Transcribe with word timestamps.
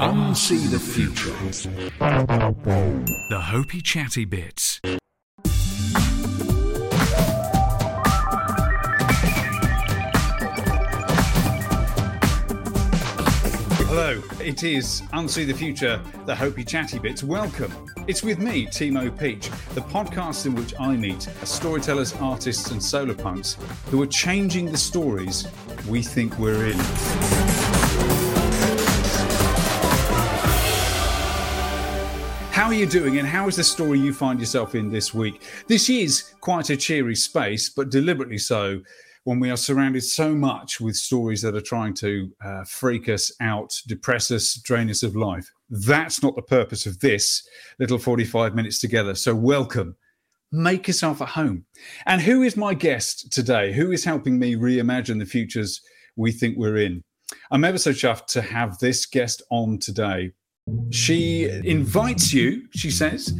Unsee 0.00 0.70
the 0.70 0.78
future. 0.78 1.34
The 3.28 3.38
Hopey 3.38 3.82
Chatty 3.82 4.24
Bits. 4.24 4.80
Hello, 13.76 14.22
it 14.42 14.62
is 14.62 15.02
Unsee 15.12 15.46
the 15.46 15.52
Future, 15.52 16.00
the 16.24 16.34
Hopey 16.34 16.66
Chatty 16.66 16.98
Bits. 16.98 17.22
Welcome. 17.22 17.70
It's 18.06 18.22
with 18.22 18.38
me, 18.38 18.64
Timo 18.68 19.10
Peach, 19.18 19.50
the 19.74 19.82
podcast 19.82 20.46
in 20.46 20.54
which 20.54 20.72
I 20.80 20.96
meet 20.96 21.28
storytellers, 21.44 22.14
artists, 22.14 22.70
and 22.70 22.82
solar 22.82 23.12
punks 23.12 23.58
who 23.90 24.00
are 24.00 24.06
changing 24.06 24.72
the 24.72 24.78
stories 24.78 25.46
we 25.86 26.00
think 26.00 26.38
we're 26.38 26.70
in. 26.70 27.69
Are 32.70 32.74
you 32.74 32.86
doing, 32.86 33.18
and 33.18 33.26
how 33.26 33.48
is 33.48 33.56
the 33.56 33.64
story 33.64 33.98
you 33.98 34.12
find 34.12 34.38
yourself 34.38 34.76
in 34.76 34.92
this 34.92 35.12
week? 35.12 35.42
This 35.66 35.90
is 35.90 36.34
quite 36.40 36.70
a 36.70 36.76
cheery 36.76 37.16
space, 37.16 37.68
but 37.68 37.90
deliberately 37.90 38.38
so 38.38 38.80
when 39.24 39.40
we 39.40 39.50
are 39.50 39.56
surrounded 39.56 40.04
so 40.04 40.36
much 40.36 40.80
with 40.80 40.94
stories 40.94 41.42
that 41.42 41.56
are 41.56 41.60
trying 41.60 41.94
to 41.94 42.30
uh, 42.44 42.62
freak 42.62 43.08
us 43.08 43.32
out, 43.40 43.74
depress 43.88 44.30
us, 44.30 44.54
drain 44.54 44.88
us 44.88 45.02
of 45.02 45.16
life. 45.16 45.50
That's 45.68 46.22
not 46.22 46.36
the 46.36 46.42
purpose 46.42 46.86
of 46.86 47.00
this 47.00 47.42
little 47.80 47.98
45 47.98 48.54
minutes 48.54 48.78
together. 48.78 49.16
So, 49.16 49.34
welcome. 49.34 49.96
Make 50.52 50.86
yourself 50.86 51.20
at 51.20 51.30
home. 51.30 51.64
And 52.06 52.20
who 52.20 52.42
is 52.44 52.56
my 52.56 52.74
guest 52.74 53.32
today? 53.32 53.72
Who 53.72 53.90
is 53.90 54.04
helping 54.04 54.38
me 54.38 54.54
reimagine 54.54 55.18
the 55.18 55.26
futures 55.26 55.80
we 56.14 56.30
think 56.30 56.56
we're 56.56 56.76
in? 56.76 57.02
I'm 57.50 57.64
ever 57.64 57.78
so 57.78 57.90
chuffed 57.90 58.26
to 58.26 58.42
have 58.42 58.78
this 58.78 59.06
guest 59.06 59.42
on 59.50 59.78
today. 59.78 60.30
She 60.90 61.48
invites 61.64 62.32
you, 62.32 62.66
she 62.72 62.90
says, 62.90 63.32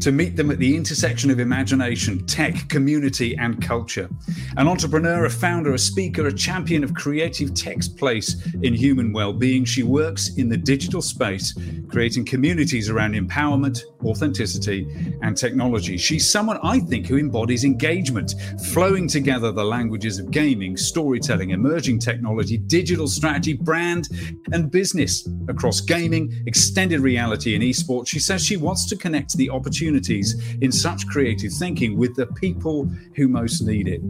to 0.00 0.10
meet 0.10 0.34
them 0.34 0.50
at 0.50 0.58
the 0.58 0.76
intersection 0.76 1.30
of 1.30 1.38
imagination, 1.38 2.26
tech, 2.26 2.68
community, 2.68 3.36
and 3.36 3.62
culture. 3.62 4.08
An 4.56 4.66
entrepreneur, 4.66 5.26
a 5.26 5.30
founder, 5.30 5.74
a 5.74 5.78
speaker, 5.78 6.26
a 6.26 6.32
champion 6.32 6.82
of 6.82 6.94
creative 6.94 7.54
tech's 7.54 7.88
place 7.88 8.44
in 8.62 8.74
human 8.74 9.12
well-being, 9.12 9.64
she 9.64 9.84
works 9.84 10.36
in 10.36 10.48
the 10.48 10.56
digital 10.56 11.00
space, 11.00 11.54
creating 11.88 12.24
communities 12.24 12.90
around 12.90 13.14
empowerment, 13.14 13.82
authenticity, 14.04 15.16
and 15.22 15.36
technology. 15.36 15.96
She's 15.96 16.28
someone 16.28 16.58
I 16.62 16.80
think 16.80 17.06
who 17.06 17.16
embodies 17.16 17.64
engagement, 17.64 18.34
flowing 18.72 19.06
together 19.06 19.52
the 19.52 19.64
languages 19.64 20.18
of 20.18 20.30
gaming, 20.32 20.76
storytelling, 20.76 21.50
emerging 21.50 22.00
technology, 22.00 22.58
digital 22.58 23.06
strategy, 23.06 23.52
brand, 23.52 24.08
and 24.52 24.72
business 24.72 25.28
across 25.48 25.80
gaming, 25.80 26.32
extended 26.74 26.98
reality, 26.98 27.54
in 27.54 27.62
esports. 27.62 28.08
She 28.08 28.18
says 28.18 28.44
she 28.44 28.56
wants 28.56 28.84
to 28.86 28.96
connect 28.96 29.36
the 29.36 29.48
opportunities 29.48 30.56
in 30.60 30.72
such 30.72 31.06
creative 31.06 31.52
thinking 31.52 31.96
with 31.96 32.16
the 32.16 32.26
people 32.26 32.90
who 33.14 33.28
most 33.28 33.60
need 33.60 33.86
it. 33.86 34.00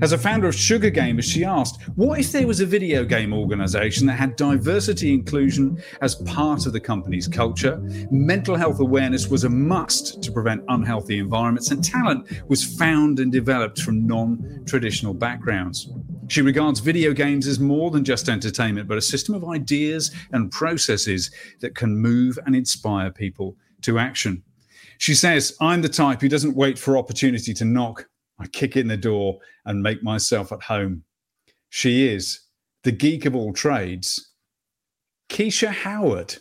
As 0.00 0.12
a 0.12 0.18
founder 0.18 0.46
of 0.46 0.54
Sugar 0.54 0.92
Gamers, 0.92 1.24
she 1.24 1.44
asked, 1.44 1.82
What 1.96 2.20
if 2.20 2.30
there 2.30 2.46
was 2.46 2.60
a 2.60 2.66
video 2.66 3.04
game 3.04 3.32
organization 3.32 4.06
that 4.06 4.12
had 4.12 4.36
diversity 4.36 5.12
inclusion 5.12 5.82
as 6.02 6.14
part 6.14 6.66
of 6.66 6.72
the 6.72 6.78
company's 6.78 7.26
culture? 7.26 7.78
Mental 8.12 8.54
health 8.54 8.78
awareness 8.78 9.26
was 9.26 9.42
a 9.42 9.50
must 9.50 10.22
to 10.22 10.30
prevent 10.30 10.62
unhealthy 10.68 11.18
environments, 11.18 11.72
and 11.72 11.82
talent 11.82 12.30
was 12.48 12.62
found 12.62 13.18
and 13.18 13.32
developed 13.32 13.80
from 13.80 14.06
non 14.06 14.62
traditional 14.66 15.14
backgrounds. 15.14 15.90
She 16.34 16.42
regards 16.42 16.80
video 16.80 17.12
games 17.12 17.46
as 17.46 17.60
more 17.60 17.92
than 17.92 18.02
just 18.02 18.28
entertainment, 18.28 18.88
but 18.88 18.98
a 18.98 19.00
system 19.00 19.36
of 19.36 19.44
ideas 19.44 20.10
and 20.32 20.50
processes 20.50 21.30
that 21.60 21.76
can 21.76 21.96
move 21.96 22.40
and 22.44 22.56
inspire 22.56 23.12
people 23.12 23.56
to 23.82 24.00
action. 24.00 24.42
She 24.98 25.14
says, 25.14 25.56
I'm 25.60 25.80
the 25.80 25.88
type 25.88 26.20
who 26.20 26.28
doesn't 26.28 26.56
wait 26.56 26.76
for 26.76 26.98
opportunity 26.98 27.54
to 27.54 27.64
knock. 27.64 28.08
I 28.40 28.48
kick 28.48 28.76
in 28.76 28.88
the 28.88 28.96
door 28.96 29.38
and 29.64 29.80
make 29.80 30.02
myself 30.02 30.50
at 30.50 30.64
home. 30.64 31.04
She 31.68 32.08
is 32.08 32.40
the 32.82 32.90
geek 32.90 33.26
of 33.26 33.36
all 33.36 33.52
trades, 33.52 34.32
Keisha 35.28 35.68
Howard. 35.68 36.36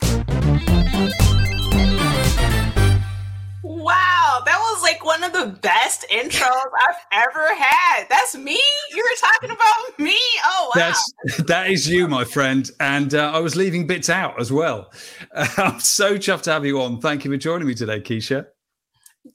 The 5.34 5.48
best 5.62 6.06
intros 6.12 6.70
I've 6.88 7.28
ever 7.28 7.54
had. 7.56 8.06
That's 8.10 8.36
me. 8.36 8.60
You 8.92 9.04
were 9.04 9.30
talking 9.30 9.50
about 9.52 10.00
me. 10.00 10.18
Oh 10.46 10.72
wow, 10.76 10.82
that's 10.82 11.44
that 11.46 11.70
is 11.70 11.90
you, 11.90 12.08
my 12.08 12.24
friend. 12.24 12.70
And 12.80 13.14
uh, 13.14 13.32
I 13.34 13.40
was 13.40 13.56
leaving 13.56 13.88
bits 13.88 14.10
out 14.10 14.40
as 14.40 14.52
well. 14.52 14.92
Uh, 15.34 15.48
I'm 15.58 15.80
so 15.80 16.16
chuffed 16.18 16.44
to 16.44 16.52
have 16.52 16.66
you 16.66 16.82
on. 16.82 17.02
Thank 17.02 17.26
you 17.26 17.32
for 17.32 17.38
joining 17.38 17.68
me 17.68 17.76
today, 17.76 18.00
Keisha. 18.00 18.46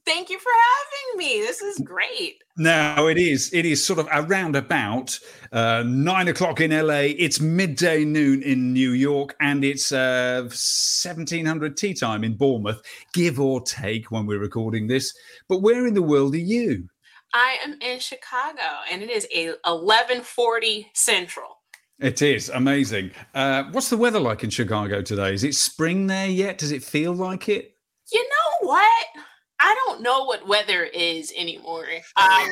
Thank 0.05 0.29
you 0.29 0.39
for 0.39 0.51
having 0.51 1.19
me. 1.19 1.41
This 1.41 1.63
is 1.63 1.79
great. 1.79 2.43
Now 2.59 3.07
it 3.07 3.17
is. 3.17 3.51
It 3.55 3.65
is 3.65 3.83
sort 3.83 3.99
of 3.99 4.09
around 4.13 4.55
about 4.55 5.19
uh, 5.51 5.83
nine 5.87 6.29
o'clock 6.29 6.61
in 6.61 6.73
LA. 6.73 7.15
It's 7.17 7.41
midday 7.41 8.05
noon 8.05 8.43
in 8.43 8.75
New 8.75 8.93
York, 8.93 9.35
and 9.41 9.65
it's 9.65 9.91
uh, 9.91 10.47
seventeen 10.51 11.47
hundred 11.47 11.79
tea 11.79 11.95
time 11.95 12.23
in 12.23 12.37
Bournemouth, 12.37 12.83
give 13.15 13.41
or 13.41 13.63
take 13.63 14.11
when 14.11 14.27
we're 14.27 14.41
recording 14.41 14.89
this. 14.89 15.15
But 15.49 15.63
where 15.63 15.87
in 15.87 15.95
the 15.95 16.03
world 16.03 16.35
are 16.35 16.39
you? 16.39 16.87
I 17.33 17.57
am 17.65 17.79
in 17.81 17.99
Chicago, 17.99 18.63
and 18.91 19.03
it 19.03 19.11
is 19.11 19.27
a 19.35 19.55
eleven 19.65 20.21
forty 20.21 20.91
Central. 20.93 21.49
It 21.99 22.21
is 22.21 22.51
amazing. 22.51 23.11
Uh, 23.35 23.65
what's 23.73 23.89
the 23.89 23.97
weather 23.97 24.21
like 24.21 24.45
in 24.45 24.51
Chicago 24.51 25.01
today? 25.01 25.33
Is 25.33 25.45
it 25.45 25.55
spring 25.55 26.09
there 26.09 26.29
yet? 26.29 26.59
Does 26.59 26.73
it 26.73 26.85
feel 26.85 27.15
like 27.15 27.49
it? 27.49 27.75
You 28.13 28.23
know 28.23 28.69
what? 28.69 29.07
I 29.61 29.75
don't 29.87 30.03
know 30.03 30.25
what 30.25 30.47
weather 30.47 30.85
is 30.85 31.33
anymore. 31.37 31.87
Um, 32.17 32.51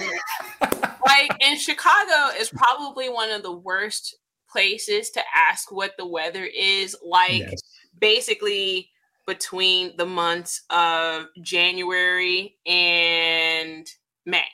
like 1.06 1.30
in 1.40 1.56
Chicago 1.56 2.36
is 2.38 2.50
probably 2.50 3.08
one 3.08 3.30
of 3.30 3.42
the 3.42 3.52
worst 3.52 4.16
places 4.50 5.10
to 5.10 5.22
ask 5.50 5.70
what 5.70 5.92
the 5.96 6.06
weather 6.06 6.44
is. 6.44 6.96
Like 7.04 7.38
yes. 7.38 7.62
basically 7.98 8.90
between 9.26 9.96
the 9.96 10.06
months 10.06 10.62
of 10.70 11.26
January 11.42 12.56
and 12.66 13.86
May. 14.24 14.44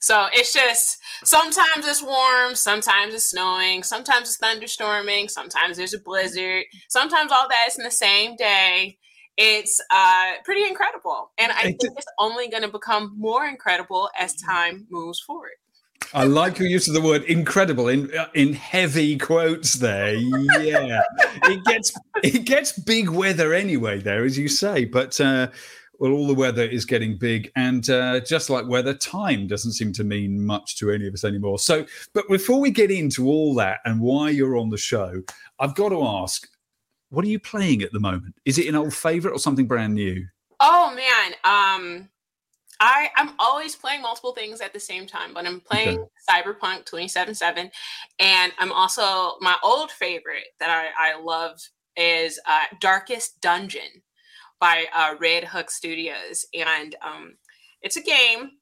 So 0.00 0.26
it's 0.34 0.52
just 0.52 0.98
sometimes 1.24 1.86
it's 1.86 2.02
warm, 2.02 2.54
sometimes 2.54 3.14
it's 3.14 3.30
snowing, 3.30 3.82
sometimes 3.82 4.28
it's 4.28 4.36
thunderstorming, 4.36 5.30
sometimes 5.30 5.78
there's 5.78 5.94
a 5.94 5.98
blizzard, 5.98 6.64
sometimes 6.90 7.32
all 7.32 7.48
that 7.48 7.68
is 7.68 7.78
in 7.78 7.84
the 7.84 7.90
same 7.90 8.36
day 8.36 8.98
it's 9.36 9.80
uh, 9.90 10.32
pretty 10.44 10.66
incredible. 10.66 11.30
And 11.38 11.52
I 11.52 11.62
think 11.62 11.78
it's 11.82 12.06
only 12.18 12.48
going 12.48 12.62
to 12.62 12.68
become 12.68 13.14
more 13.16 13.46
incredible 13.46 14.10
as 14.18 14.34
time 14.36 14.86
moves 14.90 15.20
forward. 15.20 15.52
I 16.12 16.24
like 16.24 16.58
your 16.58 16.68
use 16.68 16.86
of 16.86 16.94
the 16.94 17.00
word 17.00 17.24
incredible 17.24 17.88
in 17.88 18.16
uh, 18.16 18.28
in 18.34 18.52
heavy 18.52 19.18
quotes 19.18 19.74
there. 19.74 20.14
Yeah, 20.14 21.02
it 21.44 21.64
gets 21.64 21.92
it 22.22 22.44
gets 22.44 22.78
big 22.78 23.08
weather 23.08 23.52
anyway 23.52 24.00
there, 24.00 24.24
as 24.24 24.38
you 24.38 24.48
say. 24.48 24.84
But 24.84 25.20
uh, 25.20 25.48
well, 25.98 26.12
all 26.12 26.26
the 26.26 26.34
weather 26.34 26.62
is 26.62 26.84
getting 26.84 27.16
big, 27.16 27.50
and 27.56 27.88
uh, 27.90 28.20
just 28.20 28.50
like 28.50 28.68
weather, 28.68 28.94
time 28.94 29.46
doesn't 29.46 29.72
seem 29.72 29.92
to 29.94 30.04
mean 30.04 30.44
much 30.44 30.76
to 30.78 30.90
any 30.90 31.06
of 31.06 31.14
us 31.14 31.24
anymore. 31.24 31.58
So, 31.58 31.86
but 32.12 32.28
before 32.28 32.60
we 32.60 32.70
get 32.70 32.90
into 32.90 33.26
all 33.26 33.54
that 33.56 33.78
and 33.84 34.00
why 34.00 34.30
you're 34.30 34.56
on 34.56 34.70
the 34.70 34.76
show, 34.76 35.22
I've 35.58 35.74
got 35.74 35.88
to 35.88 36.04
ask: 36.04 36.46
what 37.14 37.24
are 37.24 37.28
you 37.28 37.38
playing 37.38 37.82
at 37.82 37.92
the 37.92 38.00
moment? 38.00 38.34
Is 38.44 38.58
it 38.58 38.66
an 38.66 38.74
old 38.74 38.94
favorite 38.94 39.32
or 39.32 39.38
something 39.38 39.66
brand 39.66 39.94
new? 39.94 40.26
Oh 40.60 40.94
man, 40.94 41.32
um, 41.44 42.08
I 42.80 43.08
I'm 43.16 43.30
always 43.38 43.76
playing 43.76 44.02
multiple 44.02 44.32
things 44.32 44.60
at 44.60 44.72
the 44.72 44.80
same 44.80 45.06
time, 45.06 45.32
but 45.32 45.46
I'm 45.46 45.60
playing 45.60 46.00
okay. 46.00 46.08
Cyberpunk 46.28 46.84
2077, 46.86 47.70
and 48.18 48.52
I'm 48.58 48.72
also 48.72 49.36
my 49.40 49.56
old 49.62 49.90
favorite 49.90 50.48
that 50.60 50.70
I 50.70 51.12
I 51.12 51.20
love 51.20 51.60
is 51.96 52.40
uh, 52.46 52.64
Darkest 52.80 53.40
Dungeon 53.40 54.02
by 54.60 54.86
uh, 54.94 55.14
Red 55.20 55.44
Hook 55.44 55.70
Studios, 55.70 56.46
and 56.54 56.94
um, 57.02 57.36
it's 57.82 57.96
a 57.96 58.02
game 58.02 58.52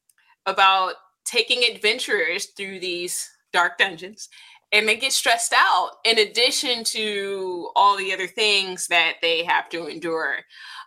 about 0.47 0.95
taking 1.25 1.63
adventurers 1.65 2.47
through 2.57 2.81
these 2.81 3.31
dark 3.53 3.79
dungeons 3.79 4.29
and 4.73 4.89
they 4.89 4.97
get 4.97 5.13
stressed 5.13 5.55
out 5.57 5.91
in 6.05 6.19
addition 6.19 6.85
to 6.85 7.71
all 7.77 7.97
the 7.97 8.13
other 8.13 8.27
things 8.27 8.87
that 8.89 9.15
they 9.23 9.45
have 9.45 9.69
to 9.71 9.87
endure. 9.87 10.39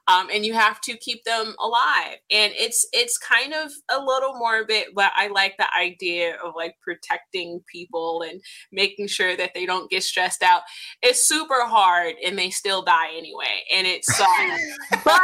Um, 0.08 0.30
and 0.32 0.46
you 0.46 0.54
have 0.54 0.82
to 0.82 0.98
keep 0.98 1.24
them 1.24 1.56
alive. 1.60 2.18
And 2.32 2.54
it's 2.56 2.88
it's 2.94 3.18
kind 3.18 3.54
of 3.54 3.72
a 3.92 4.00
little 4.00 4.38
morbid, 4.38 4.88
but 4.96 5.12
I 5.16 5.28
like 5.28 5.56
the 5.58 5.68
idea 5.76 6.36
of 6.44 6.54
like 6.56 6.76
protecting 6.82 7.62
people 7.72 8.24
and 8.28 8.42
making 8.72 9.08
sure 9.08 9.36
that 9.36 9.52
they 9.54 9.66
don't 9.66 9.90
get 9.90 10.04
stressed 10.04 10.44
out. 10.44 10.62
It's 11.02 11.28
super 11.28 11.66
hard, 11.66 12.16
and 12.26 12.38
they 12.38 12.50
still 12.50 12.82
die 12.82 13.10
anyway, 13.16 13.64
and 13.74 13.88
it's 13.88 14.06
but 15.04 15.22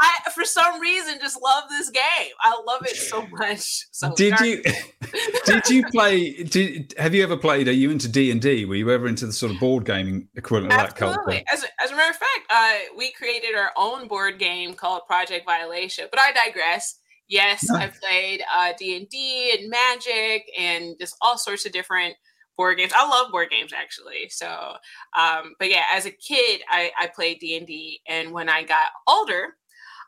I 0.00 0.30
for 0.32 0.44
some 0.44 0.80
reason 0.80 1.18
just 1.20 1.40
love 1.42 1.64
this 1.68 1.90
game. 1.90 2.32
I 2.42 2.60
love 2.66 2.82
it 2.82 2.96
so 2.96 3.26
much. 3.32 3.86
So 3.90 4.14
did 4.14 4.38
you 4.40 4.62
did 5.44 5.68
you 5.68 5.84
play? 5.86 6.44
Did 6.44 6.94
have 6.98 7.14
you 7.14 7.22
ever 7.22 7.36
played? 7.36 7.68
Are 7.68 7.72
you 7.72 7.90
into 7.90 8.08
D 8.08 8.30
and 8.30 8.40
D? 8.40 8.64
Were 8.64 8.76
you 8.76 8.90
ever 8.90 9.08
into 9.08 9.26
the 9.26 9.32
sort 9.32 9.52
of 9.52 9.60
board 9.60 9.84
gaming 9.84 10.28
equivalent 10.34 10.72
of 10.72 10.78
that 10.78 10.96
culture? 10.96 11.42
As, 11.52 11.64
as 11.82 11.90
a 11.90 11.96
matter 11.96 12.10
of 12.10 12.16
fact, 12.16 12.46
uh, 12.50 12.94
we 12.96 13.12
created 13.12 13.54
our 13.56 13.70
own 13.76 14.07
board 14.08 14.38
game 14.38 14.74
called 14.74 15.06
Project 15.06 15.44
Violation. 15.44 16.06
But 16.10 16.20
I 16.20 16.32
digress. 16.32 16.98
Yes, 17.28 17.70
I 17.74 17.88
played 17.88 18.42
uh, 18.56 18.72
D 18.78 18.96
and 18.96 19.08
D 19.08 19.56
and 19.58 19.70
Magic 19.70 20.50
and 20.58 20.96
just 20.98 21.16
all 21.20 21.38
sorts 21.38 21.66
of 21.66 21.72
different 21.72 22.14
board 22.56 22.78
games. 22.78 22.92
I 22.94 23.08
love 23.08 23.30
board 23.30 23.50
games 23.50 23.72
actually. 23.72 24.28
So, 24.30 24.74
um, 25.16 25.54
but 25.58 25.70
yeah, 25.70 25.84
as 25.94 26.06
a 26.06 26.10
kid, 26.10 26.62
I, 26.68 26.90
I 26.98 27.06
played 27.06 27.38
D 27.38 27.56
and 27.56 27.66
D, 27.66 28.00
and 28.08 28.32
when 28.32 28.48
I 28.48 28.64
got 28.64 28.88
older, 29.06 29.54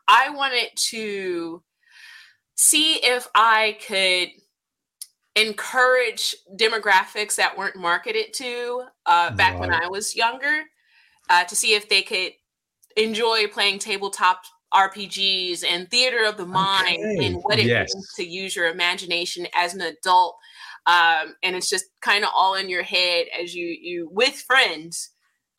I 0.07 0.29
wanted 0.29 0.69
to 0.89 1.63
see 2.55 2.95
if 2.95 3.27
I 3.33 3.77
could 3.87 4.29
encourage 5.35 6.35
demographics 6.55 7.35
that 7.35 7.57
weren't 7.57 7.77
marketed 7.77 8.33
to 8.33 8.83
uh, 9.05 9.31
back 9.31 9.53
right. 9.53 9.59
when 9.61 9.73
I 9.73 9.87
was 9.87 10.15
younger 10.15 10.63
uh, 11.29 11.45
to 11.45 11.55
see 11.55 11.73
if 11.73 11.87
they 11.87 12.01
could 12.01 12.33
enjoy 12.97 13.47
playing 13.47 13.79
tabletop 13.79 14.41
RPGs 14.73 15.63
and 15.69 15.89
theater 15.89 16.23
of 16.23 16.37
the 16.37 16.45
mind 16.45 17.03
okay. 17.03 17.25
and 17.25 17.41
what 17.41 17.59
it 17.59 17.65
yes. 17.65 17.93
means 17.93 18.13
to 18.15 18.25
use 18.25 18.55
your 18.55 18.67
imagination 18.67 19.47
as 19.55 19.73
an 19.73 19.81
adult. 19.81 20.37
Um, 20.85 21.35
and 21.43 21.55
it's 21.55 21.69
just 21.69 21.85
kind 22.01 22.23
of 22.23 22.31
all 22.33 22.55
in 22.55 22.69
your 22.69 22.83
head 22.83 23.27
as 23.39 23.53
you 23.53 23.67
you 23.79 24.09
with 24.11 24.35
friends 24.35 25.11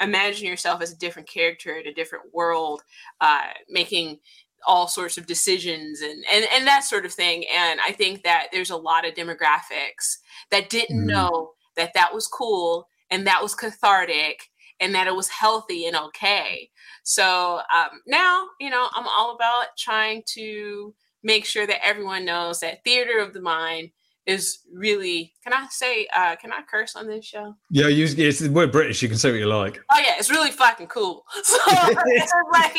imagine 0.02 0.48
yourself 0.48 0.82
as 0.82 0.92
a 0.92 0.98
different 0.98 1.28
character 1.28 1.76
in 1.76 1.86
a 1.86 1.94
different 1.94 2.34
world, 2.34 2.82
uh, 3.20 3.44
making 3.68 4.18
all 4.66 4.86
sorts 4.86 5.18
of 5.18 5.26
decisions 5.26 6.00
and, 6.00 6.24
and 6.32 6.46
and 6.52 6.66
that 6.68 6.84
sort 6.84 7.04
of 7.04 7.12
thing 7.12 7.44
and 7.52 7.80
i 7.84 7.90
think 7.90 8.22
that 8.22 8.46
there's 8.52 8.70
a 8.70 8.76
lot 8.76 9.04
of 9.04 9.12
demographics 9.14 10.18
that 10.52 10.70
didn't 10.70 11.02
mm. 11.02 11.06
know 11.06 11.50
that 11.74 11.92
that 11.94 12.14
was 12.14 12.28
cool 12.28 12.86
and 13.10 13.26
that 13.26 13.42
was 13.42 13.56
cathartic 13.56 14.50
and 14.82 14.94
that 14.94 15.06
it 15.06 15.14
was 15.14 15.28
healthy 15.28 15.86
and 15.86 15.96
okay 15.96 16.68
so 17.02 17.60
um, 17.74 17.88
now 18.06 18.46
you 18.60 18.68
know 18.68 18.88
i'm 18.94 19.06
all 19.06 19.34
about 19.34 19.66
trying 19.78 20.22
to 20.26 20.94
make 21.22 21.46
sure 21.46 21.66
that 21.66 21.84
everyone 21.84 22.24
knows 22.24 22.60
that 22.60 22.84
theater 22.84 23.18
of 23.18 23.32
the 23.32 23.40
mind 23.40 23.90
is 24.26 24.60
really 24.72 25.32
can 25.42 25.52
I 25.52 25.66
say 25.70 26.06
uh 26.14 26.36
can 26.36 26.52
I 26.52 26.60
curse 26.70 26.94
on 26.94 27.08
this 27.08 27.24
show? 27.24 27.54
Yeah, 27.70 27.88
you 27.88 28.06
it's 28.06 28.40
we're 28.40 28.68
British, 28.68 29.02
you 29.02 29.08
can 29.08 29.18
say 29.18 29.30
what 29.30 29.40
you 29.40 29.46
like. 29.46 29.80
Oh 29.92 29.98
yeah, 29.98 30.14
it's 30.18 30.30
really 30.30 30.50
fucking 30.50 30.86
cool. 30.86 31.24
So 31.42 31.58
it's 31.66 32.32
like 32.52 32.76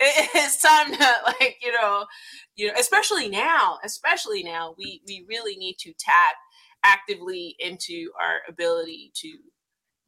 it's 0.00 0.62
time 0.62 0.92
to 0.92 1.12
like, 1.26 1.58
you 1.62 1.72
know, 1.72 2.06
you 2.56 2.68
know, 2.68 2.74
especially 2.78 3.28
now, 3.28 3.78
especially 3.84 4.42
now, 4.42 4.74
we 4.78 5.02
we 5.06 5.26
really 5.28 5.56
need 5.56 5.76
to 5.80 5.92
tap 5.98 6.36
actively 6.84 7.54
into 7.58 8.10
our 8.20 8.40
ability 8.48 9.12
to 9.16 9.28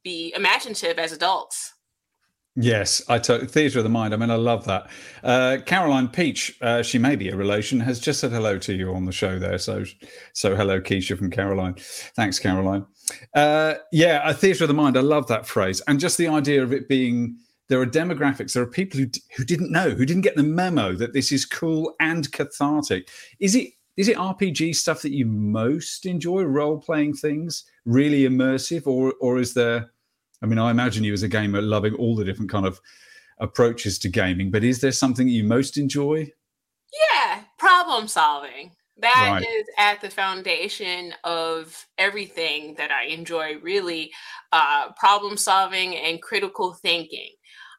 be 0.03 0.33
imaginative 0.37 0.99
as 0.99 1.13
adults. 1.13 1.75
Yes, 2.57 3.01
I 3.09 3.19
took 3.19 3.49
theatre 3.49 3.79
of 3.79 3.85
the 3.85 3.91
mind. 3.91 4.13
I 4.13 4.17
mean, 4.17 4.31
I 4.31 4.35
love 4.35 4.65
that. 4.65 4.91
Uh, 5.23 5.59
Caroline 5.65 6.09
Peach, 6.09 6.59
uh, 6.61 6.83
she 6.83 6.99
may 6.99 7.15
be 7.15 7.29
a 7.29 7.37
relation, 7.37 7.79
has 7.81 8.01
just 8.01 8.19
said 8.21 8.33
hello 8.33 8.59
to 8.59 8.75
you 8.75 8.93
on 8.93 9.05
the 9.05 9.13
show 9.13 9.39
there. 9.39 9.57
So, 9.57 9.85
so 10.33 10.57
hello, 10.57 10.81
Keisha 10.81 11.17
from 11.17 11.31
Caroline. 11.31 11.75
Thanks, 11.79 12.41
Caroline. 12.41 12.85
Uh, 13.35 13.75
yeah, 13.93 14.29
a 14.29 14.35
theatre 14.35 14.65
of 14.65 14.69
the 14.69 14.75
mind. 14.75 14.97
I 14.97 15.01
love 15.01 15.29
that 15.29 15.47
phrase, 15.47 15.81
and 15.87 16.01
just 16.01 16.19
the 16.19 16.29
idea 16.29 16.63
of 16.63 16.73
it 16.73 16.89
being 16.89 17.39
there 17.69 17.81
are 17.81 17.87
demographics. 17.87 18.53
There 18.53 18.65
are 18.65 18.67
people 18.67 18.99
who 18.99 19.07
who 19.37 19.45
didn't 19.45 19.71
know, 19.71 19.91
who 19.91 20.05
didn't 20.05 20.23
get 20.23 20.37
the 20.37 20.43
memo 20.43 20.95
that 20.97 21.13
this 21.13 21.31
is 21.31 21.47
cool 21.47 21.95
and 22.01 22.31
cathartic. 22.33 23.09
Is 23.39 23.55
it 23.55 23.71
is 24.01 24.09
it 24.09 24.17
RPG 24.17 24.75
stuff 24.75 25.03
that 25.03 25.13
you 25.13 25.27
most 25.27 26.07
enjoy? 26.07 26.43
Role 26.45 26.79
playing 26.79 27.13
things, 27.13 27.65
really 27.85 28.23
immersive, 28.23 28.87
or 28.87 29.13
or 29.21 29.39
is 29.39 29.53
there 29.53 29.91
I 30.43 30.47
mean, 30.47 30.59
I 30.59 30.71
imagine 30.71 31.05
you 31.05 31.13
as 31.13 31.23
a 31.23 31.29
gamer 31.29 31.61
loving 31.61 31.95
all 31.97 32.17
the 32.17 32.25
different 32.25 32.51
kind 32.51 32.65
of 32.65 32.81
approaches 33.41 33.99
to 33.99 34.09
gaming, 34.09 34.51
but 34.51 34.65
is 34.65 34.81
there 34.81 34.91
something 34.91 35.29
you 35.29 35.45
most 35.45 35.77
enjoy? 35.77 36.33
Yeah, 37.13 37.43
problem 37.59 38.09
solving. 38.09 38.73
That 38.97 39.29
right. 39.31 39.43
is 39.43 39.67
at 39.77 40.01
the 40.01 40.09
foundation 40.09 41.13
of 41.25 41.87
everything 41.99 42.75
that 42.77 42.91
I 42.91 43.05
enjoy, 43.05 43.59
really. 43.59 44.13
Uh, 44.51 44.93
problem 44.99 45.37
solving 45.37 45.95
and 45.95 46.23
critical 46.23 46.73
thinking. 46.73 47.33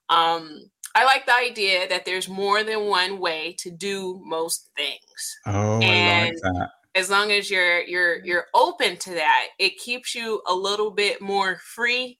Um, 0.09 0.69
I 0.95 1.05
like 1.05 1.25
the 1.25 1.35
idea 1.35 1.87
that 1.87 2.05
there's 2.05 2.27
more 2.27 2.63
than 2.63 2.87
one 2.87 3.19
way 3.19 3.55
to 3.59 3.71
do 3.71 4.21
most 4.25 4.69
things. 4.75 5.37
Oh, 5.45 5.79
and 5.79 6.27
I 6.27 6.29
like 6.29 6.41
that. 6.41 6.69
As 6.93 7.09
long 7.09 7.31
as 7.31 7.49
you're 7.49 7.81
you're 7.83 8.23
you're 8.25 8.47
open 8.53 8.97
to 8.97 9.11
that, 9.11 9.47
it 9.59 9.77
keeps 9.77 10.13
you 10.13 10.41
a 10.47 10.53
little 10.53 10.91
bit 10.91 11.21
more 11.21 11.57
free 11.63 12.19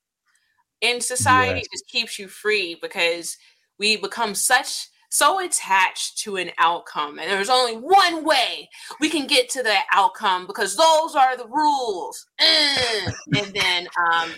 in 0.80 1.00
society 1.00 1.60
yes. 1.60 1.68
just 1.72 1.88
keeps 1.88 2.18
you 2.18 2.28
free 2.28 2.76
because 2.80 3.36
we 3.78 3.96
become 3.96 4.34
such 4.34 4.88
so 5.10 5.40
attached 5.44 6.18
to 6.18 6.36
an 6.36 6.50
outcome 6.58 7.18
and 7.18 7.30
there's 7.30 7.50
only 7.50 7.74
one 7.74 8.24
way 8.24 8.68
we 8.98 9.10
can 9.10 9.26
get 9.26 9.48
to 9.50 9.62
that 9.62 9.84
outcome 9.92 10.46
because 10.46 10.74
those 10.74 11.14
are 11.14 11.36
the 11.36 11.46
rules 11.48 12.26
and 12.40 13.54
then 13.54 13.86
um, 14.10 14.32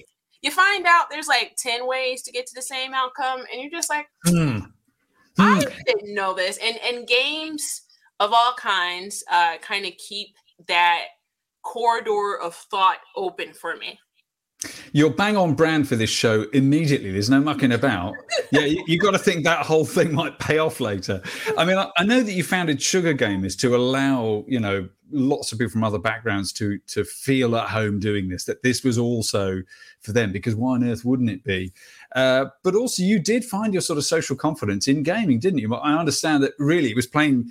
you 0.45 0.51
find 0.51 0.85
out 0.87 1.07
there's 1.11 1.27
like 1.27 1.57
10 1.57 1.87
ways 1.87 2.23
to 2.23 2.31
get 2.31 2.47
to 2.47 2.55
the 2.55 2.63
same 2.63 2.93
outcome 2.93 3.41
and 3.51 3.63
you're 3.63 3.71
just 3.71 3.89
like 3.89 4.07
mm. 4.27 4.65
i 5.39 5.59
mm. 5.59 5.85
didn't 5.87 6.15
know 6.15 6.35
this 6.35 6.59
and 6.59 6.79
and 6.85 7.09
games 7.09 7.83
of 8.21 8.33
all 8.33 8.55
kinds 8.55 9.25
uh, 9.33 9.57
kind 9.59 9.85
of 9.87 9.93
keep 9.97 10.29
that 10.69 11.07
corridor 11.63 12.39
of 12.41 12.55
thought 12.55 12.99
open 13.17 13.53
for 13.53 13.77
me 13.77 13.99
you're 14.93 15.11
bang 15.11 15.37
on 15.37 15.55
brand 15.55 15.89
for 15.89 15.97
this 15.97 16.11
show 16.11 16.43
immediately. 16.53 17.11
There's 17.11 17.31
no 17.31 17.41
mucking 17.41 17.73
about. 17.73 18.15
Yeah, 18.51 18.67
you, 18.67 18.85
have 18.89 19.01
got 19.01 19.11
to 19.13 19.19
think 19.19 19.43
that 19.45 19.67
whole 19.67 19.85
thing 19.85 20.15
might 20.15 20.39
pay 20.39 20.59
off 20.59 20.79
later. 20.79 21.21
I 21.59 21.65
mean, 21.65 21.77
I, 21.77 21.91
I, 21.97 22.05
know 22.05 22.23
that 22.23 22.31
you 22.31 22.45
founded 22.45 22.81
Sugar 22.81 23.13
Gamers 23.13 23.59
to 23.61 23.75
allow, 23.75 24.45
you 24.47 24.61
know, 24.61 24.89
lots 25.11 25.51
of 25.51 25.59
people 25.59 25.73
from 25.73 25.83
other 25.83 25.99
backgrounds 25.99 26.53
to 26.55 26.79
to 26.89 27.05
feel 27.05 27.57
at 27.57 27.69
home 27.69 27.99
doing 27.99 28.29
this. 28.29 28.45
That 28.45 28.63
this 28.63 28.85
was 28.85 28.97
also 28.97 29.63
for 30.01 30.13
them 30.13 30.31
because 30.31 30.55
why 30.55 30.75
on 30.75 30.85
earth 30.85 31.05
wouldn't 31.05 31.31
it 31.31 31.43
be? 31.43 31.73
Uh, 32.15 32.47
but 32.63 32.77
also, 32.77 33.03
you 33.03 33.19
did 33.19 33.45
find 33.45 33.73
your 33.73 33.81
sort 33.81 33.99
of 33.99 34.05
social 34.05 34.37
confidence 34.37 34.87
in 34.87 35.03
gaming, 35.03 35.41
didn't 35.41 35.59
you? 35.59 35.75
I 35.75 35.99
understand 35.99 36.45
that 36.45 36.53
really 36.61 36.91
it 36.91 36.97
was 36.97 37.09
playing 37.09 37.51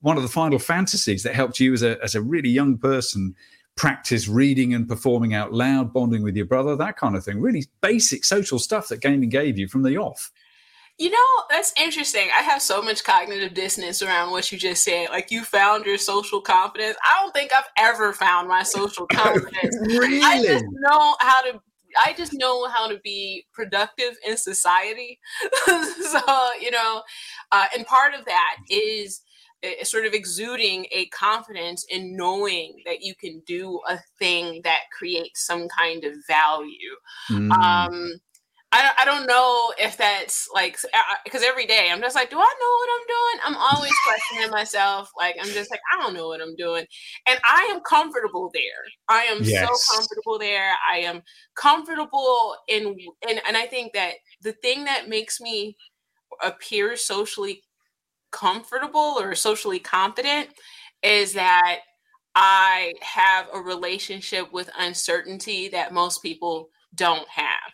one 0.00 0.16
of 0.16 0.22
the 0.22 0.28
final 0.30 0.58
fantasies 0.58 1.24
that 1.24 1.34
helped 1.34 1.60
you 1.60 1.74
as 1.74 1.82
a 1.82 2.02
as 2.02 2.14
a 2.14 2.22
really 2.22 2.48
young 2.48 2.78
person 2.78 3.34
practice 3.78 4.26
reading 4.26 4.74
and 4.74 4.88
performing 4.88 5.34
out 5.34 5.52
loud, 5.52 5.92
bonding 5.92 6.24
with 6.24 6.36
your 6.36 6.44
brother, 6.44 6.74
that 6.74 6.96
kind 6.96 7.16
of 7.16 7.24
thing. 7.24 7.40
Really 7.40 7.64
basic 7.80 8.24
social 8.24 8.58
stuff 8.58 8.88
that 8.88 9.00
gaming 9.00 9.28
gave 9.28 9.56
you 9.56 9.68
from 9.68 9.84
the 9.84 9.96
off. 9.96 10.32
You 10.98 11.10
know, 11.10 11.44
that's 11.48 11.72
interesting. 11.80 12.28
I 12.36 12.42
have 12.42 12.60
so 12.60 12.82
much 12.82 13.04
cognitive 13.04 13.54
dissonance 13.54 14.02
around 14.02 14.32
what 14.32 14.50
you 14.50 14.58
just 14.58 14.82
said. 14.82 15.10
Like 15.10 15.30
you 15.30 15.44
found 15.44 15.86
your 15.86 15.96
social 15.96 16.40
confidence. 16.40 16.96
I 17.04 17.22
don't 17.22 17.32
think 17.32 17.52
I've 17.56 17.70
ever 17.76 18.12
found 18.12 18.48
my 18.48 18.64
social 18.64 19.06
confidence. 19.12 19.78
really? 19.86 20.20
I 20.22 20.42
just 20.42 20.64
know 20.68 21.16
how 21.20 21.42
to 21.42 21.60
I 22.04 22.12
just 22.14 22.34
know 22.34 22.68
how 22.68 22.88
to 22.88 22.98
be 23.02 23.46
productive 23.54 24.14
in 24.26 24.36
society. 24.36 25.18
so, 25.64 26.20
you 26.60 26.70
know, 26.70 27.02
uh, 27.50 27.64
and 27.74 27.86
part 27.86 28.14
of 28.14 28.26
that 28.26 28.56
is 28.68 29.22
sort 29.82 30.06
of 30.06 30.12
exuding 30.12 30.86
a 30.92 31.06
confidence 31.06 31.84
in 31.88 32.16
knowing 32.16 32.76
that 32.86 33.02
you 33.02 33.14
can 33.14 33.42
do 33.46 33.80
a 33.88 33.98
thing 34.18 34.60
that 34.64 34.82
creates 34.96 35.44
some 35.46 35.68
kind 35.68 36.04
of 36.04 36.12
value. 36.28 36.94
Mm. 37.30 37.50
Um, 37.52 38.20
I, 38.70 38.90
I 38.98 39.04
don't 39.06 39.26
know 39.26 39.72
if 39.78 39.96
that's 39.96 40.46
like 40.52 40.78
because 41.24 41.42
every 41.42 41.64
day 41.64 41.88
I'm 41.90 42.02
just 42.02 42.14
like, 42.14 42.28
do 42.28 42.36
I 42.36 42.54
know 42.60 42.72
what 42.76 42.88
I'm 42.92 43.06
doing? 43.06 43.56
I'm 43.56 43.76
always 43.76 43.92
questioning 44.06 44.50
myself. 44.50 45.10
Like 45.16 45.36
I'm 45.40 45.48
just 45.48 45.70
like, 45.70 45.80
I 45.92 46.02
don't 46.02 46.12
know 46.12 46.28
what 46.28 46.42
I'm 46.42 46.54
doing, 46.54 46.84
and 47.26 47.40
I 47.44 47.70
am 47.72 47.80
comfortable 47.80 48.50
there. 48.52 48.62
I 49.08 49.22
am 49.22 49.38
yes. 49.42 49.66
so 49.66 49.96
comfortable 49.96 50.38
there. 50.38 50.72
I 50.90 50.98
am 50.98 51.22
comfortable 51.54 52.56
in, 52.68 52.94
and 53.26 53.40
and 53.46 53.56
I 53.56 53.66
think 53.66 53.94
that 53.94 54.14
the 54.42 54.52
thing 54.52 54.84
that 54.84 55.08
makes 55.08 55.40
me 55.40 55.74
appear 56.42 56.94
socially 56.94 57.62
comfortable 58.30 59.16
or 59.18 59.34
socially 59.34 59.78
confident 59.78 60.48
is 61.02 61.32
that 61.34 61.80
I 62.34 62.94
have 63.00 63.48
a 63.52 63.60
relationship 63.60 64.52
with 64.52 64.70
uncertainty 64.78 65.68
that 65.68 65.92
most 65.92 66.22
people 66.22 66.68
don't 66.94 67.28
have. 67.28 67.72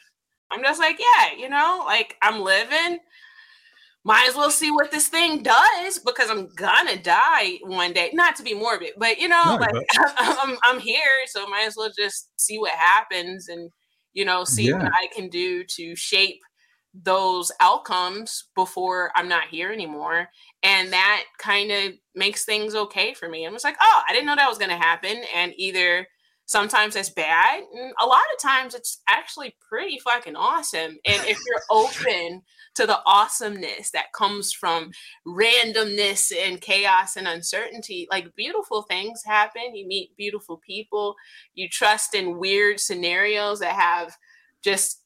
I'm 0.50 0.62
just 0.62 0.80
like, 0.80 0.98
yeah, 0.98 1.36
you 1.36 1.48
know, 1.48 1.82
like 1.86 2.16
I'm 2.22 2.40
living. 2.40 2.98
might 4.04 4.26
as 4.28 4.36
well 4.36 4.50
see 4.50 4.70
what 4.70 4.90
this 4.90 5.08
thing 5.08 5.42
does 5.42 5.98
because 5.98 6.30
I'm 6.30 6.48
gonna 6.54 6.96
die 6.96 7.58
one 7.62 7.92
day. 7.92 8.10
Not 8.12 8.36
to 8.36 8.42
be 8.42 8.54
morbid, 8.54 8.92
but 8.96 9.18
you 9.18 9.28
know, 9.28 9.42
no, 9.44 9.56
like 9.56 9.72
but... 9.72 10.14
I'm, 10.18 10.56
I'm 10.62 10.80
here, 10.80 11.26
so 11.26 11.46
might 11.48 11.66
as 11.66 11.76
well 11.76 11.90
just 11.96 12.28
see 12.36 12.58
what 12.58 12.72
happens 12.72 13.48
and 13.48 13.70
you 14.12 14.24
know, 14.24 14.44
see 14.44 14.68
yeah. 14.68 14.78
what 14.78 14.92
I 14.92 15.08
can 15.14 15.28
do 15.28 15.64
to 15.64 15.96
shape 15.96 16.40
those 17.02 17.50
outcomes 17.60 18.44
before 18.54 19.10
I'm 19.16 19.28
not 19.28 19.48
here 19.48 19.72
anymore. 19.72 20.28
And 20.62 20.92
that 20.92 21.24
kind 21.38 21.72
of 21.72 21.92
makes 22.14 22.44
things 22.44 22.74
okay 22.74 23.14
for 23.14 23.28
me. 23.28 23.46
I 23.46 23.50
was 23.50 23.64
like, 23.64 23.76
oh, 23.80 24.02
I 24.08 24.12
didn't 24.12 24.26
know 24.26 24.36
that 24.36 24.48
was 24.48 24.58
gonna 24.58 24.76
happen. 24.76 25.22
And 25.34 25.52
either 25.56 26.06
sometimes 26.46 26.94
it's 26.94 27.10
bad 27.10 27.62
and 27.72 27.92
a 28.00 28.06
lot 28.06 28.20
of 28.34 28.42
times 28.42 28.74
it's 28.74 29.00
actually 29.08 29.56
pretty 29.66 29.98
fucking 29.98 30.36
awesome 30.36 30.98
and 31.06 31.22
if 31.26 31.38
you're 31.46 31.62
open 31.70 32.42
to 32.74 32.86
the 32.86 32.98
awesomeness 33.06 33.90
that 33.92 34.12
comes 34.12 34.52
from 34.52 34.90
randomness 35.26 36.32
and 36.36 36.60
chaos 36.60 37.16
and 37.16 37.26
uncertainty 37.26 38.06
like 38.10 38.34
beautiful 38.36 38.82
things 38.82 39.22
happen 39.24 39.74
you 39.74 39.86
meet 39.86 40.14
beautiful 40.18 40.58
people 40.58 41.14
you 41.54 41.66
trust 41.68 42.14
in 42.14 42.38
weird 42.38 42.78
scenarios 42.78 43.60
that 43.60 43.74
have 43.74 44.14
just 44.62 45.03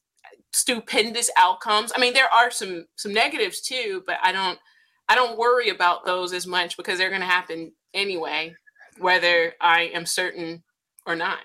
stupendous 0.51 1.29
outcomes 1.37 1.91
i 1.95 1.99
mean 1.99 2.13
there 2.13 2.33
are 2.33 2.49
some 2.49 2.85
some 2.95 3.13
negatives 3.13 3.61
too 3.61 4.03
but 4.05 4.17
i 4.23 4.31
don't 4.31 4.59
i 5.07 5.15
don't 5.15 5.37
worry 5.37 5.69
about 5.69 6.05
those 6.05 6.33
as 6.33 6.47
much 6.47 6.75
because 6.75 6.97
they're 6.97 7.09
going 7.09 7.21
to 7.21 7.27
happen 7.27 7.71
anyway 7.93 8.53
whether 8.99 9.53
i 9.61 9.83
am 9.93 10.05
certain 10.05 10.63
or 11.09 11.15
not. 11.15 11.39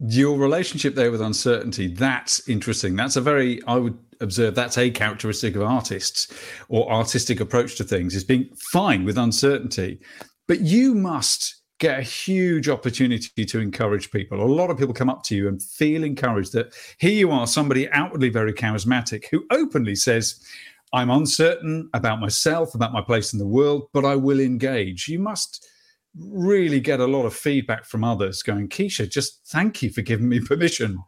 Your 0.00 0.38
relationship 0.38 0.94
there 0.94 1.10
with 1.10 1.20
uncertainty, 1.20 1.88
that's 1.88 2.48
interesting. 2.48 2.96
That's 2.96 3.16
a 3.16 3.20
very, 3.20 3.60
I 3.66 3.76
would 3.76 3.98
observe, 4.20 4.54
that's 4.54 4.78
a 4.78 4.90
characteristic 4.90 5.56
of 5.56 5.62
artists 5.62 6.32
or 6.68 6.90
artistic 6.90 7.40
approach 7.40 7.76
to 7.76 7.84
things 7.84 8.14
is 8.14 8.24
being 8.24 8.48
fine 8.72 9.04
with 9.04 9.18
uncertainty. 9.18 10.00
But 10.46 10.60
you 10.60 10.94
must 10.94 11.57
get 11.78 11.98
a 11.98 12.02
huge 12.02 12.68
opportunity 12.68 13.44
to 13.44 13.60
encourage 13.60 14.10
people. 14.10 14.42
A 14.42 14.44
lot 14.44 14.70
of 14.70 14.78
people 14.78 14.94
come 14.94 15.10
up 15.10 15.22
to 15.24 15.36
you 15.36 15.48
and 15.48 15.62
feel 15.62 16.02
encouraged 16.02 16.52
that 16.52 16.74
here 16.98 17.12
you 17.12 17.30
are, 17.30 17.46
somebody 17.46 17.88
outwardly 17.90 18.30
very 18.30 18.52
charismatic 18.52 19.26
who 19.30 19.44
openly 19.50 19.94
says, 19.94 20.44
I'm 20.92 21.10
uncertain 21.10 21.88
about 21.94 22.20
myself, 22.20 22.74
about 22.74 22.92
my 22.92 23.02
place 23.02 23.32
in 23.32 23.38
the 23.38 23.46
world, 23.46 23.88
but 23.92 24.04
I 24.04 24.16
will 24.16 24.40
engage. 24.40 25.06
You 25.06 25.20
must 25.20 25.66
really 26.18 26.80
get 26.80 27.00
a 27.00 27.06
lot 27.06 27.26
of 27.26 27.34
feedback 27.34 27.84
from 27.84 28.02
others 28.02 28.42
going, 28.42 28.68
Keisha, 28.68 29.08
just 29.08 29.46
thank 29.46 29.82
you 29.82 29.90
for 29.90 30.02
giving 30.02 30.28
me 30.28 30.40
permission 30.44 30.98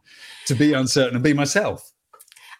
to 0.45 0.55
be 0.55 0.73
uncertain 0.73 1.15
and 1.15 1.23
be 1.23 1.33
myself. 1.33 1.91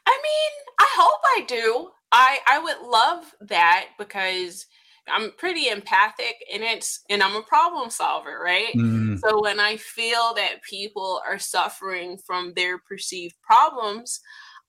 I 0.06 0.20
mean, 0.24 0.76
I 0.80 0.88
hope 0.96 1.22
I 1.38 1.42
do. 1.48 1.90
I 2.12 2.40
I 2.46 2.60
would 2.60 2.90
love 2.90 3.34
that 3.42 3.90
because 3.98 4.66
I'm 5.10 5.32
pretty 5.38 5.68
empathic 5.68 6.36
and 6.54 6.64
it's 6.64 7.04
and 7.10 7.24
I'm 7.24 7.36
a 7.36 7.42
problem 7.42 7.90
solver, 7.90 8.40
right? 8.44 8.74
Mm. 8.76 9.20
So 9.20 9.42
when 9.42 9.60
I 9.60 9.78
feel 9.78 10.34
that 10.36 10.62
people 10.68 11.22
are 11.28 11.40
suffering 11.40 12.18
from 12.26 12.54
their 12.56 12.78
perceived 12.78 13.36
problems, 13.42 14.22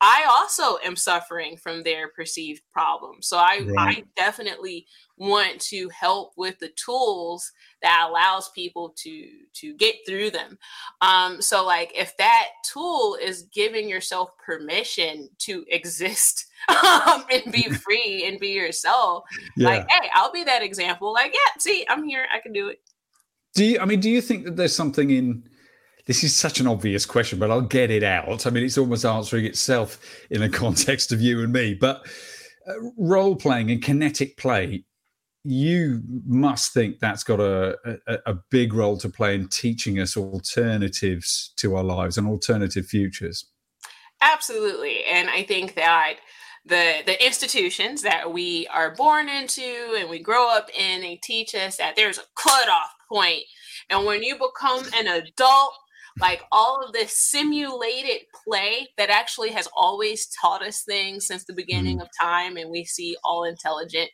I 0.04 0.24
also 0.28 0.78
am 0.84 0.96
suffering 0.96 1.56
from 1.56 1.84
their 1.84 2.08
perceived 2.08 2.62
problems. 2.72 3.28
So 3.28 3.38
I, 3.38 3.60
right. 3.64 3.98
I 3.98 4.04
definitely 4.16 4.84
want 5.16 5.60
to 5.60 5.88
help 5.90 6.32
with 6.36 6.58
the 6.58 6.70
tools 6.70 7.52
that 7.82 8.06
allows 8.08 8.50
people 8.50 8.92
to 8.96 9.28
to 9.54 9.74
get 9.76 9.94
through 10.04 10.32
them. 10.32 10.58
Um, 11.02 11.40
so 11.40 11.64
like 11.64 11.92
if 11.94 12.16
that 12.16 12.48
tool 12.64 13.16
is 13.22 13.44
giving 13.54 13.88
yourself 13.88 14.30
permission 14.44 15.28
to 15.38 15.64
exist 15.70 16.46
um, 16.68 17.24
and 17.30 17.52
be 17.52 17.62
free 17.70 18.26
and 18.26 18.40
be 18.40 18.48
yourself, 18.48 19.22
yeah. 19.56 19.68
like 19.68 19.86
hey, 19.88 20.10
I'll 20.14 20.32
be 20.32 20.42
that 20.42 20.62
example. 20.62 21.12
Like 21.12 21.32
yeah, 21.32 21.60
see, 21.60 21.86
I'm 21.88 22.02
here, 22.02 22.26
I 22.34 22.40
can 22.40 22.52
do 22.52 22.68
it. 22.68 22.80
Do 23.54 23.64
you? 23.64 23.78
I 23.78 23.84
mean, 23.84 24.00
do 24.00 24.10
you 24.10 24.20
think 24.20 24.46
that 24.46 24.56
there's 24.56 24.74
something 24.74 25.10
in 25.10 25.44
this 26.06 26.24
is 26.24 26.36
such 26.36 26.60
an 26.60 26.66
obvious 26.66 27.06
question, 27.06 27.38
but 27.38 27.50
I'll 27.50 27.60
get 27.60 27.90
it 27.90 28.02
out. 28.02 28.46
I 28.46 28.50
mean, 28.50 28.64
it's 28.64 28.78
almost 28.78 29.04
answering 29.04 29.44
itself 29.44 29.98
in 30.30 30.40
the 30.40 30.48
context 30.62 31.12
of 31.12 31.20
you 31.20 31.42
and 31.42 31.52
me. 31.52 31.74
But 31.74 32.06
uh, 32.66 32.74
role 32.96 33.36
playing 33.36 33.70
and 33.70 33.82
kinetic 33.82 34.36
play, 34.36 34.84
you 35.44 36.02
must 36.26 36.72
think 36.72 36.98
that's 36.98 37.24
got 37.24 37.40
a, 37.40 37.76
a, 38.06 38.18
a 38.26 38.34
big 38.50 38.74
role 38.74 38.96
to 38.98 39.08
play 39.08 39.34
in 39.34 39.48
teaching 39.48 39.98
us 39.98 40.16
alternatives 40.16 41.52
to 41.56 41.76
our 41.76 41.84
lives 41.84 42.18
and 42.18 42.28
alternative 42.28 42.86
futures. 42.86 43.44
Absolutely. 44.20 45.04
And 45.04 45.28
I 45.28 45.42
think 45.42 45.74
that 45.74 46.14
the 46.64 47.02
the 47.06 47.24
institutions 47.24 48.02
that 48.02 48.32
we 48.32 48.68
are 48.68 48.94
born 48.94 49.28
into 49.28 49.96
and 49.98 50.08
we 50.08 50.20
grow 50.20 50.48
up 50.48 50.70
in 50.78 51.00
they 51.00 51.16
teach 51.16 51.56
us 51.56 51.76
that 51.76 51.96
there's 51.96 52.18
a 52.18 52.22
cutoff 52.36 52.90
point. 53.08 53.24
point 53.24 53.42
and 53.90 54.06
when 54.06 54.22
you 54.22 54.34
become 54.34 54.84
an 54.94 55.08
adult 55.08 55.74
like 56.20 56.42
all 56.52 56.82
of 56.82 56.92
this 56.92 57.16
simulated 57.16 58.26
play 58.44 58.88
that 58.98 59.10
actually 59.10 59.50
has 59.50 59.68
always 59.74 60.28
taught 60.40 60.62
us 60.62 60.82
things 60.82 61.26
since 61.26 61.44
the 61.44 61.52
beginning 61.52 61.98
mm. 61.98 62.02
of 62.02 62.08
time 62.20 62.56
and 62.56 62.70
we 62.70 62.84
see 62.84 63.16
all 63.24 63.44
intelligent 63.44 64.10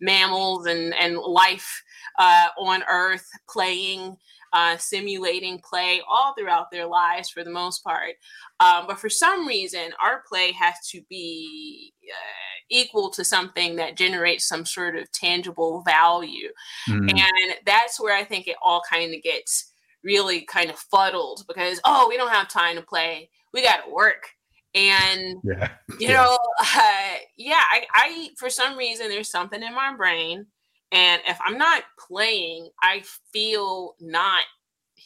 mammals 0.00 0.66
and 0.66 0.94
and 0.94 1.16
life 1.16 1.82
uh, 2.18 2.48
on 2.58 2.82
earth 2.90 3.26
playing 3.48 4.16
uh, 4.52 4.76
simulating 4.78 5.58
play 5.58 6.00
all 6.08 6.34
throughout 6.34 6.70
their 6.70 6.86
lives 6.86 7.28
for 7.28 7.44
the 7.44 7.50
most 7.50 7.84
part. 7.84 8.14
Um, 8.60 8.86
but 8.86 8.98
for 8.98 9.10
some 9.10 9.46
reason, 9.46 9.90
our 10.02 10.22
play 10.28 10.52
has 10.52 10.74
to 10.90 11.02
be 11.08 11.92
uh, 12.10 12.48
equal 12.70 13.10
to 13.10 13.24
something 13.24 13.76
that 13.76 13.96
generates 13.96 14.48
some 14.48 14.64
sort 14.64 14.96
of 14.96 15.10
tangible 15.12 15.82
value. 15.86 16.48
Mm. 16.88 17.10
And 17.10 17.54
that's 17.66 18.00
where 18.00 18.16
I 18.16 18.24
think 18.24 18.46
it 18.46 18.56
all 18.62 18.82
kind 18.90 19.14
of 19.14 19.22
gets 19.22 19.67
really 20.04 20.42
kind 20.42 20.70
of 20.70 20.78
fuddled 20.78 21.44
because 21.48 21.80
oh 21.84 22.06
we 22.08 22.16
don't 22.16 22.32
have 22.32 22.48
time 22.48 22.76
to 22.76 22.82
play. 22.82 23.30
We 23.52 23.62
got 23.62 23.84
to 23.84 23.90
work. 23.90 24.30
And 24.74 25.36
yeah. 25.44 25.70
you 25.98 26.08
yeah. 26.08 26.12
know 26.12 26.38
uh, 26.60 27.14
yeah 27.36 27.62
I, 27.70 27.86
I 27.94 28.28
for 28.36 28.50
some 28.50 28.76
reason 28.76 29.08
there's 29.08 29.30
something 29.30 29.62
in 29.62 29.74
my 29.74 29.96
brain 29.96 30.44
and 30.92 31.22
if 31.26 31.38
i'm 31.44 31.56
not 31.56 31.84
playing 31.98 32.68
i 32.82 33.02
feel 33.32 33.96
not 33.98 34.42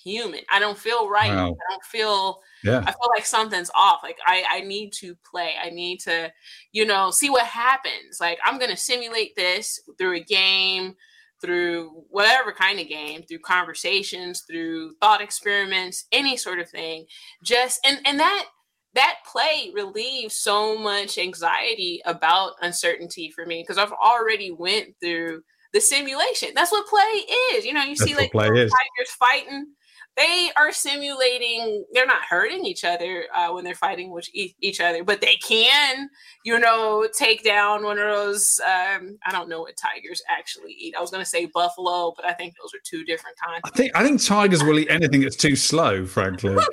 human. 0.03 0.41
I 0.51 0.59
don't 0.59 0.79
feel 0.79 1.09
right. 1.09 1.31
Wow. 1.31 1.55
i 1.55 1.73
don't 1.73 1.85
feel 1.85 2.41
yeah. 2.65 2.83
I 2.87 2.93
feel 2.93 3.11
like 3.15 3.27
something's 3.27 3.71
off. 3.75 4.01
Like 4.03 4.19
i 4.27 4.45
i 4.51 4.61
need 4.61 4.93
to 4.95 5.15
play. 5.29 5.55
I 5.63 5.71
need 5.71 6.01
to 6.01 6.33
you 6.73 6.87
know 6.87 7.11
see 7.11 7.31
what 7.31 7.47
happens. 7.47 8.21
Like 8.21 8.39
i'm 8.45 8.59
gonna 8.59 8.77
simulate 8.77 9.37
this 9.37 9.81
through 9.99 10.17
a 10.17 10.21
game 10.21 10.97
through 11.43 12.05
whatever 12.09 12.53
kind 12.53 12.81
of 12.81 12.89
game, 12.89 13.23
through 13.23 13.41
conversations, 13.41 14.43
through 14.43 14.95
thought 15.01 15.21
experiments, 15.21 16.07
any 16.13 16.37
sort 16.37 16.59
of 16.59 16.71
thing. 16.71 17.07
Just 17.43 17.81
and 17.87 17.99
and 18.07 18.21
that 18.21 18.47
that 18.95 19.17
play 19.31 19.73
relieves 19.75 20.37
so 20.37 20.79
much 20.79 21.19
anxiety 21.19 22.01
about 22.05 22.53
uncertainty 22.61 23.31
for 23.31 23.47
me 23.47 23.63
because 23.63 23.79
I've 23.79 23.93
already 23.93 24.51
went 24.51 24.95
through 25.01 25.43
the 25.73 25.81
simulation. 25.81 26.51
That's 26.55 26.71
what 26.71 26.87
play 26.87 27.25
is. 27.55 27.65
You 27.65 27.73
know, 27.73 27.83
you 27.83 27.97
That's 27.97 28.05
see 28.05 28.15
like 28.15 28.33
tigers 28.33 29.13
fighting 29.19 29.67
they 30.17 30.51
are 30.57 30.73
simulating 30.73 31.85
they're 31.93 32.07
not 32.07 32.23
hurting 32.29 32.65
each 32.67 32.85
other 32.85 33.25
uh, 33.35 33.51
when 33.51 33.65
they're 33.65 33.75
fighting 33.75 34.11
with 34.11 34.29
e- 34.35 34.55
each 34.61 34.81
other 34.81 35.03
but 35.03 35.21
they 35.21 35.37
can 35.37 36.09
you 36.45 36.59
know 36.59 37.07
take 37.17 37.43
down 37.43 37.83
one 37.83 37.99
of 37.99 38.05
those 38.05 38.61
um, 38.67 39.19
i 39.25 39.33
don't 39.33 39.49
know 39.49 39.61
what 39.61 39.77
tigers 39.77 40.23
actually 40.29 40.73
eat. 40.73 40.95
I 40.97 41.01
was 41.01 41.11
going 41.11 41.25
to 41.25 41.29
say 41.29 41.47
buffalo 41.47 42.13
but 42.15 42.27
i 42.27 42.33
think 42.33 42.55
those 42.61 42.75
are 42.75 42.83
two 42.85 43.05
different 43.05 43.37
kinds. 43.45 43.63
I 43.65 43.71
think 43.71 43.93
i 43.95 44.03
think 44.03 44.23
tigers 44.23 44.63
will 44.63 44.79
eat 44.79 44.91
anything 44.91 45.23
that's 45.23 45.37
too 45.37 45.57
slow 45.57 46.05
frankly. 46.05 46.57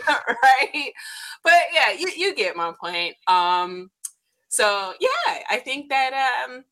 Right? 0.44 0.92
But 1.44 1.54
yeah 1.74 1.92
you, 1.98 2.12
you 2.16 2.36
get 2.36 2.56
my 2.56 2.74
point. 2.80 3.16
Um 3.28 3.90
so 4.50 4.94
yeah 5.00 5.44
i 5.50 5.58
think 5.58 5.90
that 5.90 6.12
um 6.48 6.64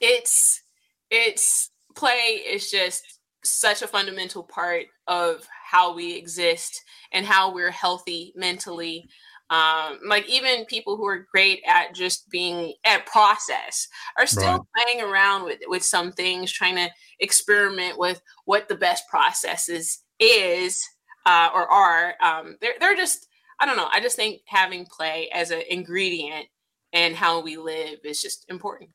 it's 0.00 0.62
it's 1.10 1.70
play 1.96 2.40
is 2.46 2.70
just 2.70 3.18
such 3.42 3.82
a 3.82 3.86
fundamental 3.86 4.42
part 4.42 4.86
of 5.06 5.46
how 5.70 5.94
we 5.94 6.16
exist 6.16 6.82
and 7.12 7.26
how 7.26 7.52
we're 7.52 7.70
healthy 7.70 8.32
mentally. 8.36 9.08
Um, 9.50 9.98
like 10.06 10.28
even 10.28 10.64
people 10.66 10.96
who 10.96 11.06
are 11.06 11.26
great 11.32 11.60
at 11.66 11.94
just 11.94 12.30
being 12.30 12.74
at 12.84 13.06
process 13.06 13.88
are 14.16 14.26
still 14.26 14.58
right. 14.58 14.60
playing 14.76 15.02
around 15.02 15.44
with 15.44 15.58
with 15.66 15.84
some 15.84 16.12
things 16.12 16.52
trying 16.52 16.76
to 16.76 16.88
experiment 17.18 17.98
with 17.98 18.22
what 18.44 18.68
the 18.68 18.76
best 18.76 19.04
processes 19.08 20.04
is 20.20 20.80
uh, 21.26 21.50
or 21.52 21.68
are. 21.68 22.14
Um, 22.22 22.56
they're, 22.60 22.74
they're 22.78 22.96
just 22.96 23.26
i 23.60 23.66
don't 23.66 23.76
know 23.76 23.88
i 23.92 24.00
just 24.00 24.16
think 24.16 24.40
having 24.46 24.86
play 24.86 25.28
as 25.32 25.50
an 25.50 25.62
ingredient 25.68 26.46
and 26.92 27.14
how 27.14 27.40
we 27.40 27.56
live 27.56 27.98
is 28.04 28.20
just 28.20 28.44
important 28.48 28.90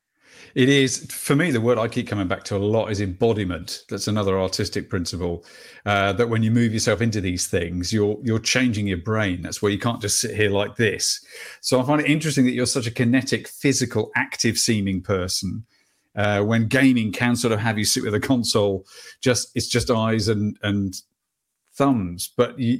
It 0.55 0.69
is 0.69 1.05
for 1.11 1.35
me. 1.35 1.51
The 1.51 1.59
word 1.59 1.77
I 1.77 1.87
keep 1.87 2.07
coming 2.07 2.27
back 2.27 2.43
to 2.45 2.55
a 2.55 2.57
lot 2.57 2.91
is 2.91 3.01
embodiment. 3.01 3.83
That's 3.89 4.07
another 4.07 4.39
artistic 4.39 4.89
principle. 4.89 5.43
Uh, 5.85 6.13
that 6.13 6.29
when 6.29 6.43
you 6.43 6.51
move 6.51 6.73
yourself 6.73 7.01
into 7.01 7.21
these 7.21 7.47
things, 7.47 7.91
you're 7.91 8.17
you're 8.23 8.39
changing 8.39 8.87
your 8.87 8.97
brain. 8.97 9.41
That's 9.41 9.61
where 9.61 9.71
you 9.71 9.79
can't 9.79 10.01
just 10.01 10.19
sit 10.19 10.35
here 10.35 10.49
like 10.49 10.75
this. 10.75 11.23
So 11.61 11.81
I 11.81 11.85
find 11.85 12.01
it 12.01 12.09
interesting 12.09 12.45
that 12.45 12.53
you're 12.53 12.65
such 12.65 12.87
a 12.87 12.91
kinetic, 12.91 13.47
physical, 13.47 14.11
active 14.15 14.57
seeming 14.57 15.01
person. 15.01 15.65
Uh, 16.15 16.41
when 16.41 16.67
gaming 16.67 17.11
can 17.11 17.35
sort 17.35 17.51
of 17.51 17.59
have 17.59 17.77
you 17.77 17.83
sit 17.83 18.03
with 18.03 18.15
a 18.15 18.19
console, 18.19 18.85
just 19.19 19.51
it's 19.55 19.67
just 19.67 19.91
eyes 19.91 20.27
and 20.29 20.57
and 20.63 21.01
thumbs. 21.73 22.31
But 22.35 22.57
you 22.57 22.79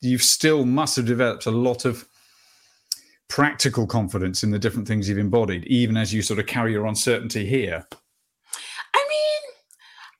you 0.00 0.18
still 0.18 0.66
must 0.66 0.96
have 0.96 1.06
developed 1.06 1.46
a 1.46 1.50
lot 1.50 1.84
of 1.84 2.06
practical 3.30 3.86
confidence 3.86 4.42
in 4.42 4.50
the 4.50 4.58
different 4.58 4.86
things 4.86 5.08
you've 5.08 5.16
embodied, 5.16 5.64
even 5.64 5.96
as 5.96 6.12
you 6.12 6.20
sort 6.20 6.40
of 6.40 6.46
carry 6.46 6.72
your 6.72 6.86
uncertainty 6.86 7.46
here? 7.46 7.86
I 8.92 9.06
mean, 9.08 9.54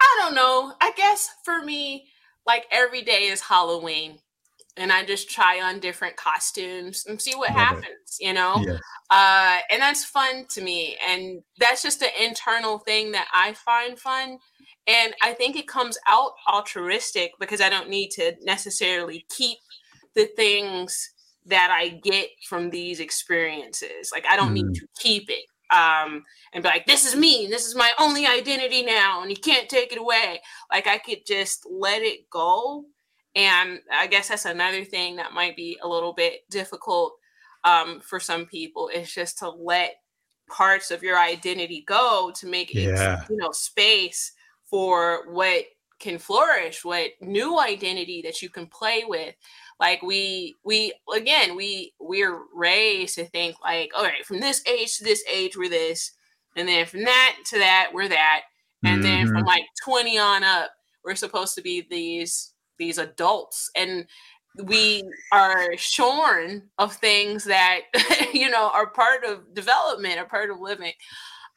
I 0.01 0.17
don't 0.21 0.35
know. 0.35 0.73
I 0.81 0.93
guess 0.97 1.29
for 1.45 1.63
me, 1.63 2.07
like 2.47 2.65
every 2.71 3.03
day 3.03 3.25
is 3.25 3.43
Halloween. 3.43 4.19
And 4.77 4.93
I 4.93 5.05
just 5.05 5.29
try 5.29 5.61
on 5.61 5.81
different 5.81 6.17
costumes 6.17 7.05
and 7.07 7.21
see 7.21 7.35
what 7.35 7.51
Love 7.51 7.59
happens, 7.59 8.19
it. 8.19 8.27
you 8.27 8.33
know? 8.33 8.65
Yeah. 8.65 8.79
Uh, 9.11 9.59
and 9.69 9.83
that's 9.83 10.05
fun 10.05 10.47
to 10.51 10.63
me. 10.63 10.97
And 11.07 11.43
that's 11.59 11.83
just 11.83 12.03
an 12.03 12.11
internal 12.19 12.79
thing 12.79 13.11
that 13.13 13.27
I 13.35 13.53
find 13.55 13.99
fun. 13.99 14.39
And 14.87 15.13
I 15.23 15.33
think 15.33 15.57
it 15.57 15.69
comes 15.69 15.99
out 16.09 16.33
altruistic 16.51 17.33
because 17.41 17.61
I 17.61 17.69
don't 17.69 17.91
need 17.91 18.11
to 18.13 18.35
necessarily 18.43 19.27
keep 19.37 19.59
the 20.15 20.27
things 20.37 21.11
that 21.47 21.71
I 21.71 21.89
get 21.89 22.29
from 22.49 22.71
these 22.71 23.01
experiences. 23.01 24.11
Like 24.13 24.25
I 24.29 24.37
don't 24.37 24.51
mm. 24.51 24.63
need 24.63 24.75
to 24.75 24.87
keep 24.99 25.31
it 25.31 25.45
um, 25.71 26.25
and 26.53 26.63
be 26.63 26.69
like, 26.69 26.87
this 26.87 27.07
is 27.07 27.17
me, 27.17 27.47
this 27.49 27.67
is 27.67 27.75
my 27.75 27.93
only 27.99 28.27
identity 28.27 28.83
now, 28.83 29.23
and 29.23 29.31
you 29.31 29.37
can't 29.37 29.69
take 29.69 29.93
it 29.93 29.99
away. 29.99 30.41
Like 30.71 30.87
I 30.87 30.99
could 30.99 31.25
just 31.27 31.67
let 31.71 32.03
it 32.03 32.29
go. 32.31 32.85
And 33.37 33.79
I 33.93 34.09
guess 34.09 34.29
that's 34.29 34.45
another 34.45 34.85
thing 34.85 35.17
that 35.17 35.33
might 35.33 35.57
be 35.57 35.79
a 35.83 35.89
little 35.89 36.13
bit 36.13 36.49
difficult 36.51 37.15
um, 37.65 38.01
for 38.01 38.19
some 38.19 38.47
people 38.47 38.89
is 38.89 39.13
just 39.13 39.39
to 39.39 39.51
let 39.51 39.95
parts 40.49 40.91
of 40.91 41.03
your 41.03 41.17
identity 41.17 41.85
go 41.87 42.33
to 42.35 42.47
make 42.49 42.75
yeah. 42.75 43.23
you 43.31 43.37
know 43.37 43.53
space 43.53 44.33
for 44.65 45.31
what 45.31 45.65
can 46.01 46.19
flourish, 46.19 46.85
what 46.85 47.11
new 47.21 47.61
identity 47.61 48.23
that 48.23 48.43
you 48.43 48.49
can 48.49 48.67
play 48.67 49.05
with 49.07 49.35
like 49.81 50.03
we 50.03 50.57
we 50.63 50.93
again 51.17 51.57
we 51.57 51.93
we're 51.99 52.43
raised 52.55 53.17
to 53.17 53.25
think 53.25 53.57
like 53.63 53.91
all 53.97 54.05
right 54.05 54.25
from 54.25 54.39
this 54.39 54.63
age 54.67 54.99
to 54.99 55.05
this 55.05 55.25
age 55.33 55.57
we're 55.57 55.69
this 55.69 56.13
and 56.57 56.69
then 56.69 56.87
from 56.87 57.05
that 57.05 57.37
to 57.47 57.59
that 57.59 57.91
we're 57.93 58.09
that 58.09 58.43
and 58.85 59.03
mm-hmm. 59.03 59.03
then 59.03 59.27
from 59.27 59.39
mm-hmm. 59.39 59.47
like 59.47 59.65
20 59.83 60.19
on 60.19 60.45
up 60.45 60.71
we're 61.05 61.15
supposed 61.15 61.55
to 61.55 61.63
be 61.63 61.87
these 61.91 62.53
these 62.79 62.99
adults 62.99 63.71
and 63.77 64.07
we 64.65 65.03
are 65.33 65.77
shorn 65.77 66.63
of 66.79 66.95
things 66.95 67.45
that 67.45 67.81
you 68.35 68.51
know 68.51 68.71
are 68.73 68.91
part 68.91 69.25
of 69.25 69.55
development 69.55 70.19
are 70.19 70.27
part 70.27 70.51
of 70.51 70.61
living 70.61 70.93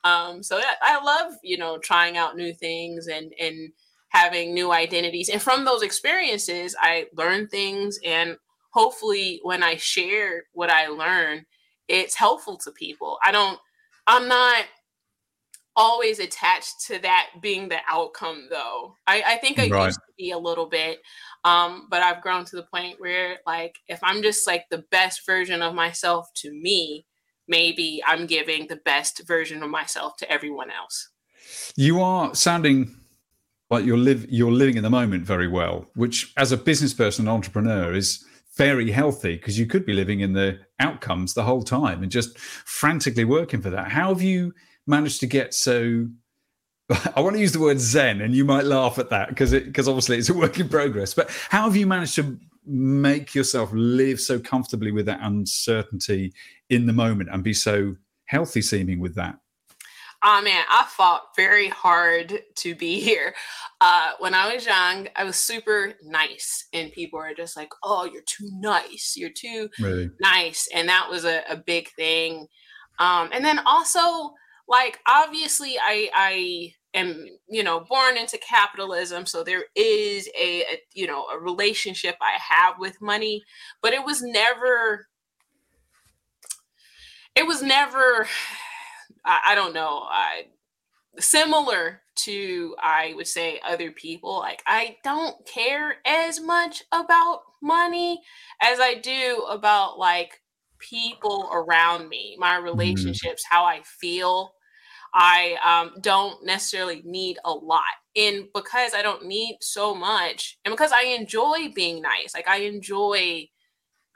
um 0.03 0.43
so 0.43 0.61
i 0.81 1.03
love 1.03 1.33
you 1.43 1.57
know 1.57 1.77
trying 1.77 2.17
out 2.17 2.37
new 2.37 2.53
things 2.53 3.07
and 3.07 3.33
and 3.39 3.71
having 4.13 4.53
new 4.53 4.71
identities. 4.71 5.29
And 5.29 5.41
from 5.41 5.65
those 5.65 5.81
experiences, 5.81 6.75
I 6.79 7.07
learn 7.15 7.47
things. 7.47 7.99
And 8.05 8.37
hopefully, 8.71 9.39
when 9.43 9.63
I 9.63 9.75
share 9.75 10.43
what 10.53 10.69
I 10.69 10.87
learn, 10.87 11.45
it's 11.87 12.15
helpful 12.15 12.57
to 12.59 12.71
people. 12.71 13.17
I 13.25 13.31
don't, 13.31 13.59
I'm 14.07 14.27
not 14.27 14.65
always 15.75 16.19
attached 16.19 16.85
to 16.85 16.99
that 16.99 17.29
being 17.41 17.67
the 17.67 17.79
outcome 17.89 18.47
though 18.49 18.93
i, 19.07 19.23
I 19.25 19.37
think 19.37 19.57
i 19.57 19.67
right. 19.69 19.85
used 19.85 19.99
to 19.99 20.13
be 20.19 20.29
a 20.29 20.37
little 20.37 20.67
bit 20.67 20.99
um, 21.45 21.87
but 21.89 22.03
i've 22.03 22.21
grown 22.21 22.45
to 22.45 22.55
the 22.55 22.67
point 22.71 22.97
where 22.99 23.39
like 23.47 23.79
if 23.87 23.99
i'm 24.03 24.21
just 24.21 24.45
like 24.45 24.65
the 24.69 24.83
best 24.91 25.25
version 25.25 25.63
of 25.63 25.73
myself 25.73 26.27
to 26.35 26.51
me 26.51 27.07
maybe 27.47 28.03
i'm 28.05 28.27
giving 28.27 28.67
the 28.67 28.79
best 28.85 29.25
version 29.27 29.63
of 29.63 29.69
myself 29.71 30.15
to 30.17 30.31
everyone 30.31 30.69
else 30.69 31.09
you 31.75 32.01
are 32.01 32.35
sounding 32.35 32.95
like 33.73 33.85
you're 33.85 33.97
live 33.97 34.25
you're 34.29 34.51
living 34.51 34.77
in 34.77 34.83
the 34.83 34.89
moment 34.89 35.25
very 35.25 35.47
well, 35.47 35.85
which 35.95 36.31
as 36.37 36.51
a 36.51 36.57
business 36.57 36.93
person, 36.93 37.27
and 37.27 37.33
entrepreneur 37.33 37.93
is 37.93 38.23
very 38.55 38.91
healthy 38.91 39.35
because 39.35 39.57
you 39.57 39.65
could 39.65 39.83
be 39.83 39.93
living 39.93 40.19
in 40.19 40.33
the 40.33 40.59
outcomes 40.79 41.33
the 41.33 41.43
whole 41.43 41.63
time 41.63 42.03
and 42.03 42.11
just 42.11 42.37
frantically 42.37 43.25
working 43.25 43.61
for 43.61 43.71
that. 43.71 43.91
How 43.91 44.09
have 44.09 44.21
you 44.21 44.53
managed 44.85 45.19
to 45.21 45.27
get 45.27 45.55
so 45.55 46.07
I 47.15 47.21
want 47.21 47.35
to 47.35 47.39
use 47.39 47.53
the 47.53 47.59
word 47.59 47.79
zen, 47.79 48.21
and 48.21 48.35
you 48.35 48.45
might 48.45 48.65
laugh 48.65 48.99
at 48.99 49.09
that 49.09 49.29
because 49.29 49.53
it 49.53 49.65
because 49.65 49.87
obviously 49.87 50.17
it's 50.17 50.29
a 50.29 50.33
work 50.33 50.59
in 50.59 50.69
progress. 50.69 51.13
But 51.13 51.31
how 51.49 51.63
have 51.63 51.75
you 51.75 51.87
managed 51.87 52.15
to 52.15 52.37
make 52.65 53.33
yourself 53.33 53.69
live 53.73 54.19
so 54.19 54.39
comfortably 54.39 54.91
with 54.91 55.07
that 55.07 55.19
uncertainty 55.21 56.33
in 56.69 56.85
the 56.85 56.93
moment 56.93 57.29
and 57.31 57.43
be 57.43 57.53
so 57.53 57.95
healthy 58.25 58.61
seeming 58.61 58.99
with 58.99 59.15
that? 59.15 59.39
Oh 60.25 60.41
man, 60.41 60.63
I 60.69 60.85
fought 60.87 61.35
very 61.35 61.67
hard 61.67 62.39
to 62.55 62.75
be 62.75 63.01
here. 63.01 63.35
Uh, 63.81 64.11
when 64.19 64.33
I 64.33 64.53
was 64.53 64.65
young, 64.65 65.09
I 65.17 65.25
was 65.25 65.35
super 65.35 65.95
nice, 66.01 66.67
and 66.71 66.93
people 66.93 67.19
are 67.19 67.33
just 67.33 67.57
like, 67.57 67.69
"Oh, 67.83 68.05
you're 68.05 68.23
too 68.23 68.49
nice. 68.53 69.15
You're 69.17 69.29
too 69.29 69.69
really? 69.79 70.09
nice," 70.21 70.69
and 70.73 70.87
that 70.87 71.09
was 71.09 71.25
a, 71.25 71.43
a 71.49 71.57
big 71.57 71.89
thing. 71.97 72.47
Um, 72.99 73.31
and 73.33 73.43
then 73.43 73.59
also, 73.65 74.33
like, 74.67 74.99
obviously, 75.07 75.75
I 75.81 76.09
I 76.13 76.73
am 76.93 77.25
you 77.49 77.63
know 77.63 77.81
born 77.81 78.15
into 78.15 78.37
capitalism, 78.37 79.25
so 79.25 79.43
there 79.43 79.65
is 79.75 80.29
a, 80.39 80.61
a 80.61 80.81
you 80.93 81.05
know 81.05 81.25
a 81.33 81.37
relationship 81.37 82.15
I 82.21 82.37
have 82.39 82.75
with 82.79 83.01
money, 83.01 83.43
but 83.81 83.93
it 83.93 84.05
was 84.05 84.21
never. 84.21 85.07
It 87.35 87.47
was 87.47 87.63
never 87.63 88.27
I, 89.25 89.39
I 89.47 89.55
don't 89.55 89.73
know. 89.73 90.03
I 90.09 90.45
similar 91.19 92.01
to 92.15 92.75
I 92.79 93.13
would 93.15 93.27
say 93.27 93.59
other 93.65 93.91
people. 93.91 94.39
Like 94.39 94.63
I 94.65 94.97
don't 95.03 95.45
care 95.45 95.97
as 96.05 96.39
much 96.39 96.83
about 96.91 97.41
money 97.61 98.21
as 98.61 98.79
I 98.79 98.95
do 98.95 99.45
about 99.49 99.97
like 99.97 100.41
people 100.79 101.49
around 101.51 102.09
me, 102.09 102.35
my 102.39 102.55
mm-hmm. 102.55 102.65
relationships, 102.65 103.43
mm-hmm. 103.43 103.55
how 103.55 103.65
I 103.65 103.81
feel. 103.83 104.53
I 105.15 105.57
um, 105.63 106.01
don't 106.01 106.43
necessarily 106.43 107.03
need 107.05 107.37
a 107.45 107.51
lot. 107.51 107.81
And 108.15 108.45
because 108.53 108.93
I 108.95 109.03
don't 109.03 109.25
need 109.25 109.57
so 109.61 109.93
much, 109.93 110.57
and 110.65 110.71
because 110.71 110.91
I 110.91 111.03
enjoy 111.03 111.71
being 111.73 112.01
nice, 112.01 112.33
like 112.33 112.47
I 112.47 112.57
enjoy, 112.61 113.47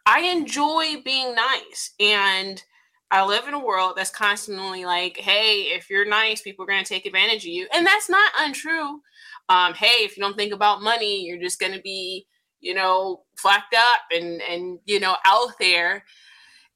I 0.06 0.22
enjoy 0.22 1.02
being 1.04 1.36
nice. 1.36 1.94
And 2.00 2.64
I 3.10 3.24
live 3.26 3.48
in 3.48 3.54
a 3.54 3.64
world 3.64 3.94
that's 3.96 4.10
constantly 4.10 4.86
like, 4.86 5.18
hey, 5.18 5.62
if 5.74 5.90
you're 5.90 6.08
nice, 6.08 6.42
people 6.42 6.64
are 6.64 6.68
going 6.68 6.84
to 6.84 6.90
take 6.90 7.06
advantage 7.06 7.44
of 7.44 7.52
you. 7.52 7.68
And 7.74 7.86
that's 7.86 8.10
not 8.10 8.34
untrue. 8.40 9.02
Um, 9.50 9.74
hey, 9.74 10.04
if 10.04 10.18
you 10.18 10.24
don't 10.24 10.36
think 10.36 10.54
about 10.54 10.82
money, 10.82 11.26
you're 11.26 11.40
just 11.40 11.60
going 11.60 11.72
to 11.74 11.82
be, 11.82 12.28
you 12.60 12.74
know, 12.74 13.24
flacked 13.38 13.74
up 13.74 14.02
and, 14.12 14.42
and, 14.42 14.80
you 14.86 15.00
know, 15.00 15.16
out 15.26 15.52
there. 15.60 16.04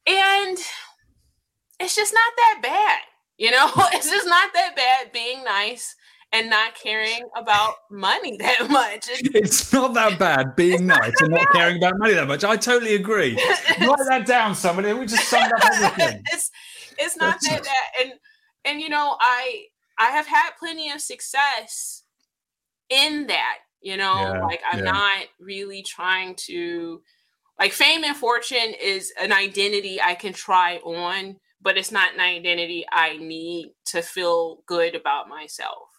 And 0.06 0.58
it's 1.78 1.96
just 1.96 2.14
not 2.14 2.32
that 2.36 2.60
bad. 2.62 3.00
You 3.36 3.50
know, 3.50 3.70
it's 3.92 4.10
just 4.10 4.26
not 4.26 4.54
that 4.54 4.74
bad 4.74 5.12
being 5.12 5.44
nice 5.44 5.94
and 6.32 6.48
not 6.48 6.74
caring 6.74 7.28
about 7.36 7.74
money 7.90 8.36
that 8.40 8.68
much. 8.70 9.08
It's 9.34 9.72
not 9.72 9.94
that 9.94 10.18
bad 10.18 10.56
being 10.56 10.86
nice 10.86 11.12
and 11.20 11.30
not 11.30 11.46
bad. 11.52 11.54
caring 11.54 11.76
about 11.76 11.98
money 11.98 12.14
that 12.14 12.28
much. 12.28 12.44
I 12.44 12.56
totally 12.56 12.94
agree. 12.94 13.34
Write 13.80 13.98
that 14.08 14.24
down, 14.26 14.54
somebody. 14.54 14.92
We 14.92 15.06
just 15.06 15.28
summed 15.28 15.52
up 15.52 15.64
everything. 15.72 16.22
it's 16.32 16.50
it's 16.98 17.16
not 17.16 17.38
that 17.42 17.62
bad. 17.62 18.02
And 18.02 18.12
and 18.64 18.80
you 18.80 18.88
know, 18.88 19.16
I 19.20 19.64
I 19.98 20.08
have 20.08 20.26
had 20.26 20.50
plenty 20.58 20.90
of 20.90 21.00
success 21.00 22.04
in 22.88 23.26
that. 23.28 23.58
You 23.80 23.96
know, 23.96 24.14
yeah, 24.14 24.42
like 24.42 24.60
I'm 24.70 24.84
yeah. 24.84 24.92
not 24.92 25.24
really 25.40 25.82
trying 25.82 26.36
to 26.46 27.02
like 27.58 27.72
fame 27.72 28.04
and 28.04 28.16
fortune 28.16 28.74
is 28.80 29.12
an 29.20 29.32
identity 29.32 30.00
I 30.00 30.14
can 30.14 30.32
try 30.32 30.76
on, 30.78 31.36
but 31.60 31.76
it's 31.76 31.90
not 31.90 32.14
an 32.14 32.20
identity 32.20 32.84
I 32.92 33.16
need 33.16 33.72
to 33.86 34.02
feel 34.02 34.58
good 34.66 34.94
about 34.94 35.28
myself 35.28 35.91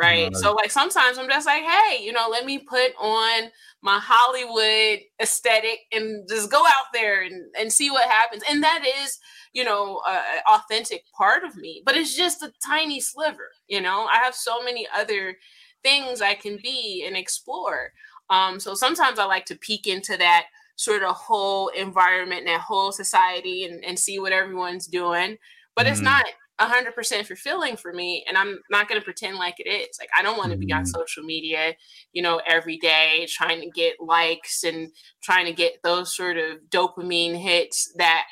right? 0.00 0.34
So 0.36 0.52
like 0.52 0.70
sometimes 0.70 1.18
I'm 1.18 1.28
just 1.28 1.46
like, 1.46 1.62
hey, 1.62 2.02
you 2.02 2.12
know, 2.12 2.28
let 2.30 2.44
me 2.46 2.58
put 2.58 2.92
on 3.00 3.50
my 3.82 3.98
Hollywood 4.02 5.00
aesthetic 5.20 5.80
and 5.92 6.28
just 6.28 6.50
go 6.50 6.64
out 6.64 6.92
there 6.92 7.22
and, 7.22 7.44
and 7.58 7.72
see 7.72 7.90
what 7.90 8.08
happens. 8.08 8.42
And 8.48 8.62
that 8.62 8.84
is, 9.02 9.18
you 9.52 9.64
know, 9.64 10.00
an 10.08 10.40
authentic 10.52 11.04
part 11.16 11.44
of 11.44 11.56
me, 11.56 11.82
but 11.84 11.96
it's 11.96 12.16
just 12.16 12.42
a 12.42 12.52
tiny 12.64 13.00
sliver, 13.00 13.50
you 13.68 13.80
know. 13.80 14.06
I 14.10 14.16
have 14.18 14.34
so 14.34 14.62
many 14.62 14.86
other 14.94 15.36
things 15.82 16.20
I 16.20 16.34
can 16.34 16.58
be 16.62 17.04
and 17.06 17.16
explore. 17.16 17.92
Um, 18.28 18.60
so 18.60 18.74
sometimes 18.74 19.18
I 19.18 19.24
like 19.24 19.46
to 19.46 19.56
peek 19.56 19.86
into 19.86 20.16
that 20.16 20.46
sort 20.76 21.02
of 21.02 21.14
whole 21.14 21.68
environment 21.68 22.40
and 22.40 22.48
that 22.48 22.60
whole 22.60 22.92
society 22.92 23.64
and, 23.64 23.84
and 23.84 23.98
see 23.98 24.18
what 24.18 24.32
everyone's 24.32 24.86
doing. 24.86 25.36
But 25.74 25.84
mm-hmm. 25.84 25.92
it's 25.92 26.00
not 26.00 26.24
100% 26.60 27.26
fulfilling 27.26 27.76
for 27.76 27.92
me 27.92 28.24
and 28.28 28.36
i'm 28.36 28.58
not 28.70 28.88
going 28.88 29.00
to 29.00 29.04
pretend 29.04 29.36
like 29.36 29.58
it 29.58 29.68
is 29.68 29.96
like 29.98 30.10
i 30.16 30.22
don't 30.22 30.36
want 30.36 30.50
to 30.50 30.58
be 30.58 30.72
on 30.72 30.82
mm. 30.82 30.88
social 30.88 31.22
media 31.22 31.74
you 32.12 32.22
know 32.22 32.40
every 32.46 32.76
day 32.76 33.26
trying 33.30 33.60
to 33.60 33.70
get 33.70 33.94
likes 34.00 34.62
and 34.62 34.90
trying 35.22 35.46
to 35.46 35.52
get 35.52 35.82
those 35.82 36.14
sort 36.14 36.36
of 36.36 36.58
dopamine 36.68 37.34
hits 37.34 37.92
that 37.96 38.26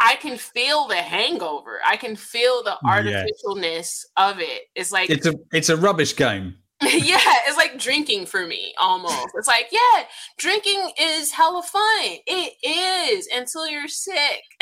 i 0.00 0.16
can 0.16 0.36
feel 0.36 0.88
the 0.88 0.96
hangover 0.96 1.78
i 1.86 1.96
can 1.96 2.16
feel 2.16 2.62
the 2.64 2.76
artificialness 2.84 3.24
yes. 3.56 4.06
of 4.16 4.40
it 4.40 4.62
it's 4.74 4.90
like 4.90 5.08
it's 5.08 5.26
a 5.26 5.34
it's 5.52 5.68
a 5.68 5.76
rubbish 5.76 6.16
game 6.16 6.56
yeah, 6.82 7.20
it's 7.46 7.58
like 7.58 7.78
drinking 7.78 8.24
for 8.24 8.46
me 8.46 8.72
almost. 8.80 9.28
It's 9.34 9.46
like, 9.46 9.68
yeah, 9.70 10.04
drinking 10.38 10.92
is 10.98 11.30
hella 11.30 11.62
fun. 11.62 11.82
It 12.26 12.54
is 12.66 13.28
until 13.34 13.68
you're 13.68 13.88
sick. 13.88 14.42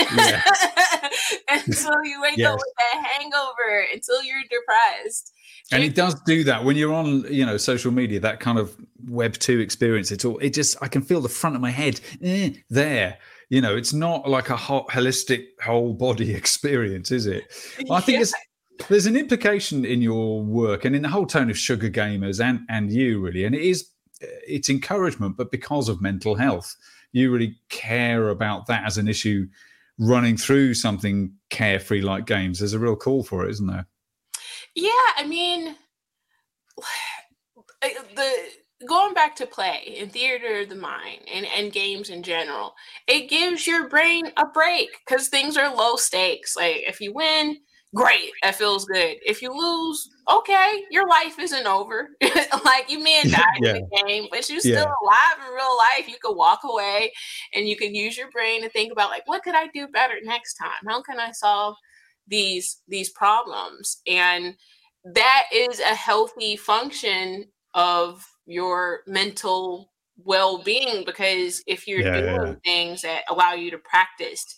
Until 1.48 2.04
you 2.04 2.20
wake 2.20 2.37
yes. 2.37 2.52
up 2.52 2.59
with 2.59 2.72
that 2.78 3.07
hangover, 3.07 3.87
until 3.92 4.22
you're 4.22 4.42
depressed. 4.50 5.33
And 5.70 5.83
it 5.83 5.94
does 5.94 6.14
do 6.22 6.44
that 6.44 6.64
when 6.64 6.76
you're 6.76 6.92
on, 6.92 7.24
you 7.33 7.44
know, 7.44 7.57
social 7.57 7.90
media, 7.90 8.20
that 8.20 8.40
kind 8.40 8.59
of 8.59 8.76
web 9.07 9.35
two 9.35 9.61
experience. 9.61 10.11
It's 10.11 10.24
all 10.24 10.38
it 10.38 10.54
just 10.54 10.76
I 10.83 10.88
can 10.88 11.02
feel 11.02 11.20
the 11.20 11.28
front 11.28 11.57
of 11.57 11.62
my 11.62 11.70
head 11.70 12.00
eh, 12.22 12.50
there. 12.70 13.18
You 13.48 13.61
know, 13.61 13.76
it's 13.76 13.92
not 13.92 14.28
like 14.28 14.50
a 14.50 14.57
hot, 14.57 14.88
holistic 14.88 15.46
whole 15.62 15.94
body 15.94 16.35
experience, 16.35 17.11
is 17.11 17.26
it? 17.26 17.44
I 17.90 18.00
think 18.00 18.16
yeah. 18.16 18.22
it's 18.22 18.35
there's 18.88 19.07
an 19.07 19.17
implication 19.17 19.85
in 19.85 20.01
your 20.01 20.43
work 20.43 20.85
and 20.85 20.95
in 20.95 21.03
the 21.03 21.09
whole 21.09 21.27
tone 21.27 21.51
of 21.51 21.59
sugar 21.59 21.91
gamers 21.91 22.43
and 22.43 22.61
and 22.69 22.93
you 22.93 23.21
really 23.21 23.45
and 23.45 23.55
it 23.55 23.62
is 23.62 23.91
it's 24.21 24.69
encouragement 24.69 25.37
but 25.37 25.51
because 25.51 25.88
of 25.88 26.01
mental 26.01 26.35
health. 26.35 26.77
You 27.12 27.33
really 27.33 27.57
care 27.71 28.29
about 28.29 28.67
that 28.67 28.85
as 28.85 28.99
an 28.99 29.09
issue 29.09 29.47
running 29.99 30.37
through 30.37 30.75
something 30.75 31.33
carefree 31.49 32.03
like 32.03 32.27
games. 32.27 32.59
There's 32.59 32.75
a 32.75 32.79
real 32.79 32.97
call 32.97 33.23
for 33.23 33.47
it 33.47 33.51
isn't 33.51 33.67
there? 33.67 33.87
Yeah 34.75 34.91
i 35.17 35.27
mean 35.27 35.75
the 37.83 38.33
going 38.87 39.12
back 39.12 39.35
to 39.37 39.47
play 39.47 39.97
and 39.99 40.12
theater 40.12 40.61
of 40.61 40.69
the 40.69 40.77
mind 40.77 41.21
and, 41.33 41.47
and 41.57 41.73
games 41.73 42.11
in 42.11 42.23
general 42.23 42.75
it 43.09 43.29
gives 43.29 43.67
your 43.67 43.88
brain 43.88 44.31
a 44.37 44.47
break 44.47 44.88
because 45.05 45.29
things 45.29 45.57
are 45.57 45.75
low 45.75 45.97
stakes. 45.97 46.57
Like 46.57 46.85
if 46.87 47.01
you 47.01 47.12
win 47.12 47.59
great. 47.94 48.31
That 48.42 48.57
feels 48.57 48.85
good. 48.85 49.16
If 49.24 49.42
you 49.42 49.51
lose, 49.51 50.09
okay, 50.31 50.85
your 50.90 51.09
life 51.09 51.38
isn't 51.38 51.66
over. 51.66 52.11
like 52.64 52.90
you 52.90 53.03
may 53.03 53.12
have 53.12 53.31
died 53.31 53.44
yeah. 53.61 53.74
in 53.74 53.77
the 53.77 54.03
game, 54.07 54.27
but 54.31 54.48
you're 54.48 54.61
still 54.61 54.74
yeah. 54.74 54.92
alive 55.03 55.46
in 55.46 55.55
real 55.55 55.77
life. 55.77 56.09
You 56.09 56.16
could 56.20 56.37
walk 56.37 56.61
away 56.64 57.12
and 57.55 57.68
you 57.68 57.77
can 57.77 57.94
use 57.94 58.16
your 58.16 58.31
brain 58.31 58.62
to 58.62 58.68
think 58.68 58.92
about 58.92 59.11
like 59.11 59.27
what 59.27 59.42
could 59.42 59.55
I 59.55 59.68
do 59.68 59.88
better 59.88 60.14
next 60.22 60.55
time? 60.55 60.87
How 60.87 61.03
can 61.03 61.18
I 61.18 61.33
solve 61.33 61.77
these 62.27 62.83
these 62.88 63.11
problems? 63.11 64.01
And 64.07 64.55
that 65.05 65.44
is 65.53 65.81
a 65.81 65.94
healthy 65.94 66.57
function 66.57 67.46
of 67.74 68.24
your 68.46 69.01
mental 69.07 69.92
well-being 70.24 71.05
because 71.05 71.62
if 71.66 71.87
you're 71.87 72.01
yeah, 72.01 72.20
doing 72.20 72.57
things 72.64 73.03
that 73.03 73.22
allow 73.29 73.53
you 73.53 73.70
to 73.70 73.79
practice 73.79 74.57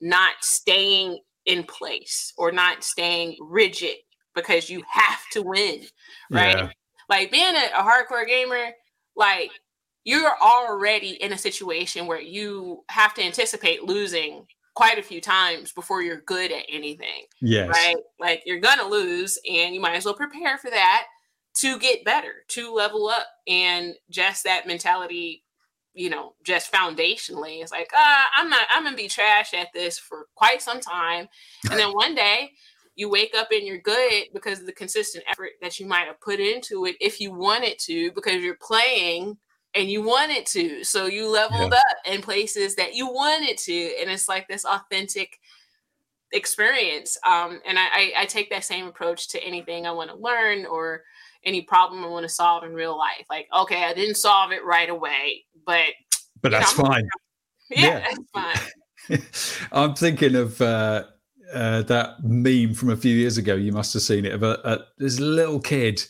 not 0.00 0.34
staying 0.40 1.18
in 1.46 1.64
place 1.64 2.32
or 2.36 2.52
not 2.52 2.84
staying 2.84 3.36
rigid 3.40 3.96
because 4.34 4.70
you 4.70 4.82
have 4.88 5.20
to 5.32 5.42
win, 5.42 5.82
right? 6.30 6.56
Yeah. 6.56 6.70
Like 7.08 7.30
being 7.30 7.56
a, 7.56 7.70
a 7.76 7.82
hardcore 7.82 8.26
gamer, 8.26 8.70
like 9.16 9.50
you're 10.04 10.32
already 10.40 11.10
in 11.22 11.32
a 11.32 11.38
situation 11.38 12.06
where 12.06 12.20
you 12.20 12.84
have 12.88 13.14
to 13.14 13.22
anticipate 13.22 13.84
losing 13.84 14.46
quite 14.74 14.98
a 14.98 15.02
few 15.02 15.20
times 15.20 15.72
before 15.72 16.02
you're 16.02 16.22
good 16.22 16.52
at 16.52 16.64
anything. 16.68 17.24
Yes. 17.40 17.68
Right? 17.68 17.96
Like 18.18 18.42
you're 18.46 18.60
gonna 18.60 18.88
lose 18.88 19.38
and 19.48 19.74
you 19.74 19.80
might 19.80 19.96
as 19.96 20.04
well 20.04 20.14
prepare 20.14 20.56
for 20.58 20.70
that 20.70 21.06
to 21.56 21.78
get 21.78 22.04
better, 22.04 22.44
to 22.48 22.72
level 22.72 23.08
up. 23.08 23.26
And 23.48 23.94
just 24.10 24.44
that 24.44 24.66
mentality 24.66 25.42
you 25.94 26.10
know, 26.10 26.34
just 26.44 26.72
foundationally. 26.72 27.62
It's 27.62 27.72
like, 27.72 27.90
uh, 27.92 28.24
I'm 28.36 28.48
not, 28.48 28.66
I'm 28.70 28.84
gonna 28.84 28.96
be 28.96 29.08
trash 29.08 29.54
at 29.54 29.68
this 29.74 29.98
for 29.98 30.26
quite 30.34 30.62
some 30.62 30.80
time. 30.80 31.28
And 31.70 31.78
then 31.78 31.92
one 31.92 32.14
day 32.14 32.52
you 32.94 33.08
wake 33.08 33.34
up 33.36 33.48
and 33.50 33.66
you're 33.66 33.78
good 33.78 34.26
because 34.32 34.60
of 34.60 34.66
the 34.66 34.72
consistent 34.72 35.24
effort 35.30 35.50
that 35.62 35.80
you 35.80 35.86
might 35.86 36.06
have 36.06 36.20
put 36.20 36.38
into 36.38 36.84
it 36.86 36.96
if 37.00 37.20
you 37.20 37.32
wanted 37.32 37.78
to, 37.80 38.12
because 38.12 38.42
you're 38.42 38.58
playing 38.60 39.36
and 39.74 39.90
you 39.90 40.02
wanted 40.02 40.46
to. 40.46 40.84
So 40.84 41.06
you 41.06 41.28
leveled 41.28 41.72
yeah. 41.72 41.78
up 41.78 41.96
in 42.12 42.22
places 42.22 42.74
that 42.76 42.94
you 42.94 43.06
wanted 43.06 43.56
to. 43.58 43.94
And 44.00 44.10
it's 44.10 44.28
like 44.28 44.48
this 44.48 44.64
authentic 44.64 45.38
experience. 46.32 47.16
Um, 47.26 47.60
and 47.66 47.78
I, 47.78 47.86
I, 47.86 48.12
I 48.18 48.24
take 48.26 48.50
that 48.50 48.64
same 48.64 48.86
approach 48.86 49.28
to 49.28 49.42
anything 49.42 49.86
I 49.86 49.92
want 49.92 50.10
to 50.10 50.16
learn 50.16 50.66
or 50.66 51.02
any 51.44 51.62
problem 51.62 52.04
I 52.04 52.08
want 52.08 52.24
to 52.24 52.28
solve 52.28 52.64
in 52.64 52.74
real 52.74 52.96
life. 52.96 53.24
Like, 53.28 53.48
okay, 53.56 53.84
I 53.84 53.94
didn't 53.94 54.16
solve 54.16 54.52
it 54.52 54.64
right 54.64 54.88
away, 54.88 55.44
but 55.66 55.88
but 56.40 56.52
that's 56.52 56.76
know, 56.76 56.84
fine. 56.84 57.08
Yeah, 57.72 58.02
yeah, 58.02 58.14
that's 58.34 59.22
fine. 59.38 59.68
I'm 59.72 59.94
thinking 59.94 60.34
of 60.34 60.60
uh, 60.60 61.04
uh, 61.54 61.82
that 61.82 62.16
meme 62.24 62.74
from 62.74 62.90
a 62.90 62.96
few 62.96 63.14
years 63.14 63.38
ago. 63.38 63.54
You 63.54 63.70
must 63.70 63.92
have 63.92 64.02
seen 64.02 64.24
it 64.24 64.32
of 64.32 64.42
a, 64.42 64.58
a, 64.64 64.78
this 64.98 65.20
little 65.20 65.60
kid, 65.60 66.04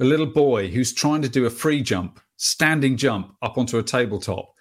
a 0.00 0.04
little 0.04 0.24
boy 0.24 0.68
who's 0.68 0.94
trying 0.94 1.20
to 1.20 1.28
do 1.28 1.44
a 1.44 1.50
free 1.50 1.82
jump, 1.82 2.20
standing 2.38 2.96
jump 2.96 3.34
up 3.42 3.58
onto 3.58 3.76
a 3.76 3.82
tabletop, 3.82 4.53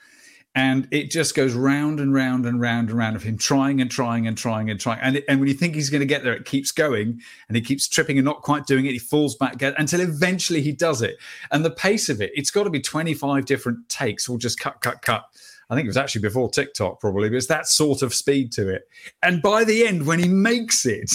and 0.56 0.88
it 0.92 1.10
just 1.10 1.34
goes 1.34 1.54
round 1.54 2.00
and 2.00 2.14
round 2.14 2.46
and 2.46 2.62
round 2.62 2.90
and 2.90 2.98
round 2.98 3.16
of 3.16 3.24
him 3.24 3.38
trying 3.38 3.82
and 3.82 3.90
trying 3.90 4.28
and 4.28 4.38
trying 4.38 4.70
and 4.70 4.80
trying 4.80 5.00
and, 5.02 5.18
it, 5.18 5.26
and 5.28 5.40
when 5.40 5.50
you 5.50 5.56
think 5.56 5.74
he's 5.74 5.90
going 5.90 6.02
to 6.02 6.06
get 6.06 6.24
there 6.24 6.34
it 6.34 6.46
keeps 6.46 6.72
going 6.72 7.20
and 7.48 7.56
he 7.58 7.62
keeps 7.62 7.88
tripping 7.88 8.18
and 8.18 8.26
not 8.26 8.42
quite 8.42 8.66
doing 8.66 8.86
it 8.86 8.92
he 8.92 9.00
falls 9.00 9.36
back 9.36 9.62
until 9.62 10.02
eventually 10.02 10.62
he 10.62 10.72
does 10.72 11.02
it 11.02 11.18
and 11.52 11.66
the 11.66 11.72
pace 11.72 12.10
of 12.10 12.22
it 12.22 12.32
it's 12.36 12.52
got 12.52 12.64
to 12.64 12.70
be 12.70 12.80
25 12.80 13.46
different 13.46 13.88
takes 13.90 14.30
or 14.30 14.38
just 14.38 14.60
cut 14.60 14.80
cut 14.82 15.02
cut 15.02 15.26
I 15.70 15.76
think 15.76 15.86
it 15.86 15.90
was 15.90 15.98
actually 15.98 16.22
before 16.22 16.50
TikTok, 16.50 17.00
probably, 17.00 17.30
but 17.30 17.38
it's 17.38 17.48
that 17.48 17.68
sort 17.68 18.02
of 18.04 18.14
speed 18.14 18.52
to 18.52 18.70
it. 18.70 18.84
And 19.24 19.42
by 19.42 19.64
the 19.64 19.88
end, 19.88 20.06
when 20.06 20.20
he 20.20 20.28
makes 20.28 20.86
it 20.86 21.10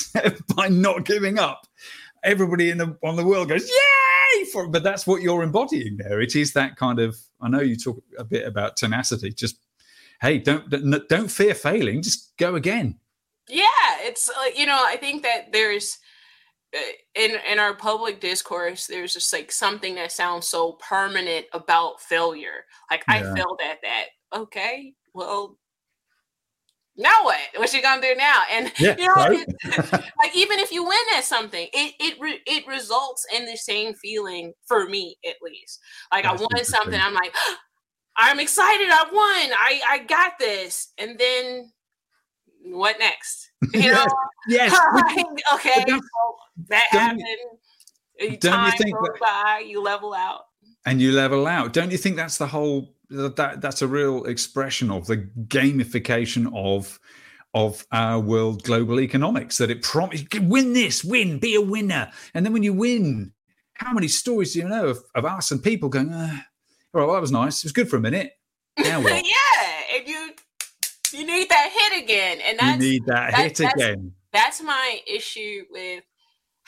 by 0.57 0.69
not 0.69 1.05
giving 1.05 1.39
up, 1.39 1.67
everybody 2.25 2.71
in 2.71 2.79
the 2.79 2.97
on 3.05 3.15
the 3.15 3.25
world 3.25 3.51
goes, 3.51 3.69
"Yay!" 3.69 4.08
For, 4.53 4.69
but 4.69 4.83
that's 4.83 5.07
what 5.07 5.23
you're 5.23 5.43
embodying 5.43 5.97
there. 5.97 6.21
It 6.21 6.37
is 6.37 6.53
that 6.53 6.77
kind 6.77 6.99
of 6.99 7.17
I 7.41 7.49
know 7.49 7.61
you 7.61 7.77
talk 7.77 8.03
a 8.19 8.25
bit 8.25 8.47
about 8.47 8.77
tenacity. 8.77 9.33
Just 9.33 9.59
hey, 10.21 10.39
don't 10.39 10.69
don't 11.09 11.31
fear 11.31 11.55
failing. 11.55 12.03
Just 12.03 12.37
go 12.37 12.55
again. 12.55 12.99
Yeah, 13.49 13.67
it's 14.01 14.29
like 14.29 14.55
uh, 14.55 14.59
you 14.61 14.67
know 14.67 14.83
I 14.85 14.97
think 14.97 15.23
that 15.23 15.53
there's 15.53 15.99
uh, 16.77 16.81
in 17.15 17.33
in 17.51 17.59
our 17.59 17.75
public 17.75 18.21
discourse 18.21 18.87
there's 18.87 19.15
just 19.15 19.33
like 19.33 19.51
something 19.51 19.95
that 19.95 20.13
sounds 20.13 20.47
so 20.47 20.73
permanent 20.73 21.47
about 21.53 22.01
failure. 22.01 22.65
Like 22.91 23.05
yeah. 23.09 23.15
I 23.15 23.35
failed 23.35 23.61
at 23.65 23.79
that. 23.83 24.07
Okay, 24.35 24.95
well 25.15 25.59
now 26.99 27.23
what? 27.23 27.39
What 27.57 27.73
you 27.73 27.81
gonna 27.81 28.03
do 28.03 28.15
now? 28.17 28.43
And 28.51 28.73
yeah, 28.79 28.97
you 28.99 29.07
know, 29.07 29.15
right? 29.15 29.47
like 30.19 30.35
even 30.35 30.59
if 30.59 30.73
you 30.73 30.83
win 30.83 30.99
at 31.17 31.25
something, 31.25 31.69
it 31.73 31.95
it 32.01 32.21
re- 32.21 32.43
it 32.45 32.67
results 32.67 33.25
in 33.35 33.47
the 33.47 33.57
same 33.57 33.95
feeling 33.95 34.53
for 34.67 34.87
me 34.87 35.17
at 35.25 35.37
least. 35.41 35.79
Like 36.13 36.25
That's 36.25 36.43
I 36.43 36.45
won 36.45 36.65
something, 36.65 37.01
I'm 37.01 37.15
like, 37.15 37.33
I'm 38.17 38.41
excited, 38.41 38.89
I 38.91 39.05
won, 39.05 39.57
I 39.57 39.81
I 39.89 39.99
got 40.01 40.33
this, 40.41 40.93
and 40.99 41.17
then 41.19 41.73
what 42.65 42.99
next? 42.99 43.51
You 43.75 43.93
know? 43.93 44.07
yes. 44.49 44.73
okay, 45.55 45.85
so 45.87 45.99
that 46.69 46.87
happened. 46.91 47.23
Don't 48.41 48.67
you 48.67 48.73
think 48.79 48.97
that, 48.97 49.19
by, 49.21 49.65
you 49.65 49.83
level 49.83 50.15
out, 50.15 50.43
and 50.85 51.01
you 51.01 51.13
level 51.13 51.47
out? 51.47 51.73
Don't 51.73 51.93
you 51.93 51.99
think 51.99 52.17
that's 52.17 52.39
the 52.39 52.47
whole 52.47 52.95
that 53.11 53.61
that's 53.61 53.83
a 53.83 53.89
real 53.89 54.25
expression 54.25 54.91
of 54.91 55.07
the 55.07 55.19
gamification 55.49 56.51
of 56.55 56.99
of 57.55 57.87
our 57.93 58.21
world 58.21 58.63
global 58.63 59.01
economics 59.01 59.57
that 59.59 59.71
it 59.71 59.83
promise 59.83 60.23
win 60.43 60.75
this 60.75 61.03
win 61.03 61.39
be 61.39 61.55
a 61.55 61.61
winner. 61.61 62.11
And 62.35 62.45
then 62.45 62.53
when 62.53 62.63
you 62.63 62.75
win 62.75 63.33
how 63.75 63.93
many 63.93 64.09
stories 64.09 64.53
do 64.53 64.61
you 64.61 64.69
know 64.69 64.89
of, 64.89 65.03
of 65.15 65.25
us 65.25 65.51
and 65.51 65.63
people 65.63 65.89
going 65.89 66.13
uh, 66.13 66.37
all 66.95 67.01
right 67.01 67.07
well 67.07 67.15
that 67.15 67.21
was 67.21 67.33
nice. 67.33 67.59
It 67.59 67.65
was 67.65 67.73
good 67.73 67.89
for 67.89 67.97
a 67.97 68.01
minute. 68.01 68.33
Now 68.79 69.01
what? 69.01 69.13
yeah 69.25 69.97
and 69.97 70.09
you 70.09 70.31
you 71.13 71.27
need 71.27 71.49
that 71.49 71.91
hit 71.91 72.03
again 72.05 72.39
and 72.45 72.59
that's, 72.59 72.85
you 72.85 72.91
need 72.91 73.07
that, 73.07 73.31
that 73.31 73.41
hit 73.41 73.57
that's, 73.57 73.75
again. 73.75 74.13
that's 74.33 74.63
my 74.63 75.01
issue 75.07 75.65
with 75.71 76.05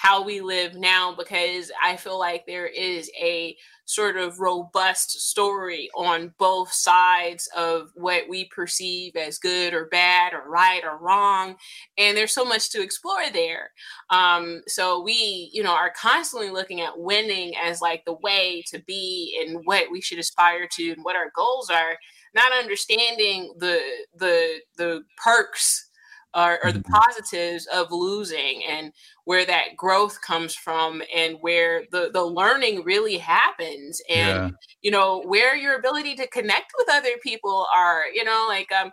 how 0.01 0.23
we 0.23 0.41
live 0.41 0.77
now 0.77 1.15
because 1.15 1.71
I 1.85 1.97
feel 1.97 2.19
like 2.19 2.47
there 2.47 2.67
is 2.67 3.11
a 3.21 3.55
sort 3.85 4.17
of 4.17 4.41
robust 4.41 5.11
story 5.29 5.91
on 5.95 6.33
both 6.39 6.73
sides 6.73 7.51
of 7.55 7.91
what 7.97 8.23
we 8.27 8.47
perceive 8.47 9.15
as 9.15 9.39
good 9.39 9.75
or 9.75 9.89
bad 9.93 10.33
or 10.33 10.49
right 10.49 10.83
or 10.85 10.97
wrong. 10.97 11.57
And 11.99 12.17
there's 12.17 12.33
so 12.33 12.47
much 12.47 12.71
to 12.71 12.83
explore 12.83 13.31
there. 13.31 13.73
Um, 14.09 14.63
so 14.67 15.03
we, 15.03 15.51
you 15.53 15.63
know, 15.63 15.75
are 15.75 15.93
constantly 15.95 16.49
looking 16.49 16.81
at 16.81 16.99
winning 16.99 17.53
as 17.63 17.83
like 17.83 18.07
the 18.07 18.17
way 18.23 18.65
to 18.69 18.83
be 18.87 19.39
and 19.45 19.61
what 19.65 19.91
we 19.93 20.01
should 20.01 20.19
aspire 20.19 20.67
to 20.77 20.93
and 20.93 21.05
what 21.05 21.17
our 21.17 21.31
goals 21.37 21.69
are, 21.69 21.99
not 22.35 22.53
understanding 22.53 23.53
the 23.59 23.83
the 24.17 24.61
the 24.79 25.03
perks 25.23 25.90
or, 26.35 26.65
or 26.65 26.73
the 26.73 26.79
mm-hmm. 26.79 26.93
positives 26.93 27.67
of 27.67 27.91
losing 27.91 28.63
and 28.69 28.93
where 29.25 29.45
that 29.45 29.77
growth 29.77 30.21
comes 30.23 30.55
from 30.55 31.03
and 31.15 31.37
where 31.41 31.85
the 31.91 32.11
the 32.13 32.23
learning 32.23 32.83
really 32.85 33.19
happens 33.19 34.01
and 34.09 34.51
yeah. 34.51 34.51
you 34.83 34.91
know 34.91 35.23
where 35.27 35.57
your 35.57 35.77
ability 35.77 36.15
to 36.15 36.27
connect 36.29 36.73
with 36.79 36.89
other 36.91 37.17
people 37.23 37.67
are 37.77 38.05
you 38.15 38.25
know 38.25 38.47
like 38.49 38.71
um 38.73 38.91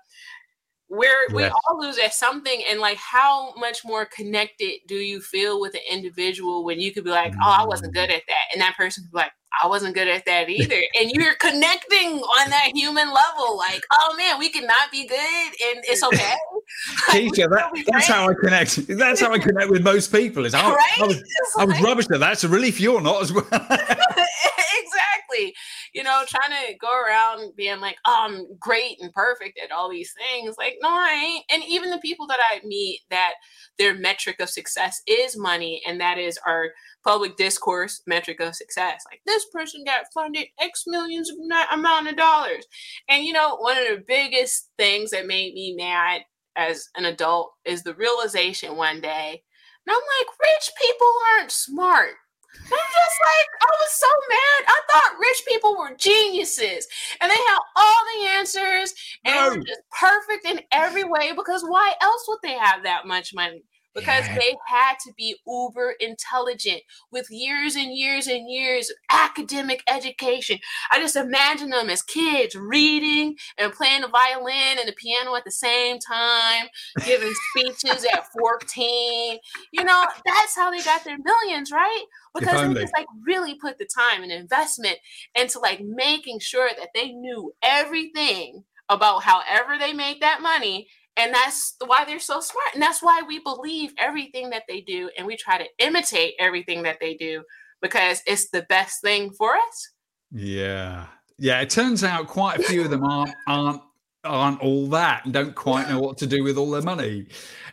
where 0.89 1.27
we 1.33 1.43
all 1.43 1.79
lose 1.79 1.97
at 1.97 2.13
something 2.13 2.63
and 2.69 2.79
like 2.79 2.97
how 2.97 3.53
much 3.55 3.83
more 3.83 4.05
connected 4.05 4.79
do 4.87 4.95
you 4.95 5.19
feel 5.19 5.59
with 5.59 5.73
an 5.73 5.81
individual 5.91 6.63
when 6.63 6.79
you 6.79 6.93
could 6.93 7.03
be 7.03 7.09
like 7.09 7.33
oh 7.43 7.55
i 7.59 7.65
wasn't 7.65 7.93
good 7.93 8.09
at 8.09 8.21
that 8.27 8.45
and 8.53 8.61
that 8.61 8.75
person 8.77 9.03
could 9.03 9.11
be 9.11 9.17
like 9.17 9.31
I 9.61 9.67
wasn't 9.67 9.95
good 9.95 10.07
at 10.07 10.25
that 10.25 10.49
either. 10.49 10.81
and 10.99 11.11
you're 11.11 11.35
connecting 11.35 12.19
on 12.19 12.49
that 12.49 12.71
human 12.73 13.07
level, 13.07 13.57
like, 13.57 13.83
oh 13.91 14.15
man, 14.17 14.39
we 14.39 14.49
cannot 14.49 14.91
be 14.91 15.07
good 15.07 15.17
and 15.17 15.83
it's 15.87 16.03
okay. 16.03 16.35
Teacher, 17.11 17.47
that, 17.47 17.71
that's 17.87 18.07
how 18.07 18.29
I 18.29 18.33
connect. 18.33 18.87
That's 18.87 19.21
how 19.21 19.31
I 19.31 19.39
connect 19.39 19.69
with 19.69 19.83
most 19.83 20.11
people. 20.11 20.45
Is 20.45 20.53
oh, 20.53 20.73
right? 20.73 20.99
I, 20.99 21.07
was, 21.07 21.23
I 21.57 21.65
was 21.65 21.81
rubbish 21.81 22.07
at 22.11 22.19
that. 22.19 22.33
It's 22.33 22.43
a 22.43 22.49
relief 22.49 22.79
you're 22.79 23.01
not 23.01 23.21
as 23.21 23.33
well. 23.33 23.47
exactly. 23.51 25.55
You 25.97 26.03
know, 26.03 26.23
trying 26.27 26.51
to 26.51 26.77
go 26.77 26.89
around 26.91 27.55
being 27.55 27.79
like, 27.79 27.97
oh, 28.05 28.27
I'm 28.29 28.57
great 28.59 28.97
and 29.01 29.11
perfect 29.13 29.59
at 29.63 29.71
all 29.71 29.89
these 29.89 30.13
things. 30.13 30.55
Like, 30.57 30.75
no, 30.81 30.89
I 30.89 31.13
ain't. 31.13 31.45
And 31.51 31.63
even 31.67 31.89
the 31.89 31.97
people 31.97 32.27
that 32.27 32.39
I 32.51 32.61
meet 32.65 33.01
that 33.09 33.33
their 33.79 33.95
metric 33.95 34.39
of 34.39 34.49
success 34.49 35.01
is 35.07 35.37
money, 35.37 35.81
and 35.87 35.99
that 35.99 36.17
is 36.17 36.39
our 36.45 36.69
public 37.03 37.37
discourse 37.37 38.01
metric 38.05 38.39
of 38.41 38.53
success. 38.55 39.03
Like 39.09 39.21
this 39.25 39.45
person 39.51 39.83
got 39.85 40.05
funded 40.13 40.47
X 40.59 40.83
millions 40.85 41.29
of 41.29 41.37
amount 41.71 42.09
of 42.09 42.17
dollars. 42.17 42.65
And 43.09 43.23
you 43.23 43.33
know, 43.33 43.55
one 43.57 43.77
of 43.77 43.87
the 43.87 44.03
biggest 44.05 44.69
things 44.77 45.11
that 45.11 45.25
made 45.25 45.53
me 45.53 45.73
mad 45.77 46.21
as 46.55 46.89
an 46.95 47.05
adult 47.05 47.53
is 47.65 47.83
the 47.83 47.93
realization 47.95 48.75
one 48.75 48.99
day. 48.99 49.43
And 49.85 49.95
I'm 49.95 50.01
like, 50.19 50.27
rich 50.41 50.69
people 50.81 51.07
aren't 51.37 51.51
smart. 51.51 52.15
I'm 52.55 52.69
just 52.69 53.17
like, 53.23 53.49
I 53.61 53.71
was 53.79 53.91
so 53.91 54.07
mad. 54.29 54.65
I 54.67 54.81
thought 54.91 55.19
rich 55.19 55.43
people 55.47 55.77
were 55.77 55.95
geniuses 55.97 56.87
and 57.21 57.29
they 57.29 57.35
had 57.35 57.59
all 57.75 57.95
the 58.15 58.27
answers 58.29 58.93
and 59.25 59.35
no. 59.35 59.49
were 59.49 59.65
just 59.65 59.81
perfect 59.99 60.45
in 60.45 60.61
every 60.71 61.03
way 61.03 61.33
because 61.35 61.63
why 61.63 61.93
else 62.01 62.25
would 62.27 62.39
they 62.43 62.53
have 62.53 62.83
that 62.83 63.05
much 63.05 63.33
money? 63.33 63.63
Because 63.97 64.27
yeah. 64.27 64.37
they 64.37 64.55
had 64.67 64.93
to 65.05 65.11
be 65.17 65.35
uber 65.47 65.95
intelligent 65.99 66.81
with 67.11 67.27
years 67.31 67.75
and 67.75 67.97
years 67.97 68.27
and 68.27 68.49
years 68.49 68.91
of 68.91 68.95
academic 69.09 69.81
education. 69.89 70.59
I 70.91 70.99
just 70.99 71.15
imagine 71.15 71.71
them 71.71 71.89
as 71.89 72.03
kids 72.03 72.55
reading 72.55 73.35
and 73.57 73.73
playing 73.73 74.01
the 74.01 74.07
violin 74.07 74.77
and 74.79 74.87
the 74.87 74.93
piano 74.93 75.35
at 75.35 75.45
the 75.45 75.51
same 75.51 75.97
time, 75.97 76.67
giving 77.05 77.33
speeches 77.49 78.05
at 78.13 78.27
14. 78.39 79.39
You 79.71 79.83
know, 79.83 80.05
that's 80.25 80.55
how 80.55 80.69
they 80.69 80.83
got 80.83 81.03
their 81.03 81.17
millions, 81.17 81.71
right? 81.71 82.05
Because 82.35 82.67
they 82.67 82.81
just 82.81 82.93
like 82.95 83.07
really 83.25 83.55
put 83.55 83.79
the 83.79 83.87
time 83.97 84.21
and 84.21 84.31
investment 84.31 84.97
into 85.33 85.57
like 85.59 85.81
making 85.81 86.39
sure 86.39 86.69
that 86.77 86.89
they 86.93 87.13
knew 87.13 87.51
everything 87.63 88.63
about 88.89 89.23
however 89.23 89.77
they 89.77 89.91
made 89.91 90.21
that 90.21 90.41
money 90.41 90.87
and 91.17 91.33
that's 91.33 91.75
why 91.85 92.05
they're 92.05 92.19
so 92.19 92.39
smart. 92.39 92.73
And 92.73 92.81
that's 92.81 93.01
why 93.01 93.21
we 93.27 93.39
believe 93.39 93.93
everything 93.97 94.51
that 94.51 94.63
they 94.67 94.81
do 94.81 95.09
and 95.17 95.25
we 95.25 95.35
try 95.35 95.57
to 95.57 95.65
imitate 95.79 96.35
everything 96.39 96.83
that 96.83 96.99
they 96.99 97.15
do 97.15 97.43
because 97.81 98.21
it's 98.25 98.49
the 98.49 98.65
best 98.69 99.01
thing 99.01 99.31
for 99.31 99.55
us. 99.55 99.91
Yeah. 100.31 101.07
Yeah. 101.37 101.59
It 101.61 101.69
turns 101.69 102.03
out 102.03 102.27
quite 102.27 102.59
a 102.59 102.63
few 102.63 102.83
of 102.83 102.89
them 102.89 103.03
aren't 103.03 103.33
aren't 103.47 103.81
aren't 104.23 104.61
all 104.61 104.87
that 104.87 105.23
and 105.25 105.33
don't 105.33 105.55
quite 105.55 105.89
know 105.89 105.99
what 105.99 106.17
to 106.17 106.27
do 106.27 106.43
with 106.43 106.57
all 106.57 106.69
their 106.69 106.81
money. 106.81 107.27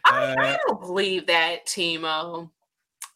I, 0.04 0.24
uh, 0.24 0.36
I 0.38 0.58
don't 0.66 0.80
believe 0.80 1.26
that, 1.26 1.66
Timo. 1.66 2.50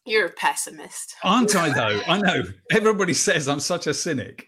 You're 0.09 0.25
a 0.25 0.31
pessimist. 0.31 1.13
Aren't 1.23 1.55
I 1.55 1.69
though? 1.69 2.01
I 2.07 2.19
know. 2.19 2.41
Everybody 2.71 3.13
says 3.13 3.47
I'm 3.47 3.59
such 3.59 3.85
a 3.85 3.93
cynic. 3.93 4.47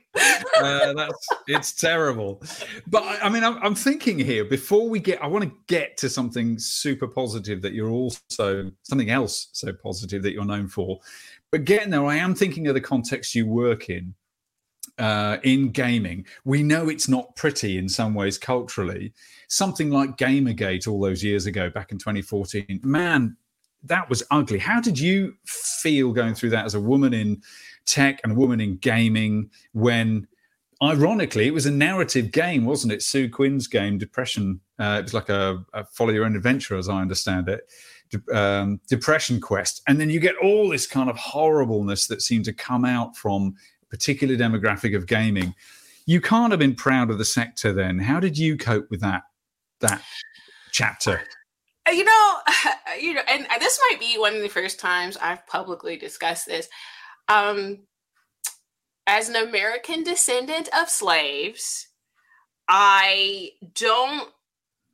Uh, 0.59 0.93
that's 0.93 1.27
it's 1.47 1.73
terrible. 1.73 2.41
But 2.87 3.03
I, 3.03 3.19
I 3.27 3.29
mean, 3.29 3.43
I'm, 3.43 3.57
I'm, 3.61 3.75
thinking 3.75 4.17
here 4.17 4.43
before 4.43 4.89
we 4.89 4.99
get. 4.99 5.21
I 5.23 5.27
want 5.27 5.45
to 5.45 5.51
get 5.67 5.97
to 5.97 6.09
something 6.09 6.57
super 6.57 7.07
positive 7.07 7.61
that 7.61 7.73
you're 7.73 7.91
also 7.91 8.71
something 8.81 9.11
else 9.11 9.49
so 9.51 9.71
positive 9.71 10.23
that 10.23 10.33
you're 10.33 10.45
known 10.45 10.67
for. 10.67 10.99
But 11.51 11.65
getting 11.65 11.91
there, 11.91 12.05
I 12.05 12.15
am 12.15 12.33
thinking 12.33 12.67
of 12.67 12.73
the 12.73 12.81
context 12.81 13.35
you 13.35 13.45
work 13.45 13.89
in. 13.89 14.15
Uh, 14.97 15.37
in 15.43 15.69
gaming, 15.69 16.25
we 16.43 16.63
know 16.63 16.89
it's 16.89 17.07
not 17.07 17.35
pretty 17.35 17.77
in 17.77 17.87
some 17.87 18.13
ways 18.13 18.37
culturally. 18.37 19.13
Something 19.47 19.89
like 19.89 20.17
Gamergate 20.17 20.87
all 20.87 20.99
those 20.99 21.23
years 21.23 21.45
ago, 21.45 21.69
back 21.69 21.91
in 21.91 21.97
2014, 21.97 22.81
man, 22.83 23.37
that 23.83 24.09
was 24.09 24.23
ugly. 24.31 24.59
How 24.59 24.79
did 24.79 24.99
you 24.99 25.35
feel 25.45 26.11
going 26.11 26.35
through 26.35 26.51
that 26.51 26.65
as 26.65 26.75
a 26.75 26.79
woman 26.79 27.13
in 27.13 27.41
tech 27.85 28.19
and 28.23 28.33
a 28.33 28.35
woman 28.35 28.61
in 28.61 28.77
gaming 28.77 29.49
when 29.73 30.27
ironically 30.83 31.47
it 31.47 31.53
was 31.53 31.65
a 31.65 31.71
narrative 31.71 32.31
game 32.31 32.65
wasn't 32.65 32.93
it? 32.93 32.99
Zoë 32.99 33.31
Quinn's 33.31 33.67
game 33.67 33.97
depression 33.97 34.59
uh, 34.79 34.97
it 34.99 35.03
was 35.03 35.13
like 35.13 35.29
a, 35.29 35.63
a, 35.73 35.85
follow 35.85 36.11
your 36.11 36.25
own 36.25 36.35
adventure 36.35 36.75
as 36.75 36.89
i 36.89 36.99
understand 36.99 37.47
it. 37.47 37.71
Um, 38.33 38.81
depression 38.89 39.39
quest. 39.39 39.81
And 39.87 40.01
then 40.01 40.09
you 40.09 40.19
get 40.19 40.35
all 40.43 40.67
this 40.67 40.85
kind 40.85 41.09
of 41.09 41.15
horribleness 41.17 42.07
that 42.07 42.21
seemed 42.21 42.45
to 42.45 42.53
come 42.53 42.83
out 42.83 43.15
from 43.15 43.55
a 43.83 43.85
particular 43.87 44.35
demographic 44.35 44.95
of 44.95 45.05
gaming. 45.05 45.55
You 46.07 46.19
can't 46.19 46.51
have 46.51 46.59
been 46.59 46.75
proud 46.75 47.09
of 47.09 47.19
the 47.19 47.25
sector 47.25 47.71
then. 47.71 47.99
How 47.99 48.19
did 48.19 48.37
you 48.37 48.57
cope 48.57 48.89
with 48.89 49.01
that 49.01 49.23
that 49.79 50.01
chapter 50.71 51.21
you 51.89 52.03
know, 52.03 52.37
you 52.99 53.13
know, 53.13 53.21
and 53.27 53.47
this 53.59 53.79
might 53.89 53.99
be 53.99 54.17
one 54.17 54.35
of 54.35 54.41
the 54.41 54.49
first 54.49 54.79
times 54.79 55.17
I've 55.17 55.45
publicly 55.47 55.97
discussed 55.97 56.45
this. 56.45 56.67
Um, 57.27 57.79
as 59.07 59.29
an 59.29 59.35
American 59.35 60.03
descendant 60.03 60.69
of 60.77 60.89
slaves, 60.89 61.87
I 62.67 63.51
don't 63.75 64.29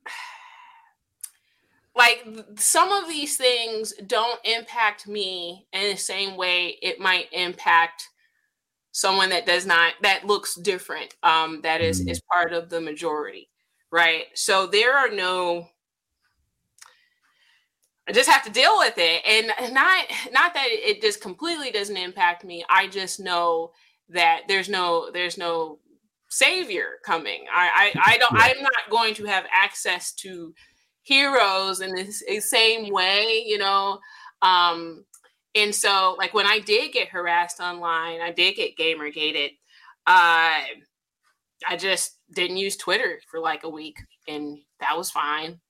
like 1.96 2.26
some 2.56 2.92
of 2.92 3.08
these 3.08 3.36
things 3.36 3.92
don't 4.06 4.40
impact 4.44 5.06
me 5.06 5.66
in 5.72 5.90
the 5.90 5.96
same 5.96 6.36
way 6.36 6.78
it 6.82 6.98
might 6.98 7.26
impact 7.32 8.08
someone 8.92 9.28
that 9.30 9.46
does 9.46 9.66
not 9.66 9.92
that 10.02 10.26
looks 10.26 10.54
different 10.56 11.14
um 11.22 11.60
that 11.62 11.80
is 11.80 12.04
mm. 12.04 12.10
is 12.10 12.20
part 12.32 12.52
of 12.52 12.68
the 12.68 12.80
majority 12.80 13.48
right 13.92 14.24
so 14.34 14.66
there 14.66 14.96
are 14.96 15.10
no 15.10 15.68
I 18.08 18.12
just 18.12 18.30
have 18.30 18.42
to 18.44 18.50
deal 18.50 18.78
with 18.78 18.94
it. 18.96 19.22
And 19.26 19.74
not 19.74 20.06
not 20.32 20.54
that 20.54 20.66
it 20.68 21.02
just 21.02 21.20
completely 21.20 21.70
doesn't 21.70 21.96
impact 21.96 22.44
me. 22.44 22.64
I 22.70 22.86
just 22.88 23.20
know 23.20 23.72
that 24.08 24.42
there's 24.48 24.68
no 24.68 25.10
there's 25.12 25.36
no 25.36 25.78
savior 26.30 26.98
coming. 27.04 27.44
I 27.54 27.92
I, 27.94 28.14
I 28.14 28.18
don't 28.18 28.32
yeah. 28.32 28.52
I'm 28.56 28.62
not 28.62 28.90
going 28.90 29.14
to 29.14 29.24
have 29.26 29.44
access 29.52 30.12
to 30.14 30.54
heroes 31.02 31.80
in 31.80 31.94
the 31.94 32.40
same 32.40 32.90
way, 32.92 33.44
you 33.46 33.58
know. 33.58 33.98
Um 34.42 35.04
and 35.54 35.74
so 35.74 36.14
like 36.18 36.32
when 36.34 36.46
I 36.46 36.60
did 36.60 36.92
get 36.92 37.08
harassed 37.08 37.60
online, 37.60 38.20
I 38.20 38.32
did 38.32 38.56
get 38.56 38.76
gamer 38.76 39.10
gated. 39.10 39.50
Uh 40.06 40.60
I 41.68 41.76
just 41.76 42.16
didn't 42.32 42.56
use 42.56 42.76
Twitter 42.76 43.20
for 43.30 43.40
like 43.40 43.64
a 43.64 43.68
week 43.68 43.98
and 44.26 44.58
that 44.80 44.96
was 44.96 45.10
fine. 45.10 45.60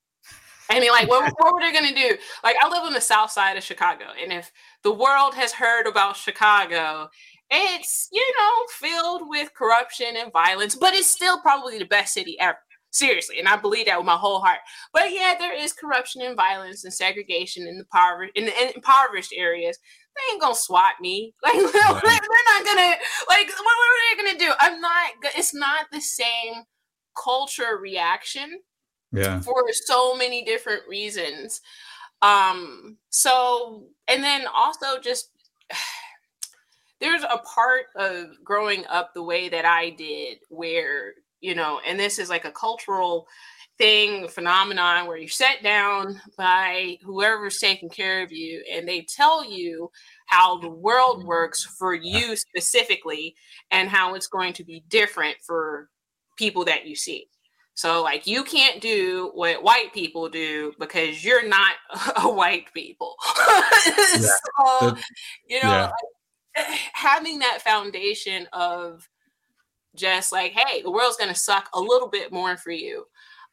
I 0.70 0.80
mean, 0.80 0.90
like, 0.90 1.08
what, 1.08 1.32
what 1.38 1.54
were 1.54 1.60
they 1.60 1.72
going 1.72 1.88
to 1.88 1.94
do? 1.94 2.16
Like, 2.44 2.56
I 2.60 2.68
live 2.68 2.82
on 2.82 2.92
the 2.92 3.00
south 3.00 3.30
side 3.30 3.56
of 3.56 3.64
Chicago, 3.64 4.04
and 4.22 4.32
if 4.32 4.50
the 4.82 4.92
world 4.92 5.34
has 5.34 5.52
heard 5.52 5.86
about 5.86 6.16
Chicago, 6.16 7.08
it's, 7.50 8.08
you 8.12 8.24
know, 8.38 8.66
filled 8.88 9.22
with 9.28 9.54
corruption 9.54 10.16
and 10.16 10.32
violence, 10.32 10.74
but 10.74 10.94
it's 10.94 11.10
still 11.10 11.40
probably 11.40 11.78
the 11.78 11.86
best 11.86 12.14
city 12.14 12.38
ever. 12.40 12.58
Seriously, 12.90 13.38
and 13.38 13.46
I 13.46 13.56
believe 13.56 13.84
that 13.84 13.98
with 13.98 14.06
my 14.06 14.16
whole 14.16 14.40
heart. 14.40 14.60
But 14.94 15.12
yeah, 15.12 15.34
there 15.38 15.54
is 15.54 15.74
corruption 15.74 16.22
and 16.22 16.34
violence 16.34 16.84
and 16.84 16.92
segregation 16.92 17.68
in 17.68 17.76
the 17.76 17.84
power 17.92 18.26
in 18.34 18.46
the 18.46 18.74
impoverished 18.74 19.34
areas. 19.36 19.78
They 20.16 20.32
ain't 20.32 20.40
gonna 20.40 20.54
swat 20.54 20.94
me. 20.98 21.34
Like 21.44 21.52
they're 21.52 21.62
not 21.62 22.64
gonna 22.64 22.94
like. 23.28 23.46
What, 23.46 23.58
what 23.60 23.90
are 23.92 24.16
they 24.16 24.22
gonna 24.22 24.38
do? 24.38 24.52
I'm 24.58 24.80
not. 24.80 25.10
It's 25.36 25.54
not 25.54 25.84
the 25.92 26.00
same 26.00 26.64
culture 27.22 27.78
reaction 27.78 28.60
yeah. 29.12 29.40
for 29.40 29.64
so 29.72 30.16
many 30.16 30.44
different 30.44 30.82
reasons. 30.88 31.60
Um 32.22 32.98
so 33.10 33.86
and 34.08 34.22
then 34.22 34.46
also 34.54 35.00
just 35.00 35.30
there's 37.00 37.22
a 37.22 37.38
part 37.54 37.86
of 37.96 38.26
growing 38.44 38.84
up 38.86 39.14
the 39.14 39.22
way 39.22 39.48
that 39.48 39.64
I 39.64 39.90
did 39.90 40.38
where 40.48 41.14
you 41.40 41.54
know 41.54 41.80
and 41.86 41.98
this 41.98 42.18
is 42.18 42.28
like 42.28 42.44
a 42.44 42.50
cultural 42.50 43.26
thing 43.78 44.26
phenomenon 44.26 45.06
where 45.06 45.16
you're 45.16 45.28
set 45.28 45.62
down 45.62 46.20
by 46.36 46.98
whoever's 47.02 47.58
taking 47.58 47.88
care 47.88 48.22
of 48.22 48.32
you 48.32 48.62
and 48.70 48.86
they 48.86 49.06
tell 49.08 49.48
you 49.48 49.88
how 50.26 50.58
the 50.58 50.68
world 50.68 51.24
works 51.24 51.64
for 51.64 51.94
you 51.94 52.34
specifically 52.36 53.34
and 53.70 53.88
how 53.88 54.14
it's 54.14 54.26
going 54.26 54.52
to 54.52 54.64
be 54.64 54.82
different 54.88 55.36
for 55.46 55.88
people 56.36 56.64
that 56.64 56.86
you 56.86 56.96
see 56.96 57.28
So 57.78 58.02
like 58.02 58.26
you 58.26 58.42
can't 58.42 58.80
do 58.80 59.30
what 59.34 59.62
white 59.62 59.94
people 59.94 60.28
do 60.28 60.72
because 60.80 61.24
you're 61.24 61.46
not 61.46 61.76
a 62.16 62.28
white 62.28 62.74
people. 62.74 63.14
yeah. 63.86 64.16
so 64.16 64.96
you 65.48 65.62
know, 65.62 65.68
yeah. 65.68 65.90
like, 66.56 66.66
having 66.92 67.38
that 67.38 67.62
foundation 67.62 68.48
of 68.52 69.08
just 69.94 70.32
like, 70.32 70.54
hey, 70.54 70.82
the 70.82 70.90
world's 70.90 71.18
gonna 71.18 71.36
suck 71.36 71.68
a 71.72 71.80
little 71.80 72.08
bit 72.08 72.32
more 72.32 72.56
for 72.56 72.72
you. 72.72 73.06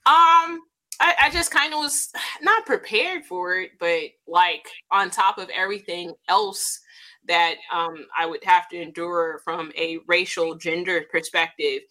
Um, 0.08 0.60
I, 1.00 1.14
I 1.22 1.30
just 1.32 1.52
kind 1.52 1.74
of 1.76 1.82
was 1.82 2.12
not 2.42 2.66
prepared 2.66 3.26
for 3.26 3.60
it, 3.60 3.74
but 3.80 4.06
like 4.28 4.68
on 4.90 5.12
top 5.12 5.38
of 5.38 5.52
everything 5.56 6.16
else 6.30 6.80
that 7.28 7.58
um, 7.72 8.08
I 8.18 8.26
would 8.26 8.44
have 8.44 8.70
to 8.70 8.82
endure 8.82 9.40
from 9.44 9.72
a 9.78 10.00
racial 10.08 10.56
gender 10.56 11.06
perspective, 11.12 11.82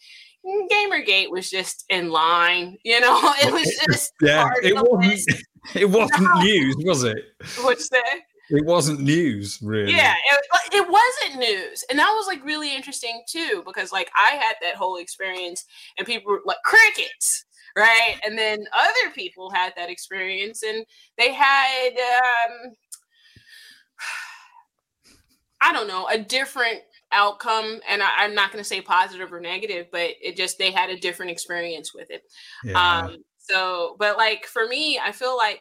Gamergate 0.71 1.31
was 1.31 1.51
just 1.51 1.85
in 1.89 2.11
line. 2.11 2.77
You 2.85 3.01
know, 3.01 3.19
it 3.43 3.53
was 3.53 3.75
just 3.87 4.13
yeah. 4.21 4.51
It 4.63 4.75
wasn't. 4.75 5.41
It 5.75 5.89
wasn't 5.89 6.21
no. 6.21 6.43
news, 6.43 6.77
was 6.81 7.05
it? 7.05 7.25
What's 7.63 7.89
that? 7.89 8.21
It 8.51 8.67
wasn't 8.67 9.01
news, 9.01 9.59
really. 9.63 9.93
Yeah, 9.93 10.15
it, 10.15 10.75
it 10.75 10.87
wasn't 10.87 11.41
news, 11.41 11.83
and 11.89 11.99
that 11.99 12.11
was 12.11 12.27
like 12.27 12.45
really 12.45 12.77
interesting 12.77 13.23
too, 13.27 13.63
because 13.65 13.91
like 13.91 14.11
I 14.15 14.37
had 14.37 14.57
that 14.61 14.75
whole 14.75 14.97
experience, 14.97 15.65
and 15.97 16.07
people 16.07 16.33
were 16.33 16.43
like 16.45 16.59
crickets, 16.65 17.47
right? 17.75 18.17
And 18.27 18.37
then 18.37 18.67
other 18.75 19.11
people 19.15 19.49
had 19.49 19.73
that 19.77 19.89
experience, 19.89 20.63
and 20.63 20.85
they 21.17 21.33
had 21.33 21.93
um, 21.93 22.73
I 25.63 25.73
don't 25.73 25.89
know, 25.89 26.07
a 26.09 26.19
different 26.19 26.83
outcome 27.15 27.81
and 27.89 28.03
I, 28.03 28.25
am 28.25 28.35
not 28.35 28.53
going 28.53 28.63
to 28.63 28.69
say 28.69 28.81
positive 28.81 29.33
or 29.33 29.41
negative 29.41 29.87
but 29.93 30.11
it 30.21 30.37
just 30.37 30.59
they 30.59 30.71
had 30.71 30.91
a 30.91 30.99
different 30.99 31.31
experience 31.33 31.95
with 31.95 32.11
it. 32.11 32.23
Yeah. 32.65 33.05
um 33.05 33.17
so 33.39 33.97
but 33.99 34.17
like 34.17 34.47
for 34.47 34.67
me 34.67 34.99
i 34.99 35.13
feel 35.13 35.37
like 35.37 35.61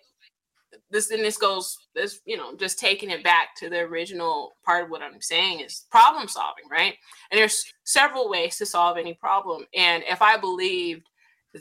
this 0.89 1.11
and 1.11 1.23
this 1.23 1.37
goes 1.37 1.77
this 1.95 2.19
you 2.25 2.37
know 2.37 2.55
just 2.55 2.79
taking 2.79 3.09
it 3.09 3.23
back 3.23 3.55
to 3.57 3.69
the 3.69 3.79
original 3.79 4.53
part 4.65 4.83
of 4.83 4.89
what 4.89 5.01
i'm 5.01 5.21
saying 5.21 5.59
is 5.59 5.85
problem 5.91 6.27
solving 6.27 6.65
right? 6.69 6.95
And 7.31 7.39
there's 7.39 7.63
several 7.83 8.29
ways 8.29 8.57
to 8.57 8.65
solve 8.65 8.97
any 8.97 9.13
problem. 9.13 9.65
And 9.75 10.03
if 10.09 10.21
i 10.21 10.37
believed 10.37 11.07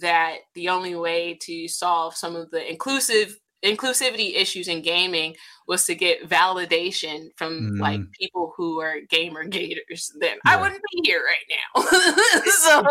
that 0.01 0.37
the 0.55 0.69
only 0.69 0.95
way 0.95 1.39
to 1.43 1.69
solve 1.69 2.15
some 2.15 2.35
of 2.35 2.51
the 2.51 2.71
inclusive 2.71 3.39
inclusivity 3.65 4.35
issues 4.35 4.69
in 4.69 4.83
gaming 4.83 5.37
was 5.69 5.87
to 5.87 5.95
get 5.95 6.29
validation 6.29 7.29
from 7.37 7.73
mm. 7.73 7.81
like 7.81 8.01
people 8.13 8.53
who 8.57 8.81
are 8.81 9.01
gamer 9.09 9.45
gators, 9.45 10.13
then 10.19 10.37
yeah. 10.45 10.53
I 10.53 10.61
wouldn't 10.61 10.83
be 10.93 11.03
here 11.05 11.23
right 11.23 11.59
now. 11.77 11.83
so 12.51 12.83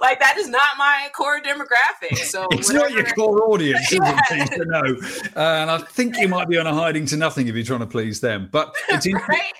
like 0.00 0.18
that 0.20 0.36
is 0.36 0.48
not 0.48 0.76
my 0.76 1.08
core 1.14 1.40
demographic. 1.40 2.18
So 2.26 2.48
it's 2.50 2.72
whatever. 2.72 2.90
not 2.90 2.92
your 2.92 3.14
core 3.14 3.50
audience, 3.50 3.92
yeah. 3.92 4.20
is 4.32 4.50
it? 4.50 4.60
know. 4.66 4.96
Uh, 5.36 5.60
and 5.62 5.70
I 5.70 5.78
think 5.78 6.16
you 6.18 6.26
might 6.26 6.48
be 6.48 6.58
on 6.58 6.66
a 6.66 6.74
hiding 6.74 7.06
to 7.06 7.16
nothing 7.16 7.46
if 7.46 7.54
you're 7.54 7.64
trying 7.64 7.80
to 7.80 7.86
please 7.86 8.20
them. 8.20 8.48
But 8.50 8.74
it's 8.88 9.06
right? 9.06 9.52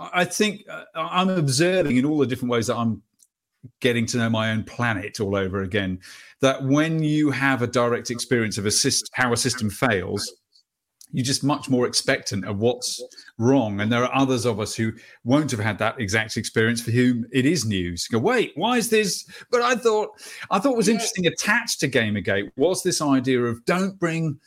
I 0.00 0.24
think 0.24 0.62
uh, 0.68 0.84
I'm 0.94 1.28
observing 1.28 1.96
in 1.96 2.04
all 2.04 2.18
the 2.18 2.26
different 2.26 2.50
ways 2.50 2.66
that 2.66 2.76
I'm 2.76 3.02
getting 3.80 4.06
to 4.06 4.18
know 4.18 4.30
my 4.30 4.50
own 4.50 4.64
planet 4.64 5.20
all 5.20 5.36
over 5.36 5.62
again. 5.62 6.00
That 6.40 6.62
when 6.62 7.02
you 7.02 7.30
have 7.30 7.62
a 7.62 7.66
direct 7.66 8.10
experience 8.10 8.58
of 8.58 8.66
a 8.66 8.70
syst- 8.70 9.10
how 9.12 9.32
a 9.32 9.36
system 9.36 9.70
fails, 9.70 10.32
you're 11.12 11.24
just 11.24 11.42
much 11.42 11.68
more 11.68 11.86
expectant 11.86 12.44
of 12.44 12.58
what's 12.58 13.02
wrong. 13.38 13.80
And 13.80 13.90
there 13.90 14.04
are 14.04 14.14
others 14.14 14.44
of 14.44 14.60
us 14.60 14.74
who 14.74 14.92
won't 15.24 15.50
have 15.50 15.60
had 15.60 15.78
that 15.78 16.00
exact 16.00 16.36
experience 16.36 16.82
for 16.82 16.90
whom 16.90 17.24
it 17.32 17.46
is 17.46 17.64
news. 17.64 18.06
Go, 18.08 18.18
wait, 18.18 18.52
why 18.56 18.76
is 18.76 18.90
this? 18.90 19.26
But 19.50 19.62
I 19.62 19.74
thought, 19.74 20.10
I 20.50 20.58
thought 20.58 20.76
was 20.76 20.88
interesting 20.88 21.26
attached 21.26 21.80
to 21.80 21.88
Gamergate 21.88 22.50
was 22.56 22.82
this 22.82 23.00
idea 23.00 23.42
of 23.42 23.64
don't 23.64 23.98
bring 23.98 24.38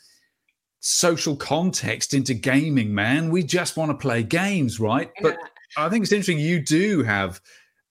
social 0.82 1.36
context 1.36 2.14
into 2.14 2.34
gaming, 2.34 2.94
man. 2.94 3.30
We 3.30 3.44
just 3.44 3.78
want 3.78 3.92
to 3.92 3.98
play 3.98 4.24
games, 4.24 4.80
right? 4.80 5.12
But 5.22 5.38
I 5.78 5.90
think 5.90 6.04
it's 6.04 6.12
interesting. 6.12 6.40
You 6.40 6.60
do 6.60 7.04
have 7.04 7.42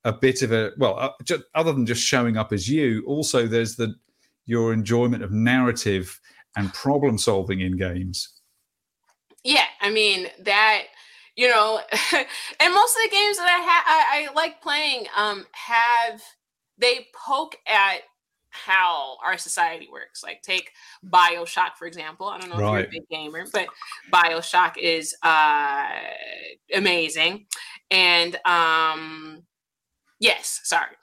a 0.05 0.13
bit 0.13 0.43
of 0.43 0.53
a 0.53 0.73
well, 0.79 0.99
uh, 0.99 1.11
just, 1.25 1.43
other 1.55 1.73
than 1.73 1.87
just 1.87 2.03
showing 2.03 2.37
up 2.37 2.53
as 2.53 2.69
you, 2.69 3.05
also 3.07 3.47
there's 3.47 3.77
the 3.77 3.95
your 4.47 4.73
enjoyment 4.73 5.23
of 5.23 5.31
narrative 5.31 6.21
and 6.57 6.73
problem 6.75 7.19
solving 7.19 7.61
in 7.61 7.77
games. 7.77 8.41
Yeah, 9.45 9.67
I 9.81 9.91
mean 9.91 10.29
that 10.41 10.85
you 11.37 11.49
know, 11.49 11.81
and 12.13 12.75
most 12.75 12.97
of 12.97 13.03
the 13.03 13.11
games 13.11 13.37
that 13.39 13.49
I 13.49 13.63
have, 13.63 13.85
I, 13.87 14.29
I 14.29 14.35
like 14.35 14.61
playing, 14.61 15.07
um, 15.17 15.47
have 15.53 16.23
they 16.79 17.07
poke 17.15 17.57
at 17.67 18.01
how 18.51 19.17
our 19.25 19.39
society 19.39 19.89
works. 19.91 20.23
Like 20.23 20.43
take 20.43 20.71
Bioshock 21.05 21.77
for 21.79 21.87
example. 21.87 22.27
I 22.27 22.39
don't 22.39 22.51
know 22.51 22.59
right. 22.59 22.85
if 22.85 22.93
you're 22.93 23.03
a 23.03 23.07
big 23.07 23.09
gamer, 23.09 23.47
but 23.53 23.69
Bioshock 24.13 24.77
is 24.77 25.15
uh 25.23 25.89
amazing. 26.75 27.47
And 27.91 28.37
um 28.45 29.43
Yes, 30.21 30.61
sorry. 30.65 30.95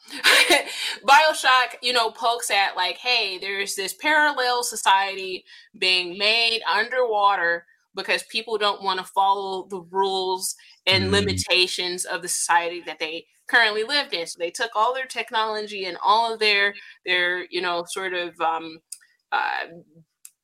Bioshock, 1.08 1.76
you 1.82 1.92
know, 1.92 2.12
pokes 2.12 2.52
at 2.52 2.76
like, 2.76 2.98
hey, 2.98 3.40
there's 3.40 3.76
this 3.76 3.96
parallel 3.96 4.64
society 4.64 5.44
being 5.78 6.18
made 6.20 6.62
underwater 6.72 7.66
because 7.96 8.22
people 8.24 8.60
don't 8.60 8.84
want 8.84 9.00
to 9.00 9.06
follow 9.06 9.68
the 9.70 9.82
rules 9.90 10.56
and 10.86 11.06
mm. 11.06 11.12
limitations 11.12 12.06
of 12.06 12.22
the 12.22 12.28
society 12.28 12.84
that 12.86 13.00
they 13.00 13.26
currently 13.48 13.84
lived 13.84 14.14
in. 14.14 14.28
So 14.28 14.38
they 14.38 14.52
took 14.52 14.72
all 14.76 14.94
their 14.94 15.08
technology 15.08 15.86
and 15.86 15.98
all 16.06 16.32
of 16.32 16.40
their 16.40 16.76
their, 17.04 17.46
you 17.50 17.62
know, 17.62 17.86
sort 17.88 18.14
of 18.14 18.40
um 18.40 18.78
uh 19.32 19.66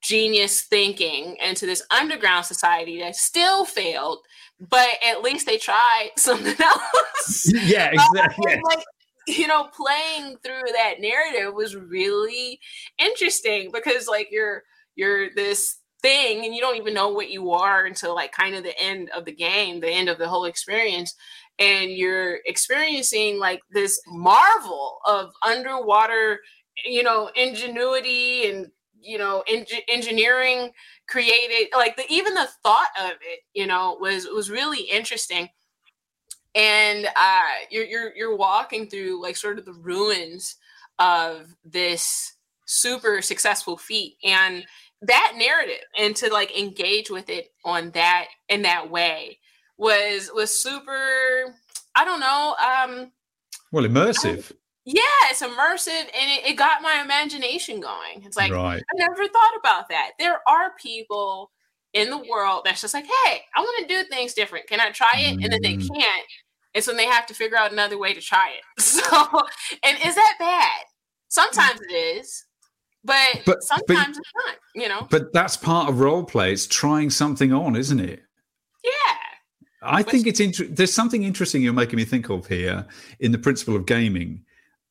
genius 0.02 0.64
thinking 0.64 1.38
into 1.44 1.66
this 1.66 1.86
underground 1.92 2.46
society 2.46 3.00
that 3.00 3.16
still 3.16 3.66
failed 3.66 4.20
but 4.70 4.90
at 5.06 5.22
least 5.22 5.46
they 5.46 5.58
tried 5.58 6.12
something 6.18 6.56
else. 6.60 7.52
Yeah, 7.54 7.92
exactly. 7.94 8.60
like, 8.64 8.84
you 9.28 9.48
know, 9.48 9.70
playing 9.76 10.38
through 10.44 10.72
that 10.74 10.96
narrative 11.00 11.54
was 11.54 11.76
really 11.76 12.60
interesting 12.98 13.72
because 13.72 14.08
like 14.08 14.28
you're 14.32 14.64
you're 14.96 15.34
this 15.34 15.78
thing 16.02 16.46
and 16.46 16.54
you 16.54 16.62
don't 16.62 16.76
even 16.76 16.94
know 16.94 17.10
what 17.10 17.32
you 17.32 17.52
are 17.52 17.86
until 17.86 18.14
like 18.14 18.32
kind 18.32 18.54
of 18.54 18.64
the 18.64 18.78
end 18.80 19.10
of 19.16 19.26
the 19.26 19.32
game, 19.32 19.80
the 19.80 19.90
end 19.90 20.10
of 20.10 20.18
the 20.18 20.28
whole 20.28 20.46
experience. 20.46 21.16
And 21.60 21.92
you're 21.92 22.40
experiencing 22.46 23.40
like 23.40 23.62
this 23.72 24.00
marvel 24.08 25.00
of 25.06 25.32
underwater, 25.46 26.40
you 26.86 27.04
know, 27.04 27.30
ingenuity 27.36 28.50
and 28.50 28.68
you 29.04 29.18
know, 29.18 29.44
en- 29.48 29.66
engineering 29.88 30.72
created 31.08 31.70
like 31.74 31.96
the 31.96 32.06
even 32.10 32.34
the 32.34 32.48
thought 32.64 32.90
of 33.00 33.12
it 33.22 33.40
you 33.54 33.68
know 33.68 33.98
was 34.00 34.28
was 34.28 34.50
really 34.50 34.82
interesting. 34.82 35.50
And 36.56 37.08
uh 37.08 37.42
you're 37.70 37.86
you're 37.86 38.16
you're 38.16 38.38
walking 38.38 38.90
through 38.90 39.22
like 39.22 39.36
sort 39.36 39.60
of 39.60 39.66
the 39.66 39.74
ruins 39.74 40.56
of 41.00 41.48
this 41.66 42.34
super 42.66 43.22
successful 43.22 43.78
feat 43.78 44.16
and 44.24 44.66
that 45.02 45.34
narrative 45.38 45.84
and 45.98 46.16
to 46.16 46.32
like 46.32 46.58
engage 46.58 47.10
with 47.10 47.30
it 47.30 47.50
on 47.66 47.92
that 47.92 48.28
in 48.48 48.62
that 48.62 48.90
way 48.90 49.38
was 49.78 50.32
was 50.34 50.50
super 50.50 51.54
i 51.96 52.06
don't 52.06 52.22
know 52.22 52.56
um 52.64 53.12
well 53.72 53.84
immersive 53.84 54.54
yeah, 54.86 55.02
it's 55.30 55.42
immersive 55.42 55.88
and 55.90 56.32
it, 56.32 56.46
it 56.46 56.58
got 56.58 56.82
my 56.82 57.02
imagination 57.04 57.80
going. 57.80 58.24
It's 58.24 58.36
like 58.36 58.52
right. 58.52 58.82
I 58.82 58.96
never 58.96 59.28
thought 59.28 59.58
about 59.60 59.90
that. 59.90 60.12
There 60.20 60.42
are 60.48 60.74
people 60.82 61.52
in 61.94 62.10
the 62.10 62.18
world 62.18 62.64
that's 62.66 62.82
just 62.82 62.94
like, 62.94 63.06
hey, 63.06 63.42
I 63.56 63.62
want 63.62 63.88
to 63.88 63.96
do 63.96 64.04
things 64.10 64.34
different. 64.34 64.68
Can 64.68 64.80
I 64.80 64.90
try 64.90 65.14
it? 65.16 65.38
Mm. 65.38 65.44
And 65.44 65.54
then 65.54 65.62
they 65.62 65.76
mm. 65.76 65.88
can't. 65.88 66.26
And 66.76 66.84
so 66.84 66.94
they 66.94 67.06
have 67.06 67.26
to 67.28 67.34
figure 67.34 67.58
out 67.58 67.72
another 67.72 67.98
way 67.98 68.14
to 68.14 68.22
try 68.22 68.52
it. 68.58 68.64
So, 68.84 69.44
and 69.84 69.98
is 70.04 70.16
that 70.16 70.36
bad? 70.40 70.86
Sometimes 71.30 71.80
it 71.90 71.94
is, 71.94 72.46
but, 73.04 73.42
but 73.46 73.64
sometimes 73.64 74.18
but, 74.18 74.24
it's 74.24 74.32
not, 74.46 74.56
you 74.76 74.90
know. 74.90 75.08
But 75.10 75.34
that's 75.34 75.58
part 75.58 75.90
of 75.90 76.00
role 76.00 76.24
play. 76.24 76.52
It's 76.52 76.68
trying 76.68 77.10
something 77.10 77.54
on, 77.54 77.76
isn't 77.76 78.00
it? 78.00 78.22
Yeah. 78.84 78.92
I 79.82 80.04
think 80.04 80.26
it's 80.26 80.40
interesting. 80.40 80.76
There's 80.76 80.94
something 80.94 81.24
interesting 81.24 81.62
you're 81.62 81.74
making 81.74 81.98
me 81.98 82.06
think 82.06 82.30
of 82.30 82.48
here 82.48 82.86
in 83.20 83.32
the 83.32 83.38
principle 83.38 83.76
of 83.76 83.86
gaming 83.86 84.44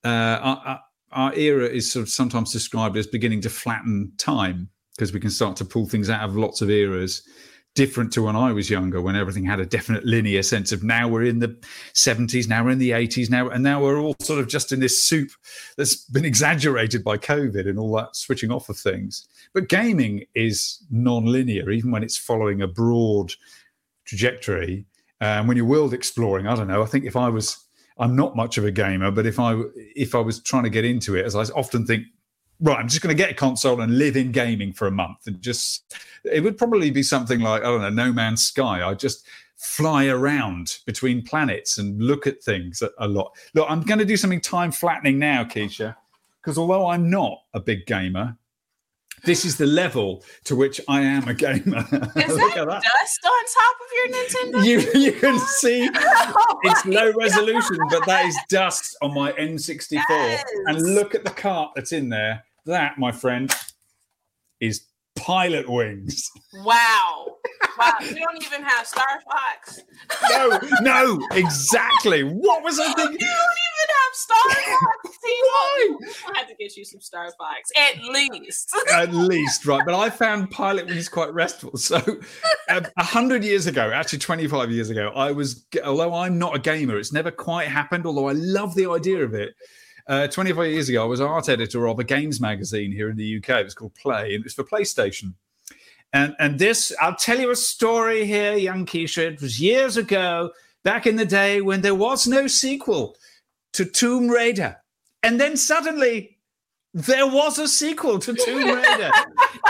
uh, 0.05 0.39
our, 0.43 0.81
our 1.13 1.35
era 1.35 1.67
is 1.67 1.91
sort 1.91 2.03
of 2.03 2.09
sometimes 2.09 2.53
described 2.53 2.97
as 2.97 3.07
beginning 3.07 3.41
to 3.43 3.51
flatten 3.51 4.13
time 4.19 4.69
because 4.95 5.13
we 5.13 5.21
can 5.21 5.31
start 5.31 5.57
to 5.57 5.65
pull 5.65 5.87
things 5.87 6.11
out 6.11 6.29
of 6.29 6.37
lots 6.37 6.61
of 6.61 6.71
eras 6.71 7.23
different 7.75 8.13
to 8.13 8.23
when 8.23 8.37
I 8.37 8.53
was 8.53 8.69
younger, 8.69 9.01
when 9.01 9.17
everything 9.17 9.45
had 9.45 9.61
a 9.61 9.67
definite 9.67 10.05
linear 10.05 10.43
sense 10.43 10.73
of 10.73 10.83
now 10.83 11.09
we're 11.09 11.25
in 11.25 11.39
the 11.39 11.57
70s, 11.95 12.47
now 12.47 12.65
we're 12.65 12.71
in 12.71 12.79
the 12.79 12.91
80s, 12.91 13.31
now, 13.31 13.49
and 13.49 13.63
now 13.63 13.83
we're 13.83 13.99
all 13.99 14.15
sort 14.21 14.41
of 14.41 14.49
just 14.49 14.73
in 14.73 14.81
this 14.81 15.03
soup 15.03 15.31
that's 15.77 15.97
been 15.97 16.25
exaggerated 16.25 17.03
by 17.03 17.17
COVID 17.17 17.69
and 17.69 17.79
all 17.79 17.95
that 17.97 18.15
switching 18.15 18.51
off 18.51 18.69
of 18.69 18.77
things. 18.77 19.27
But 19.55 19.69
gaming 19.69 20.25
is 20.35 20.85
non 20.91 21.25
linear, 21.25 21.71
even 21.71 21.91
when 21.91 22.03
it's 22.03 22.17
following 22.17 22.61
a 22.61 22.69
broad 22.69 23.33
trajectory. 24.05 24.85
And 25.21 25.43
um, 25.43 25.47
when 25.47 25.57
you're 25.57 25.67
world 25.67 25.95
exploring, 25.95 26.47
I 26.47 26.57
don't 26.57 26.69
know, 26.69 26.83
I 26.83 26.87
think 26.87 27.05
if 27.05 27.17
I 27.17 27.29
was 27.29 27.65
I'm 28.03 28.17
not 28.17 28.37
much 28.37 28.59
of 28.59 28.65
a 28.65 28.71
gamer, 28.71 29.11
but 29.11 29.27
if 29.27 29.39
I 29.39 29.59
if 29.97 30.15
I 30.15 30.19
was 30.19 30.41
trying 30.41 30.65
to 30.65 30.71
get 30.71 30.85
into 30.85 31.17
it, 31.17 31.25
as 31.25 31.35
I 31.35 31.45
often 31.55 31.87
think 31.87 32.05
right, 32.63 32.79
I'm 32.79 32.89
just 32.89 33.03
going 33.03 33.15
to 33.15 33.21
get 33.21 33.31
a 33.31 33.35
console 33.35 33.81
and 33.81 33.99
live 33.99 34.17
in 34.17 34.33
gaming 34.33 34.73
for 34.73 34.87
a 34.87 34.91
month 34.91 35.27
and 35.27 35.41
just, 35.43 35.95
it 36.25 36.41
would 36.41 36.57
probably 36.57 36.91
be 36.91 37.03
something 37.03 37.41
like, 37.41 37.63
I 37.63 37.67
don't 37.67 37.83
know, 37.83 37.91
No 37.91 38.13
Man's 38.13 38.47
Sky. 38.47 38.87
I 38.89 38.95
just 38.95 39.27
fly 39.57 40.07
around 40.07 40.79
between 40.87 41.25
planets 41.25 41.79
and 41.79 42.01
look 42.01 42.27
at 42.27 42.43
things 42.43 42.83
a, 42.99 43.09
lot. 43.09 43.33
Look, 43.55 43.67
I'm 43.69 43.83
going 43.83 43.99
to 43.99 44.05
do 44.05 44.17
something 44.17 44.41
time 44.41 44.71
flattening 44.71 45.19
now, 45.19 45.45
Keisha, 45.45 45.97
because 46.41 46.57
although 46.57 46.87
I'm 46.87 47.11
not 47.11 47.39
a 47.53 47.61
big 47.61 47.85
gamer, 47.87 48.37
this 49.25 49.45
is 49.45 49.57
the 49.57 49.67
level 49.67 50.25
to 50.45 50.57
which 50.57 50.81
I 50.89 51.03
am 51.03 51.29
a 51.29 51.35
gamer. 51.35 51.55
Is 51.63 51.63
that, 51.65 52.53
that, 52.55 52.67
dust 52.67 53.21
on 53.25 53.45
top 53.55 53.77
of 53.81 53.91
your 53.95 54.09
Nintendo? 54.09 54.65
You, 54.65 55.01
you 55.01 55.13
can 55.13 55.35
oh 55.35 55.47
see 55.59 55.89
oh 55.95 56.59
it's 56.65 56.85
low 56.87 57.13
resolution, 57.13 57.79
but 57.91 58.05
that 58.07 58.27
is 58.27 58.37
dust 58.49 58.97
on 59.01 59.15
my 59.15 59.33
N64. 59.33 59.93
Yes. 60.09 60.45
And 60.67 60.95
look 60.95 61.15
at 61.15 61.25
the 61.25 61.31
cart 61.31 61.73
that's 61.75 61.93
in 61.93 62.09
there. 62.09 62.45
That, 62.67 62.99
my 62.99 63.13
friend, 63.13 63.53
is 64.61 64.83
Pilotwings. 65.19 66.29
Wow. 66.65 67.37
Wow. 67.79 67.95
You 68.01 68.15
don't 68.15 68.43
even 68.45 68.63
have 68.63 68.87
Star 68.87 69.05
Fox. 69.31 69.81
no, 70.31 70.59
no, 70.81 71.29
exactly. 71.33 72.23
What 72.23 72.63
was 72.63 72.79
I 72.79 72.93
thinking? 72.95 73.19
You 73.21 73.27
don't 73.27 73.59
even 73.69 73.89
have 74.01 74.15
Star 74.15 74.39
Fox. 74.49 75.19
I 76.03 76.39
had 76.39 76.49
to 76.49 76.55
get 76.55 76.77
you 76.77 76.85
some 76.85 77.01
Star 77.01 77.31
Fox, 77.39 77.71
at 77.77 78.03
least. 78.03 78.75
at 78.93 79.13
least, 79.13 79.67
right. 79.67 79.83
But 79.85 79.95
I 79.95 80.11
found 80.11 80.51
Pilotwings 80.51 81.11
quite 81.11 81.33
restful. 81.33 81.77
So, 81.77 81.97
um, 82.69 82.87
a 82.97 83.05
hundred 83.05 83.45
years 83.45 83.67
ago, 83.67 83.91
actually 83.93 84.21
25 84.21 84.71
years 84.71 84.91
ago, 84.91 85.11
I 85.15 85.33
was, 85.33 85.67
although 85.85 86.15
I'm 86.15 86.39
not 86.39 86.55
a 86.55 86.59
gamer, 86.59 86.99
it's 86.99 87.13
never 87.13 87.31
quite 87.31 87.69
happened, 87.69 88.07
although 88.07 88.29
I 88.29 88.33
love 88.33 88.75
the 88.75 88.89
idea 88.89 89.23
of 89.25 89.35
it. 89.35 89.55
Uh, 90.07 90.27
25 90.27 90.71
years 90.71 90.89
ago, 90.89 91.03
I 91.03 91.07
was 91.07 91.21
art 91.21 91.49
editor 91.49 91.87
of 91.87 91.99
a 91.99 92.05
games 92.05 92.41
magazine 92.41 92.93
here 92.93 93.11
in 93.11 93.17
the 93.17 93.37
UK. 93.39 93.61
It 93.61 93.65
was 93.65 93.75
called 93.75 93.95
Play, 93.95 94.35
and 94.35 94.41
it 94.41 94.45
was 94.45 94.55
for 94.55 94.65
PlayStation. 94.65 95.35
And 96.13 96.35
and 96.39 96.59
this, 96.59 96.93
I'll 97.01 97.17
tell 97.17 97.41
you 97.41 97.51
a 97.51 97.57
story 97.57 98.25
here, 98.27 98.55
young 98.55 98.85
Keisha. 98.85 99.33
It 99.33 99.41
was 99.41 99.61
years 99.61 99.97
ago, 99.97 100.51
back 100.83 101.07
in 101.07 101.17
the 101.17 101.25
day 101.25 101.61
when 101.61 101.81
there 101.81 101.95
was 101.95 102.27
no 102.27 102.47
sequel 102.47 103.17
to 103.73 103.85
Tomb 103.85 104.29
Raider, 104.29 104.82
and 105.23 105.41
then 105.41 105.57
suddenly 105.57 106.39
there 106.95 107.27
was 107.27 107.59
a 107.59 107.67
sequel 107.67 108.19
to 108.19 108.35
Tomb 108.35 108.69
Raider, 108.77 109.11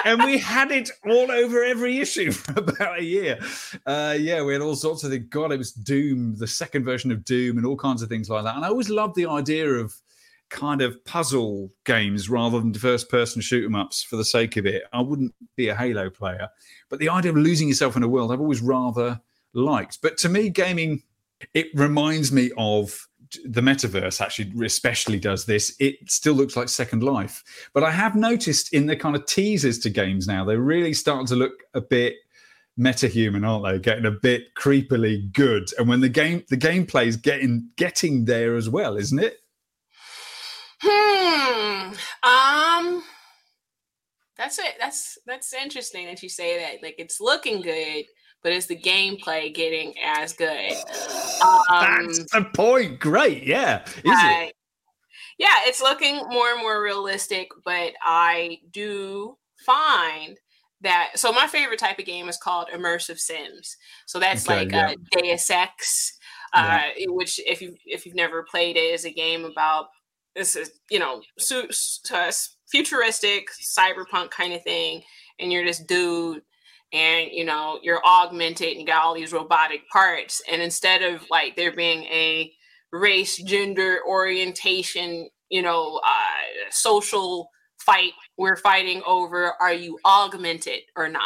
and 0.05 0.25
we 0.25 0.39
had 0.39 0.73
it 0.73 0.91
all 1.07 1.31
over 1.31 1.63
every 1.63 1.99
issue 1.99 2.33
for 2.33 2.59
about 2.59 2.99
a 2.99 3.05
year. 3.05 3.39
Uh, 3.87 4.17
yeah, 4.19 4.43
we 4.43 4.53
had 4.53 4.63
all 4.63 4.75
sorts 4.75 5.05
of 5.05 5.11
things. 5.11 5.27
God, 5.29 5.53
it 5.53 5.59
was 5.59 5.73
Doom, 5.73 6.37
the 6.37 6.47
second 6.47 6.85
version 6.85 7.13
of 7.13 7.25
Doom, 7.25 7.59
and 7.59 7.67
all 7.67 7.77
kinds 7.77 8.03
of 8.03 8.09
things 8.09 8.29
like 8.29 8.45
that. 8.45 8.57
And 8.57 8.65
I 8.65 8.69
always 8.69 8.91
loved 8.91 9.15
the 9.15 9.27
idea 9.27 9.69
of 9.69 9.95
kind 10.51 10.83
of 10.83 11.03
puzzle 11.07 11.73
games 11.85 12.29
rather 12.29 12.61
than 12.61 12.75
first 12.75 13.09
person 13.09 13.41
shoot 13.41 13.65
'em 13.65 13.75
ups 13.75 14.03
for 14.03 14.17
the 14.17 14.25
sake 14.25 14.59
of 14.59 14.67
it. 14.67 14.83
I 14.93 15.01
wouldn't 15.01 15.35
be 15.57 15.69
a 15.69 15.75
Halo 15.75 16.11
player, 16.11 16.49
but 16.91 16.99
the 16.99 17.09
idea 17.09 17.31
of 17.31 17.39
losing 17.39 17.69
yourself 17.69 17.97
in 17.97 18.03
a 18.03 18.09
world 18.09 18.33
I've 18.33 18.41
always 18.41 18.61
rather 18.61 19.21
liked. 19.55 20.03
But 20.03 20.19
to 20.19 20.29
me, 20.29 20.51
gaming 20.51 21.05
it 21.55 21.69
reminds 21.75 22.33
me 22.33 22.51
of 22.57 23.09
the 23.45 23.61
metaverse 23.61 24.21
actually 24.21 24.53
especially 24.65 25.19
does 25.19 25.45
this 25.45 25.75
it 25.81 25.97
still 26.11 26.35
looks 26.35 26.57
like 26.57 26.69
second 26.69 27.03
life 27.03 27.43
but 27.73 27.83
i 27.83 27.91
have 27.91 28.15
noticed 28.15 28.73
in 28.73 28.87
the 28.87 28.97
kind 28.97 29.17
of 29.17 29.25
teasers 29.27 29.79
to 29.79 29.91
games 29.91 30.27
now 30.27 30.45
they're 30.45 30.61
really 30.61 30.93
starting 30.93 31.27
to 31.27 31.37
look 31.37 31.53
a 31.75 31.81
bit 31.81 32.15
metahuman 32.79 33.47
aren't 33.47 33.65
they 33.65 33.79
getting 33.79 34.07
a 34.07 34.11
bit 34.11 34.55
creepily 34.55 35.33
good 35.33 35.69
and 35.79 35.89
when 35.89 36.01
the 36.01 36.09
game 36.09 36.43
the 36.49 36.57
gameplay 36.57 37.07
is 37.07 37.17
getting 37.17 37.69
getting 37.77 38.25
there 38.25 38.57
as 38.57 38.69
well 38.69 38.97
isn't 38.97 39.19
it 39.19 39.39
Hmm. 40.85 41.93
Um. 42.25 43.05
That's 44.37 44.59
it. 44.59 44.75
That's 44.81 45.19
that's 45.27 45.53
interesting 45.55 46.07
that 46.07 46.23
you 46.23 46.29
say 46.29 46.59
that. 46.59 46.83
Like 46.83 46.97
it's 46.99 47.21
looking 47.21 47.63
good, 47.63 48.05
but 48.43 48.53
is 48.53 48.67
the 48.67 48.77
gameplay 48.77 49.55
getting 49.55 49.95
as 50.03 50.33
good? 50.33 50.73
Um, 51.71 52.07
that's 52.07 52.31
the 52.33 52.47
point. 52.55 52.99
Great. 52.99 53.45
Yeah. 53.45 53.85
Is 53.85 54.03
uh, 54.07 54.47
it? 54.47 54.55
Yeah, 55.39 55.61
it's 55.65 55.83
looking 55.83 56.17
more 56.29 56.53
and 56.53 56.61
more 56.61 56.83
realistic, 56.83 57.49
but 57.65 57.93
I 58.03 58.59
do 58.71 59.37
find 59.65 60.39
that 60.83 61.13
so 61.15 61.33
my 61.33 61.47
favorite 61.47 61.79
type 61.79 61.99
of 61.99 62.05
game 62.05 62.29
is 62.29 62.37
called 62.37 62.69
immersive 62.75 63.19
sims. 63.19 63.77
So 64.07 64.19
that's 64.19 64.49
okay, 64.49 64.61
like 64.61 64.73
yeah. 64.73 64.91
uh, 64.91 65.21
Deus 65.21 65.51
Ex, 65.51 66.19
uh, 66.55 66.81
yeah. 66.97 67.07
which 67.09 67.41
if 67.47 67.63
you 67.63 67.77
if 67.87 68.05
you've 68.05 68.15
never 68.15 68.45
played 68.49 68.77
it, 68.77 68.81
is 68.81 69.05
a 69.05 69.13
game 69.13 69.45
about 69.45 69.87
this 70.35 70.57
is 70.57 70.73
you 70.91 70.99
know 70.99 71.23
su- 71.39 71.71
su- 71.71 72.49
futuristic 72.67 73.49
cyberpunk 73.61 74.31
kind 74.31 74.53
of 74.53 74.63
thing 74.63 75.03
and 75.39 75.53
you're 75.53 75.65
this 75.65 75.81
dude 75.81 76.43
and 76.93 77.31
you 77.33 77.45
know 77.45 77.79
you're 77.83 78.05
augmented 78.05 78.69
and 78.69 78.81
you 78.81 78.87
got 78.87 79.05
all 79.05 79.15
these 79.15 79.33
robotic 79.33 79.89
parts. 79.89 80.43
And 80.51 80.63
instead 80.63 81.03
of 81.03 81.25
like 81.31 81.57
there 81.57 81.75
being 81.75 82.05
a 82.05 82.53
race 82.93 83.37
gender 83.37 84.01
orientation 84.07 85.29
you 85.49 85.63
know 85.63 86.01
uh, 86.05 86.71
social 86.71 87.49
fight 87.79 88.13
we're 88.37 88.57
fighting 88.57 89.03
over 89.07 89.55
are 89.61 89.73
you 89.73 89.99
augmented 90.05 90.81
or 90.97 91.09
not? 91.09 91.23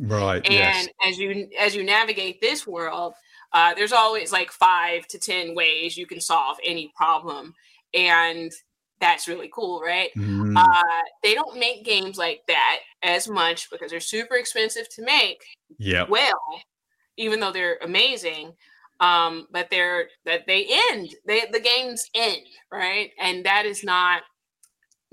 Right 0.00 0.44
and 0.44 0.54
yes. 0.54 0.88
as 1.06 1.18
you 1.18 1.48
as 1.58 1.76
you 1.76 1.84
navigate 1.84 2.40
this 2.40 2.66
world 2.66 3.14
uh, 3.54 3.72
there's 3.72 3.92
always 3.92 4.32
like 4.32 4.50
five 4.50 5.06
to 5.06 5.18
ten 5.18 5.54
ways 5.54 5.96
you 5.96 6.06
can 6.06 6.20
solve 6.20 6.58
any 6.66 6.92
problem. 6.96 7.54
And 7.94 8.52
that's 9.00 9.28
really 9.28 9.50
cool, 9.52 9.80
right? 9.80 10.10
Mm. 10.16 10.56
Uh, 10.56 11.02
they 11.22 11.34
don't 11.34 11.58
make 11.58 11.84
games 11.84 12.16
like 12.16 12.42
that 12.48 12.80
as 13.02 13.28
much 13.28 13.70
because 13.70 13.90
they're 13.90 14.00
super 14.00 14.36
expensive 14.36 14.88
to 14.90 15.02
make. 15.02 15.44
Yeah. 15.78 16.06
Well, 16.08 16.40
even 17.16 17.40
though 17.40 17.52
they're 17.52 17.78
amazing, 17.82 18.54
um, 19.00 19.46
but 19.50 19.70
they're 19.70 20.08
that 20.24 20.46
they 20.46 20.66
end. 20.90 21.10
They 21.26 21.42
the 21.52 21.60
games 21.60 22.08
end, 22.14 22.42
right? 22.72 23.10
And 23.20 23.44
that 23.44 23.66
is 23.66 23.84
not 23.84 24.22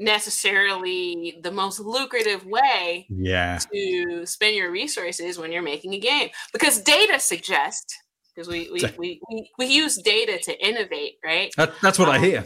necessarily 0.01 1.39
the 1.43 1.51
most 1.51 1.79
lucrative 1.79 2.45
way 2.45 3.05
yeah. 3.09 3.59
to 3.71 4.25
spend 4.25 4.55
your 4.55 4.71
resources 4.71 5.37
when 5.37 5.51
you're 5.51 5.61
making 5.61 5.93
a 5.93 5.99
game 5.99 6.29
because 6.53 6.81
data 6.81 7.19
suggests 7.19 7.95
because 8.33 8.47
we 8.47 8.69
we, 8.71 8.83
we 8.97 9.21
we 9.29 9.51
we 9.59 9.65
use 9.67 10.01
data 10.01 10.39
to 10.41 10.67
innovate 10.67 11.17
right 11.23 11.51
that, 11.55 11.73
that's 11.81 11.99
what 11.99 12.07
um, 12.07 12.15
i 12.15 12.19
hear 12.19 12.43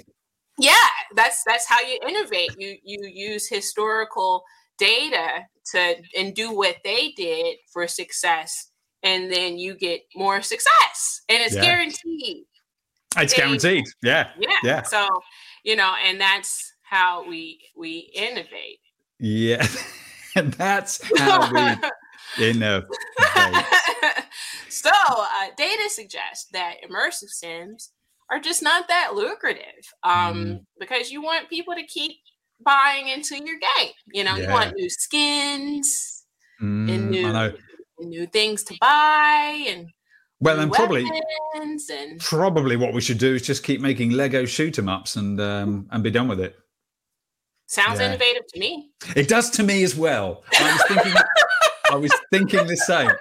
yeah 0.58 0.74
that's 1.16 1.44
that's 1.46 1.68
how 1.68 1.82
you 1.82 2.00
innovate. 2.08 2.52
You 2.58 2.78
you 2.84 3.10
use 3.14 3.48
historical 3.48 4.44
data 4.78 5.46
to 5.72 5.96
and 6.18 6.36
do 6.36 6.52
what 6.52 6.78
they 6.84 7.14
did 7.16 7.58
for 7.72 7.88
success 7.88 8.72
and 9.04 9.32
then 9.32 9.58
you 9.58 9.76
get 9.76 10.02
more 10.16 10.42
success 10.42 11.22
and 11.30 11.42
it's 11.42 11.56
yeah. 11.56 11.62
guaranteed. 11.62 12.46
It's 13.18 13.34
and, 13.34 13.44
guaranteed. 13.44 13.86
Yeah. 14.04 14.30
Yeah. 14.38 14.58
Yeah. 14.64 14.82
So 14.84 15.08
you 15.64 15.76
know 15.76 15.94
and 16.06 16.20
that's 16.20 16.74
how 16.82 17.28
we 17.28 17.60
we 17.76 18.12
innovate. 18.14 18.80
Yeah. 19.20 19.66
And 20.38 20.52
that's 20.56 21.00
how 21.18 21.50
we 21.50 22.46
innovate. 22.50 22.90
So 24.86 24.92
uh, 24.92 25.48
data 25.56 25.90
suggests 25.90 26.48
that 26.52 26.76
immersive 26.88 27.30
sims 27.30 27.92
are 28.32 28.40
just 28.40 28.64
not 28.64 28.88
that 28.88 29.14
lucrative 29.14 29.94
um, 30.04 30.46
mm. 30.46 30.60
because 30.80 31.12
you 31.12 31.22
want 31.22 31.50
people 31.50 31.76
to 31.76 31.84
keep 31.84 32.14
buying 32.64 33.08
into 33.08 33.36
your 33.36 33.60
game. 33.78 33.92
You 34.14 34.24
know, 34.24 34.36
yeah. 34.36 34.48
you 34.48 34.50
want 34.50 34.76
new 34.76 34.90
skins 34.90 36.26
mm, 36.62 36.92
and 36.92 37.10
new 37.10 37.54
new 38.00 38.28
things 38.28 38.64
to 38.64 38.76
buy 38.82 39.66
and 39.70 39.88
well, 40.42 40.58
then 40.58 40.70
probably 40.70 41.10
and... 41.56 42.20
probably 42.20 42.76
what 42.76 42.94
we 42.94 43.00
should 43.00 43.18
do 43.18 43.36
is 43.36 43.42
just 43.42 43.64
keep 43.64 43.80
making 43.80 44.12
Lego 44.12 44.46
shoot 44.46 44.78
'em 44.78 44.90
ups 44.90 45.16
and 45.16 45.40
um, 45.40 45.88
and 45.92 46.04
be 46.04 46.12
done 46.12 46.28
with 46.28 46.42
it. 46.42 46.56
Sounds 47.68 48.00
yeah. 48.00 48.08
innovative 48.08 48.44
to 48.54 48.60
me. 48.60 48.92
It 49.16 49.28
does 49.28 49.50
to 49.52 49.64
me 49.64 49.84
as 49.84 49.96
well. 49.96 50.44
I 50.60 50.72
was 50.74 50.84
thinking. 50.88 51.22
I 51.92 51.96
was 51.96 52.12
thinking 52.32 52.66
the 52.68 52.78
same. 52.78 53.12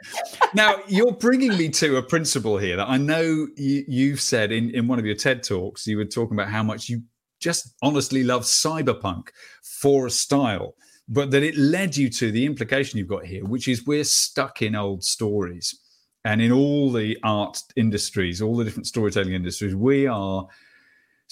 Now, 0.55 0.77
you're 0.87 1.13
bringing 1.13 1.57
me 1.57 1.69
to 1.71 1.97
a 1.97 2.03
principle 2.03 2.59
here 2.59 2.77
that 2.77 2.89
I 2.89 2.97
know 2.97 3.47
you, 3.57 4.11
have 4.11 4.21
said 4.21 4.53
in, 4.53 4.71
in 4.71 4.89
one 4.89 4.99
of 4.99 5.07
your 5.07 5.15
TED 5.15 5.43
Talks. 5.43 5.87
You 5.87 5.99
were 5.99 6.05
talking 6.05 6.37
about 6.37 6.49
how 6.49 6.63
much 6.63 6.89
you 6.89 7.03
just 7.41 7.75
honestly 7.83 8.25
love 8.25 8.43
cyberpunk 8.43 9.29
for 9.63 10.07
a 10.07 10.11
style, 10.11 10.75
but 11.09 11.31
that 11.31 11.43
it 11.43 11.57
led 11.57 11.97
you 11.97 12.09
to 12.11 12.31
the 12.31 12.47
implication 12.47 12.99
you've 12.99 13.09
got 13.09 13.27
here, 13.27 13.45
which 13.45 13.69
is 13.69 13.87
we're 13.87 14.05
stuck 14.05 14.63
in 14.63 14.75
old 14.75 15.05
stories. 15.05 15.79
And 16.25 16.41
in 16.41 16.53
all 16.53 16.91
the 16.91 17.19
art 17.23 17.59
industries, 17.77 18.41
all 18.41 18.57
the 18.57 18.65
different 18.65 18.87
storytelling 18.87 19.35
industries, 19.35 19.75
we 19.75 20.07
are 20.07 20.47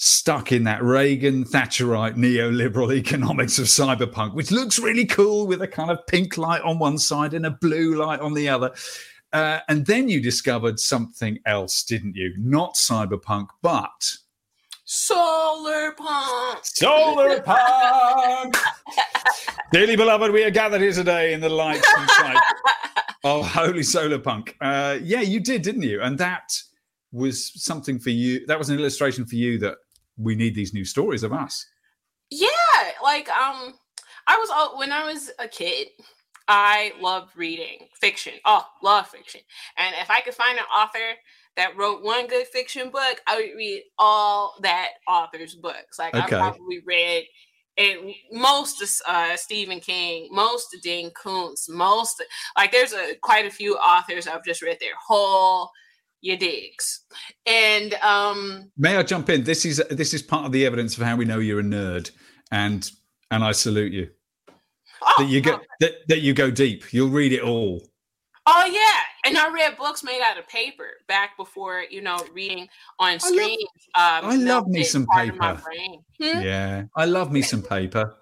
stuck 0.03 0.51
in 0.51 0.65
that 0.65 0.83
Reagan 0.83 1.45
Thatcherite 1.45 2.17
neoliberal 2.17 2.93
economics 2.93 3.57
of 3.57 3.65
cyberpunk, 3.65 4.33
which 4.33 4.51
looks 4.51 4.77
really 4.77 5.05
cool 5.05 5.47
with 5.47 5.61
a 5.61 5.67
kind 5.67 5.89
of 5.89 6.05
pink 6.07 6.37
light 6.37 6.61
on 6.63 6.77
one 6.77 6.97
side 6.97 7.33
and 7.33 7.45
a 7.45 7.51
blue 7.51 7.95
light 7.95 8.19
on 8.19 8.33
the 8.33 8.49
other. 8.49 8.71
Uh, 9.31 9.59
and 9.69 9.85
then 9.85 10.09
you 10.09 10.21
discovered 10.21 10.77
something 10.77 11.39
else, 11.45 11.83
didn't 11.83 12.17
you? 12.17 12.33
Not 12.37 12.75
cyberpunk, 12.75 13.47
but 13.61 14.17
solar 14.83 15.93
punk. 15.93 16.59
Solar 16.63 17.41
punk. 17.41 18.57
Dearly 19.71 19.95
beloved, 19.95 20.31
we 20.31 20.43
are 20.43 20.51
gathered 20.51 20.81
here 20.81 20.91
today 20.91 21.33
in 21.33 21.39
the 21.39 21.49
light 21.49 21.83
and 21.97 22.09
sight 22.09 22.43
of 23.23 23.47
Holy 23.47 23.83
Solar 23.83 24.19
Punk. 24.19 24.55
Uh, 24.59 24.99
yeah, 25.01 25.21
you 25.21 25.39
did, 25.39 25.61
didn't 25.61 25.83
you? 25.83 26.01
And 26.01 26.17
that 26.17 26.61
was 27.13 27.53
something 27.63 27.99
for 27.99 28.09
you. 28.09 28.45
That 28.47 28.59
was 28.59 28.69
an 28.69 28.77
illustration 28.77 29.25
for 29.25 29.35
you 29.35 29.57
that 29.59 29.77
we 30.17 30.35
need 30.35 30.55
these 30.55 30.73
new 30.73 30.85
stories 30.85 31.23
of 31.23 31.33
us. 31.33 31.65
Yeah, 32.29 32.47
like 33.03 33.29
um, 33.29 33.73
I 34.27 34.37
was 34.37 34.77
when 34.77 34.91
I 34.91 35.11
was 35.11 35.31
a 35.39 35.47
kid. 35.47 35.87
I 36.47 36.91
loved 36.99 37.37
reading 37.37 37.87
fiction. 37.99 38.33
Oh, 38.45 38.65
love 38.81 39.07
fiction. 39.07 39.41
And 39.77 39.95
if 40.01 40.09
I 40.09 40.19
could 40.21 40.33
find 40.33 40.57
an 40.57 40.65
author 40.65 41.17
that 41.55 41.77
wrote 41.77 42.03
one 42.03 42.27
good 42.27 42.47
fiction 42.47 42.89
book, 42.89 43.21
I 43.27 43.37
would 43.37 43.55
read 43.55 43.83
all 43.97 44.55
that 44.61 44.89
author's 45.07 45.55
books. 45.55 45.99
Like 45.99 46.15
okay. 46.15 46.35
I 46.35 46.39
probably 46.39 46.81
read 46.85 47.25
it, 47.77 48.15
most 48.31 48.81
of 48.81 48.89
uh, 49.07 49.35
Stephen 49.35 49.79
King, 49.79 50.27
most 50.31 50.73
of 50.73 50.81
Dean 50.81 51.11
Koontz, 51.11 51.67
most 51.69 52.23
like 52.57 52.71
there's 52.71 52.93
a 52.93 53.15
quite 53.21 53.45
a 53.45 53.51
few 53.51 53.75
authors 53.75 54.27
I've 54.27 54.43
just 54.43 54.61
read 54.61 54.77
their 54.79 54.93
whole 55.07 55.71
your 56.23 56.37
digs. 56.37 57.01
And 57.45 57.93
um 57.95 58.71
may 58.77 58.97
I 58.97 59.03
jump 59.03 59.29
in? 59.29 59.43
This 59.43 59.65
is 59.65 59.83
this 59.91 60.13
is 60.13 60.23
part 60.23 60.45
of 60.45 60.51
the 60.51 60.65
evidence 60.65 60.97
of 60.97 61.03
how 61.03 61.15
we 61.15 61.25
know 61.25 61.39
you're 61.39 61.59
a 61.59 61.63
nerd, 61.63 62.09
and 62.51 62.89
and 63.29 63.43
I 63.43 63.51
salute 63.51 63.93
you. 63.93 64.09
Oh, 65.01 65.13
that 65.19 65.29
you 65.29 65.41
go 65.41 65.59
that, 65.81 65.91
that 66.07 66.21
you 66.21 66.33
go 66.33 66.49
deep. 66.49 66.93
You'll 66.93 67.09
read 67.09 67.33
it 67.33 67.41
all. 67.41 67.81
Oh 68.45 68.65
yeah, 68.65 69.01
and 69.25 69.37
I 69.37 69.53
read 69.53 69.77
books 69.77 70.03
made 70.03 70.21
out 70.21 70.37
of 70.37 70.47
paper 70.47 70.87
back 71.07 71.37
before 71.37 71.83
you 71.89 72.01
know 72.01 72.17
reading 72.33 72.67
on 72.99 73.19
screen. 73.19 73.59
I 73.95 74.21
love, 74.21 74.23
um, 74.23 74.31
I 74.31 74.35
love 74.35 74.67
me 74.67 74.83
some 74.83 75.05
paper. 75.13 75.61
Hmm? 76.21 76.41
Yeah, 76.41 76.83
I 76.95 77.05
love 77.05 77.31
me 77.31 77.41
some 77.41 77.61
paper. 77.61 78.15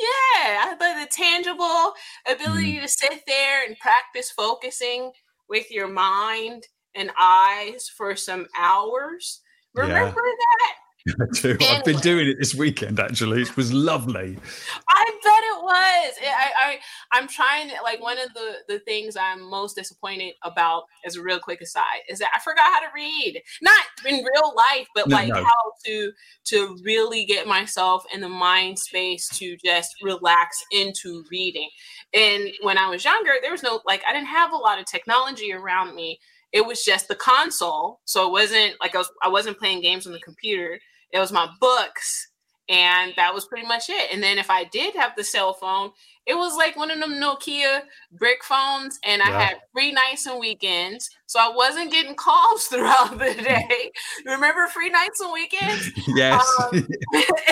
Yeah, 0.00 0.74
but 0.78 1.00
the 1.00 1.08
tangible 1.10 1.94
ability 2.28 2.78
mm. 2.78 2.82
to 2.82 2.88
sit 2.88 3.22
there 3.26 3.66
and 3.66 3.78
practice 3.78 4.30
focusing 4.30 5.12
with 5.48 5.70
your 5.70 5.88
mind 5.88 6.64
and 6.94 7.10
eyes 7.20 7.88
for 7.88 8.16
some 8.16 8.46
hours. 8.56 9.40
Remember 9.74 9.96
yeah. 9.98 10.12
that? 10.12 10.74
too. 11.34 11.50
Anyway. 11.50 11.66
I've 11.68 11.84
been 11.84 11.98
doing 11.98 12.28
it 12.28 12.38
this 12.38 12.54
weekend. 12.54 12.98
Actually, 12.98 13.42
it 13.42 13.56
was 13.56 13.72
lovely. 13.74 14.38
I 14.88 15.04
bet 15.04 15.42
it 15.42 15.62
was. 15.62 16.14
I, 16.22 16.50
I, 16.58 16.78
I'm 17.12 17.28
trying 17.28 17.68
to 17.68 17.74
like 17.82 18.00
one 18.00 18.18
of 18.18 18.32
the 18.32 18.54
the 18.68 18.78
things 18.80 19.14
I'm 19.14 19.42
most 19.42 19.76
disappointed 19.76 20.34
about, 20.42 20.84
as 21.04 21.16
a 21.16 21.22
real 21.22 21.38
quick 21.38 21.60
aside, 21.60 22.00
is 22.08 22.20
that 22.20 22.30
I 22.34 22.40
forgot 22.40 22.64
how 22.64 22.80
to 22.80 22.86
read. 22.94 23.42
Not 23.60 23.84
in 24.06 24.14
real 24.14 24.54
life, 24.56 24.86
but 24.94 25.08
no, 25.08 25.16
like 25.16 25.28
no. 25.28 25.44
how 25.44 25.72
to 25.86 26.12
to 26.44 26.78
really 26.82 27.26
get 27.26 27.46
myself 27.46 28.04
in 28.12 28.22
the 28.22 28.28
mind 28.28 28.78
space 28.78 29.28
to 29.38 29.58
just 29.62 29.94
relax 30.02 30.64
into 30.70 31.24
reading. 31.30 31.68
And 32.14 32.50
when 32.62 32.78
I 32.78 32.88
was 32.88 33.04
younger, 33.04 33.32
there 33.42 33.52
was 33.52 33.62
no 33.62 33.82
like 33.84 34.02
I 34.08 34.14
didn't 34.14 34.28
have 34.28 34.52
a 34.52 34.56
lot 34.56 34.78
of 34.78 34.86
technology 34.86 35.52
around 35.52 35.94
me. 35.94 36.18
It 36.54 36.64
was 36.64 36.82
just 36.82 37.08
the 37.08 37.14
console, 37.16 38.00
so 38.06 38.26
it 38.26 38.32
wasn't 38.32 38.76
like 38.80 38.94
I 38.94 38.98
was 38.98 39.10
I 39.22 39.28
wasn't 39.28 39.58
playing 39.58 39.82
games 39.82 40.06
on 40.06 40.14
the 40.14 40.20
computer. 40.20 40.80
It 41.12 41.18
was 41.18 41.32
my 41.32 41.48
books 41.60 42.28
and 42.68 43.12
that 43.16 43.34
was 43.34 43.44
pretty 43.44 43.66
much 43.66 43.90
it. 43.90 44.12
And 44.12 44.22
then 44.22 44.38
if 44.38 44.50
i 44.50 44.64
did 44.64 44.94
have 44.94 45.12
the 45.16 45.24
cell 45.24 45.52
phone 45.52 45.90
it 46.26 46.34
was 46.34 46.56
like 46.56 46.76
one 46.76 46.90
of 46.90 46.98
them 46.98 47.20
nokia 47.20 47.82
brick 48.12 48.42
phones 48.42 48.98
and 49.04 49.20
i 49.20 49.26
had 49.26 49.56
free 49.74 49.92
nights 49.92 50.24
and 50.26 50.40
weekends. 50.40 51.10
So 51.26 51.38
i 51.40 51.52
wasn't 51.54 51.92
getting 51.92 52.14
calls 52.26 52.66
throughout 52.66 53.18
the 53.18 53.34
day. 53.42 53.90
Remember 54.24 54.66
free 54.68 54.90
nights 54.90 55.20
and 55.20 55.32
weekends? 55.32 55.90
Yes. 56.14 56.46
Um, 56.62 56.86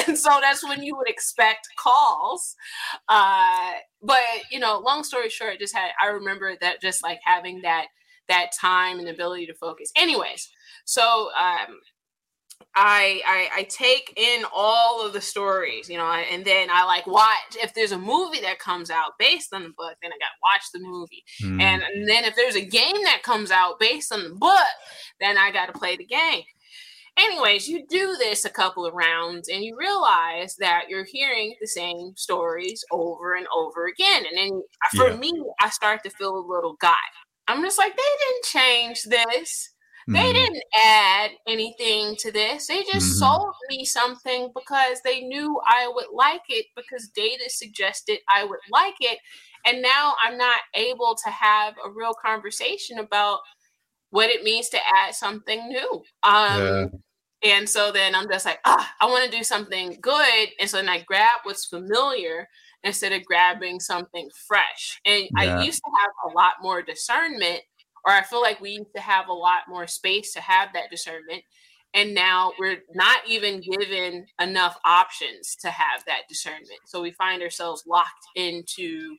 and 0.07 0.17
so 0.17 0.39
that's 0.41 0.63
when 0.63 0.83
you 0.83 0.97
would 0.97 1.09
expect 1.09 1.69
calls. 1.77 2.55
Uh, 3.09 3.73
but 4.03 4.21
you 4.51 4.59
know 4.59 4.79
long 4.79 5.05
story 5.05 5.29
short 5.29 5.59
just 5.59 5.75
had 5.75 5.91
i 6.03 6.07
remember 6.07 6.57
that 6.61 6.81
just 6.81 7.03
like 7.03 7.19
having 7.25 7.63
that 7.63 7.87
that 8.29 8.51
time 8.59 8.99
and 8.99 9.09
ability 9.09 9.47
to 9.47 9.55
focus 9.55 9.93
anyways 9.97 10.51
so 10.85 11.31
um, 11.39 11.79
I, 12.75 13.21
I, 13.27 13.61
I 13.61 13.63
take 13.65 14.15
in 14.17 14.45
all 14.55 15.05
of 15.05 15.13
the 15.13 15.21
stories, 15.21 15.89
you 15.89 15.99
know, 15.99 16.07
and 16.07 16.45
then 16.45 16.69
I 16.71 16.85
like 16.85 17.07
watch 17.07 17.57
if 17.57 17.75
there's 17.75 17.93
a 17.93 17.99
movie 17.99 18.41
that 18.41 18.59
comes 18.59 18.91
out 18.91 19.13
based 19.19 19.53
on 19.53 19.63
the 19.63 19.73
book, 19.77 19.95
then 20.01 20.11
I 20.11 20.19
got 20.19 20.33
to 20.33 20.43
watch 20.43 20.65
the 20.73 20.81
movie, 20.81 21.25
mm. 21.43 21.61
and, 21.61 21.83
and 21.83 22.09
then 22.09 22.25
if 22.25 22.35
there's 22.35 22.57
a 22.57 22.65
game 22.65 23.03
that 23.05 23.23
comes 23.23 23.51
out 23.51 23.79
based 23.79 24.13
on 24.13 24.25
the 24.25 24.35
book, 24.35 24.57
then 25.21 25.37
I 25.37 25.51
got 25.51 25.67
to 25.67 25.79
play 25.79 25.97
the 25.97 26.07
game. 26.07 26.45
Anyways, 27.19 27.69
you 27.69 27.85
do 27.91 28.17
this 28.19 28.47
a 28.47 28.51
couple 28.51 28.87
of 28.87 28.95
rounds 28.95 29.51
and 29.51 29.63
you 29.63 29.77
realize 29.79 30.57
that 30.57 30.85
you're 30.89 31.05
hearing 31.05 31.55
the 31.61 31.67
same 31.67 32.15
stories 32.17 32.83
over 32.91 33.35
and 33.35 33.47
over 33.55 33.87
again, 33.87 34.25
and 34.25 34.39
then 34.39 34.63
for 34.97 35.11
yeah. 35.11 35.17
me, 35.17 35.45
I 35.61 35.69
start 35.69 36.03
to 36.05 36.11
feel 36.11 36.35
a 36.37 36.49
little 36.49 36.77
guy. 36.81 36.95
I'm 37.49 37.63
just 37.63 37.79
like, 37.79 37.97
they 37.97 38.03
didn't 38.19 38.45
change 38.45 39.03
this 39.05 39.73
they 40.09 40.15
mm-hmm. 40.15 40.33
didn't 40.33 40.63
add 40.75 41.31
anything 41.47 42.17
to 42.19 42.33
this. 42.33 42.67
They 42.67 42.83
just 42.83 43.07
mm-hmm. 43.07 43.19
sold 43.19 43.55
me 43.69 43.85
something 43.85 44.51
because 44.55 45.01
they 45.05 45.21
knew 45.21 45.61
I 45.67 45.91
would 45.95 46.09
like 46.13 46.43
it 46.49 46.67
because 46.75 47.09
data 47.09 47.45
suggested 47.49 48.19
I 48.29 48.45
would 48.45 48.59
like 48.71 48.97
it. 49.01 49.19
And 49.65 49.81
now 49.81 50.15
I'm 50.25 50.37
not 50.37 50.61
able 50.75 51.17
to 51.25 51.31
have 51.31 51.75
a 51.85 51.91
real 51.91 52.15
conversation 52.15 52.99
about 52.99 53.41
what 54.11 54.29
it 54.29 54.43
means 54.43 54.69
to 54.71 54.79
add 54.97 55.15
something 55.15 55.69
new. 55.69 56.03
Um, 56.25 56.61
yeah. 56.61 56.87
And 57.45 57.69
so 57.69 57.93
then 57.93 58.15
I'm 58.17 58.29
just 58.29 58.45
like, 58.45 58.59
ah, 58.65 58.93
I 59.01 59.07
want 59.07 59.25
to 59.25 59.37
do 59.37 59.45
something 59.45 59.99
good. 60.01 60.49
And 60.59 60.69
so 60.69 60.79
then 60.79 60.89
I 60.89 61.03
grab 61.03 61.41
what's 61.45 61.67
familiar 61.67 62.49
instead 62.85 63.13
of 63.13 63.25
grabbing 63.25 63.81
something 63.81 64.29
fresh. 64.47 65.01
And 65.05 65.29
yeah. 65.39 65.59
I 65.59 65.63
used 65.63 65.81
to 65.85 65.91
have 66.01 66.33
a 66.33 66.37
lot 66.37 66.55
more 66.61 66.83
discernment 66.83 67.63
or 68.05 68.13
I 68.13 68.23
feel 68.23 68.43
like 68.43 68.61
we 68.61 68.71
used 68.71 68.95
to 68.97 69.03
have 69.03 69.29
a 69.29 69.33
lot 69.33 69.63
more 69.69 69.87
space 69.87 70.33
to 70.35 70.41
have 70.41 70.71
that 70.75 70.91
discernment. 70.91 71.43
And 71.95 72.15
now 72.15 72.53
we're 72.59 72.79
not 72.95 73.21
even 73.29 73.61
given 73.61 74.27
enough 74.41 74.79
options 74.85 75.57
to 75.57 75.71
have 75.71 76.05
that 76.07 76.23
discernment. 76.29 76.81
So 76.87 77.03
we 77.03 77.13
find 77.13 77.43
ourselves 77.43 77.85
locked 77.87 78.27
into 78.35 79.17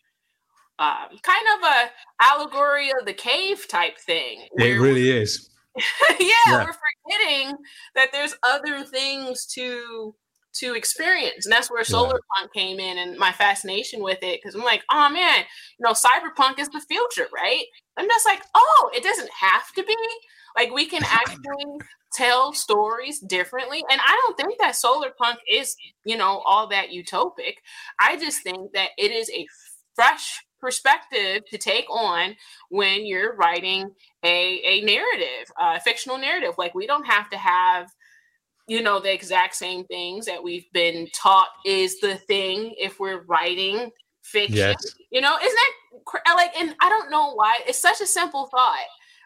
um, 0.80 1.20
kind 1.22 1.45
of 1.55 1.70
a 1.70 1.91
allegory 2.22 2.89
of 2.99 3.05
the 3.05 3.14
cave 3.14 3.68
type 3.68 3.97
thing. 3.99 4.47
It 4.57 4.80
really 4.80 5.11
is. 5.11 5.49
yeah, 6.09 6.18
yeah, 6.20 6.66
we're 6.66 6.74
forgetting 6.74 7.55
that 7.95 8.11
there's 8.11 8.36
other 8.43 8.84
things 8.84 9.45
to 9.45 10.16
to 10.54 10.76
experience. 10.76 11.45
And 11.45 11.51
that's 11.51 11.72
where 11.72 11.84
solar 11.84 12.20
punk 12.36 12.54
came 12.54 12.80
in 12.80 12.97
and 12.97 13.18
my 13.18 13.32
fascination 13.32 14.01
with 14.01 14.20
it. 14.22 14.41
Cause 14.43 14.56
I'm 14.56 14.64
like, 14.64 14.84
oh 14.91 15.10
man, 15.10 15.43
you 15.80 15.86
know, 15.86 15.93
cyberpunk 15.93 16.60
is 16.60 16.70
the 16.70 16.82
future, 16.82 17.28
right? 17.34 17.66
I'm 17.97 18.08
just 18.08 18.26
like, 18.26 18.41
oh, 18.54 18.91
it 18.95 19.04
doesn't 19.04 19.30
have 19.32 19.72
to 19.76 19.84
be. 19.84 19.95
Like 20.56 20.72
we 20.72 20.86
can 20.86 21.04
actually 21.10 21.80
tell 22.14 22.54
stories 22.54 23.20
differently. 23.20 23.84
And 23.89 23.99
I 24.01 24.22
don't 24.24 24.38
think 24.38 24.60
that 24.60 24.76
solar 24.76 25.10
punk 25.18 25.39
is, 25.51 25.76
you 26.06 26.18
know, 26.18 26.43
all 26.45 26.68
that 26.68 26.89
utopic. 26.89 27.56
I 27.99 28.18
just 28.18 28.43
think 28.43 28.74
that 28.74 28.89
it 28.97 29.12
is 29.12 29.30
a 29.32 29.47
fresh 29.95 30.43
perspective 30.60 31.43
to 31.51 31.58
take 31.58 31.89
on 31.89 32.36
when 32.70 33.06
you're 33.06 33.36
writing 33.36 33.91
a, 34.24 34.62
a 34.64 34.82
narrative, 34.82 35.51
a 35.60 35.80
fictional 35.82 36.18
narrative. 36.18 36.54
Like 36.58 36.74
we 36.74 36.88
don't 36.88 37.06
have 37.06 37.30
to 37.32 37.38
have 37.38 37.89
you 38.68 38.82
know 38.82 38.99
the 38.99 39.14
exact 39.14 39.55
same 39.55 39.86
things 39.86 40.26
that 40.26 40.43
we've 40.43 40.72
been 40.74 41.07
taught 41.14 41.49
is 41.66 41.99
the 41.99 42.16
thing 42.16 42.74
if 42.78 42.99
we're 42.99 43.24
writing 43.24 43.89
fiction 44.24 44.55
yes. 44.55 44.95
you 45.11 45.20
know 45.20 45.36
isn't 45.41 45.59
that 46.26 46.36
like 46.36 46.51
and 46.57 46.76
i 46.82 46.89
don't 46.89 47.11
know 47.11 47.34
why 47.34 47.59
it's 47.68 47.78
such 47.78 47.99
a 47.99 48.05
simple 48.05 48.47
thought 48.47 48.86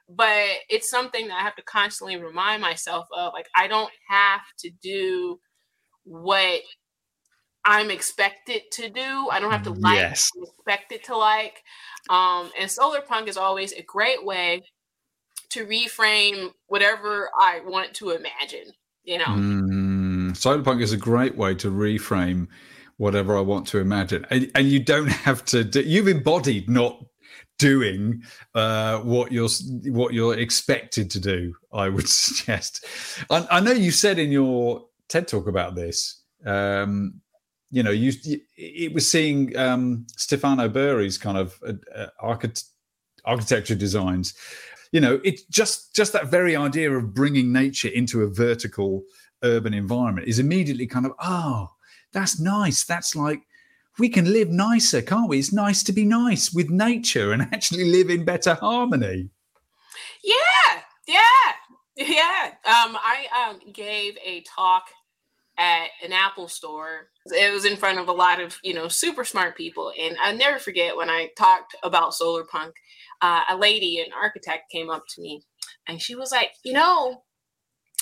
but 0.09 0.47
it's 0.69 0.89
something 0.89 1.27
that 1.27 1.39
i 1.39 1.43
have 1.43 1.55
to 1.55 1.61
constantly 1.63 2.17
remind 2.17 2.61
myself 2.61 3.07
of 3.15 3.31
like 3.33 3.47
i 3.55 3.67
don't 3.67 3.91
have 4.09 4.41
to 4.57 4.71
do 4.81 5.39
what 6.03 6.61
i'm 7.63 7.91
expected 7.91 8.61
to 8.71 8.89
do 8.89 9.29
i 9.31 9.39
don't 9.39 9.51
have 9.51 9.63
to 9.63 9.71
like 9.71 9.97
yes. 9.97 10.31
expected 10.41 11.03
to 11.03 11.15
like 11.15 11.61
um 12.09 12.49
and 12.59 12.71
solar 12.71 13.01
punk 13.01 13.27
is 13.27 13.37
always 13.37 13.71
a 13.73 13.83
great 13.83 14.25
way 14.25 14.63
to 15.49 15.65
reframe 15.65 16.49
whatever 16.67 17.29
i 17.39 17.61
want 17.65 17.93
to 17.93 18.09
imagine 18.09 18.65
you 19.07 19.17
know. 19.17 19.25
Mm, 19.25 20.31
cyberpunk 20.31 20.81
is 20.81 20.93
a 20.93 20.97
great 20.97 21.35
way 21.35 21.55
to 21.55 21.71
reframe 21.71 22.47
whatever 22.97 23.37
I 23.37 23.41
want 23.41 23.65
to 23.67 23.79
imagine, 23.79 24.27
and, 24.29 24.51
and 24.53 24.67
you 24.67 24.79
don't 24.79 25.07
have 25.07 25.43
to. 25.45 25.63
Do, 25.63 25.81
you've 25.81 26.09
embodied 26.09 26.69
not 26.69 27.03
doing 27.57 28.21
uh, 28.53 28.99
what 28.99 29.31
you're 29.31 29.49
what 29.85 30.13
you're 30.13 30.37
expected 30.37 31.09
to 31.11 31.19
do. 31.19 31.55
I 31.73 31.89
would 31.89 32.07
suggest. 32.09 32.85
I, 33.31 33.47
I 33.49 33.59
know 33.61 33.71
you 33.71 33.91
said 33.91 34.19
in 34.19 34.31
your 34.31 34.85
TED 35.07 35.27
talk 35.27 35.47
about 35.47 35.73
this. 35.73 36.21
Um, 36.45 37.21
you 37.71 37.83
know, 37.83 37.91
you, 37.91 38.13
it 38.55 38.93
was 38.93 39.09
seeing 39.09 39.55
um, 39.57 40.05
Stefano 40.15 40.69
Boeri's 40.69 41.17
kind 41.17 41.37
of 41.37 41.59
uh, 41.67 41.73
uh, 41.93 42.07
architecture 43.25 43.75
designs 43.75 44.33
you 44.97 45.01
know 45.01 45.21
it's 45.23 45.43
just 45.43 45.95
just 45.95 46.11
that 46.13 46.31
very 46.31 46.55
idea 46.55 46.91
of 46.91 47.13
bringing 47.13 47.53
nature 47.53 47.89
into 47.89 48.23
a 48.23 48.27
vertical 48.27 49.03
urban 49.43 49.75
environment 49.75 50.27
is 50.27 50.39
immediately 50.39 50.87
kind 50.87 51.05
of 51.05 51.11
oh 51.21 51.69
that's 52.13 52.39
nice 52.39 52.83
that's 52.83 53.15
like 53.15 53.43
we 53.99 54.09
can 54.09 54.31
live 54.31 54.49
nicer, 54.49 55.01
can't 55.01 55.29
we? 55.29 55.39
It's 55.39 55.53
nice 55.53 55.83
to 55.83 55.91
be 55.91 56.05
nice 56.05 56.53
with 56.53 56.69
nature 56.69 57.31
and 57.31 57.41
actually 57.53 57.85
live 57.85 58.09
in 58.09 58.25
better 58.25 58.53
harmony. 58.53 59.29
Yeah, 60.23 60.81
yeah, 61.07 61.25
yeah. 61.95 62.51
Um, 62.65 62.95
I 62.95 63.49
um, 63.49 63.59
gave 63.73 64.17
a 64.23 64.41
talk 64.41 64.83
at 65.57 65.87
an 66.03 66.13
Apple 66.13 66.47
store. 66.47 67.09
It 67.31 67.53
was 67.53 67.65
in 67.65 67.77
front 67.77 67.99
of 67.99 68.07
a 68.07 68.13
lot 68.13 68.39
of, 68.39 68.57
you 68.63 68.73
know, 68.73 68.87
super 68.87 69.23
smart 69.23 69.55
people. 69.55 69.91
And 69.99 70.17
I 70.21 70.33
never 70.33 70.59
forget 70.59 70.95
when 70.95 71.09
I 71.09 71.29
talked 71.37 71.75
about 71.83 72.13
solar 72.13 72.43
punk, 72.43 72.75
uh, 73.21 73.41
a 73.49 73.57
lady, 73.57 73.99
an 73.99 74.13
architect, 74.13 74.71
came 74.71 74.89
up 74.89 75.03
to 75.09 75.21
me 75.21 75.43
and 75.87 76.01
she 76.01 76.15
was 76.15 76.31
like, 76.31 76.51
you 76.63 76.73
know, 76.73 77.23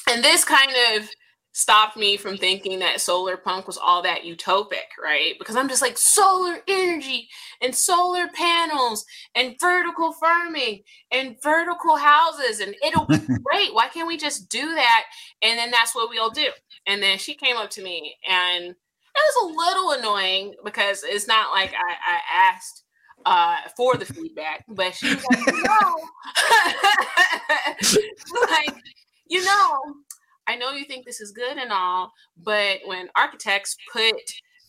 and 0.10 0.24
this 0.24 0.44
kind 0.44 0.72
of 0.96 1.10
stopped 1.56 1.96
me 1.96 2.18
from 2.18 2.38
thinking 2.38 2.80
that 2.80 3.00
solar 3.00 3.38
punk 3.38 3.66
was 3.66 3.78
all 3.78 4.02
that 4.02 4.24
utopic, 4.24 4.92
right? 5.02 5.36
Because 5.40 5.56
I'm 5.56 5.70
just 5.70 5.82
like 5.82 5.98
solar 5.98 6.58
energy 6.68 7.30
and 7.62 7.74
solar 7.74 8.28
panels 8.28 9.06
and 9.36 9.56
vertical 9.62 10.12
farming 10.12 10.82
and 11.14 11.38
vertical 11.42 11.96
houses 11.96 12.60
and 12.60 12.76
it'll 12.84 13.06
be 13.06 13.18
great. 13.44 13.74
Why 13.74 13.88
can't 13.88 14.08
we 14.08 14.18
just 14.18 14.50
do 14.50 14.76
that? 14.76 15.06
And 15.42 15.58
then 15.58 15.72
that's 15.72 15.96
what 15.96 16.10
we'll 16.10 16.30
do. 16.30 16.50
And 16.88 17.02
then 17.02 17.18
she 17.18 17.36
came 17.36 17.56
up 17.56 17.70
to 17.72 17.82
me 17.82 18.18
and 18.30 18.76
was 19.16 19.44
a 19.44 19.56
little 19.56 19.92
annoying 19.92 20.56
because 20.64 21.04
it's 21.04 21.28
not 21.28 21.52
like 21.52 21.74
I, 21.74 22.16
I 22.16 22.50
asked 22.52 22.84
uh, 23.26 23.58
for 23.76 23.96
the 23.96 24.06
feedback, 24.06 24.66
but 24.68 24.94
she 24.96 25.08
was 25.08 25.24
like, 25.32 25.48
no, 25.48 25.96
like, 28.50 28.76
you 29.28 29.44
know, 29.44 29.80
I 30.48 30.56
know 30.56 30.72
you 30.72 30.86
think 30.86 31.06
this 31.06 31.22
is 31.22 31.32
good 31.32 31.58
and 31.58 31.72
all, 31.72 32.12
but 32.38 32.80
when 32.86 33.10
architects 33.16 33.76
put 33.92 34.16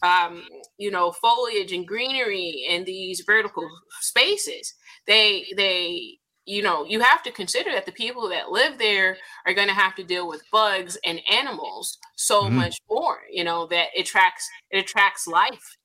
um, 0.02 0.42
you 0.78 0.90
know 0.90 1.12
foliage 1.12 1.72
and 1.72 1.86
greenery 1.86 2.66
in 2.68 2.84
these 2.84 3.22
vertical 3.26 3.68
spaces, 4.00 4.74
they 5.06 5.46
they 5.56 6.18
you 6.46 6.62
know 6.62 6.84
you 6.84 7.00
have 7.00 7.22
to 7.22 7.30
consider 7.30 7.70
that 7.72 7.86
the 7.86 7.92
people 7.92 8.28
that 8.28 8.50
live 8.50 8.78
there 8.78 9.16
are 9.46 9.54
going 9.54 9.68
to 9.68 9.74
have 9.74 9.94
to 9.96 10.04
deal 10.04 10.28
with 10.28 10.42
bugs 10.50 10.96
and 11.04 11.20
animals 11.30 11.98
so 12.16 12.44
mm-hmm. 12.44 12.56
much 12.56 12.78
more. 12.90 13.18
You 13.30 13.44
know 13.44 13.66
that 13.68 13.88
it 13.94 14.02
attracts 14.02 14.48
it 14.70 14.78
attracts 14.78 15.26
life 15.26 15.76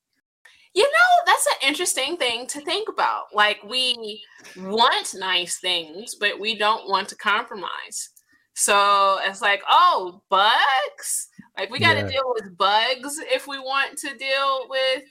you 0.73 0.83
know, 0.83 1.23
that's 1.25 1.47
an 1.47 1.67
interesting 1.67 2.15
thing 2.15 2.47
to 2.47 2.61
think 2.61 2.87
about. 2.87 3.23
Like, 3.33 3.61
we 3.61 4.21
want 4.57 5.13
nice 5.17 5.59
things, 5.59 6.15
but 6.17 6.39
we 6.39 6.57
don't 6.57 6.87
want 6.87 7.09
to 7.09 7.17
compromise. 7.17 8.09
So 8.53 9.19
it's 9.25 9.41
like, 9.41 9.61
oh, 9.69 10.21
bugs. 10.29 11.27
Like 11.57 11.69
we 11.69 11.79
got 11.79 11.93
to 11.95 12.01
yeah. 12.01 12.09
deal 12.09 12.33
with 12.33 12.57
bugs 12.57 13.19
if 13.19 13.47
we 13.47 13.59
want 13.59 13.97
to 13.99 14.17
deal 14.17 14.67
with, 14.69 15.03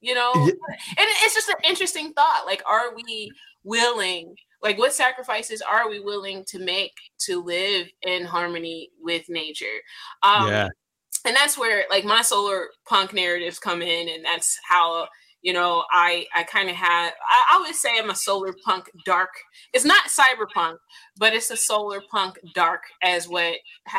you 0.00 0.14
know. 0.14 0.32
Yeah. 0.34 0.52
And 0.98 1.08
it's 1.24 1.34
just 1.34 1.48
an 1.48 1.56
interesting 1.68 2.12
thought. 2.12 2.44
Like, 2.46 2.62
are 2.68 2.94
we 2.94 3.32
willing? 3.64 4.34
Like, 4.62 4.78
what 4.78 4.92
sacrifices 4.92 5.62
are 5.62 5.88
we 5.88 6.00
willing 6.00 6.44
to 6.48 6.58
make 6.58 6.92
to 7.20 7.42
live 7.42 7.88
in 8.02 8.24
harmony 8.24 8.90
with 9.00 9.24
nature? 9.28 9.66
Um, 10.22 10.48
yeah. 10.48 10.68
And 11.24 11.36
that's 11.36 11.58
where 11.58 11.84
like 11.90 12.04
my 12.04 12.22
solar 12.22 12.68
punk 12.86 13.12
narratives 13.12 13.58
come 13.58 13.82
in, 13.82 14.08
and 14.08 14.24
that's 14.24 14.58
how 14.68 15.08
you 15.42 15.52
know 15.52 15.84
i 15.92 16.26
i 16.34 16.42
kind 16.42 16.68
of 16.68 16.74
had 16.74 17.10
I, 17.30 17.56
I, 17.56 17.60
would 17.60 17.74
say 17.74 17.90
i'm 17.96 18.10
a 18.10 18.14
solar 18.14 18.54
punk 18.64 18.90
dark 19.04 19.30
it's 19.72 19.84
not 19.84 20.08
cyberpunk 20.08 20.76
but 21.16 21.32
it's 21.32 21.50
a 21.50 21.56
solar 21.56 22.02
punk 22.10 22.38
dark 22.54 22.82
as 23.02 23.28
what 23.28 23.54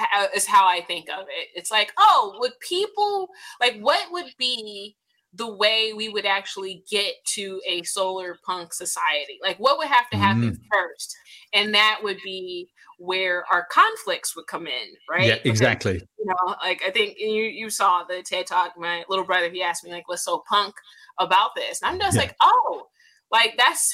what 0.09 0.29
is 0.35 0.45
how 0.45 0.67
i 0.67 0.81
think 0.81 1.09
of 1.09 1.25
it 1.29 1.47
it's 1.55 1.71
like 1.71 1.91
oh 1.97 2.35
would 2.39 2.59
people 2.59 3.29
like 3.61 3.79
what 3.79 4.11
would 4.11 4.33
be 4.37 4.95
the 5.33 5.55
way 5.55 5.93
we 5.93 6.09
would 6.09 6.25
actually 6.25 6.83
get 6.89 7.13
to 7.25 7.61
a 7.67 7.83
solar 7.83 8.37
punk 8.45 8.73
society 8.73 9.37
like 9.43 9.57
what 9.57 9.77
would 9.77 9.87
have 9.87 10.09
to 10.09 10.17
happen 10.17 10.51
mm. 10.51 10.59
first 10.71 11.15
and 11.53 11.73
that 11.73 11.99
would 12.01 12.17
be 12.23 12.69
where 12.99 13.45
our 13.49 13.65
conflicts 13.71 14.35
would 14.35 14.45
come 14.47 14.67
in, 14.67 14.87
right? 15.09 15.25
Yeah, 15.25 15.37
exactly. 15.45 15.93
Because, 15.93 16.07
you 16.19 16.25
know, 16.25 16.55
like 16.61 16.81
I 16.85 16.91
think 16.91 17.15
you 17.17 17.43
you 17.43 17.69
saw 17.69 18.03
the 18.03 18.21
TED 18.21 18.45
talk. 18.45 18.73
My 18.77 19.03
little 19.09 19.25
brother 19.25 19.49
he 19.49 19.63
asked 19.63 19.83
me 19.83 19.91
like, 19.91 20.07
"What's 20.07 20.25
so 20.25 20.43
punk 20.47 20.75
about 21.17 21.55
this?" 21.55 21.81
And 21.81 21.91
I'm 21.91 21.99
just 21.99 22.15
yeah. 22.15 22.23
like, 22.23 22.35
"Oh, 22.41 22.87
like 23.31 23.55
that's 23.57 23.93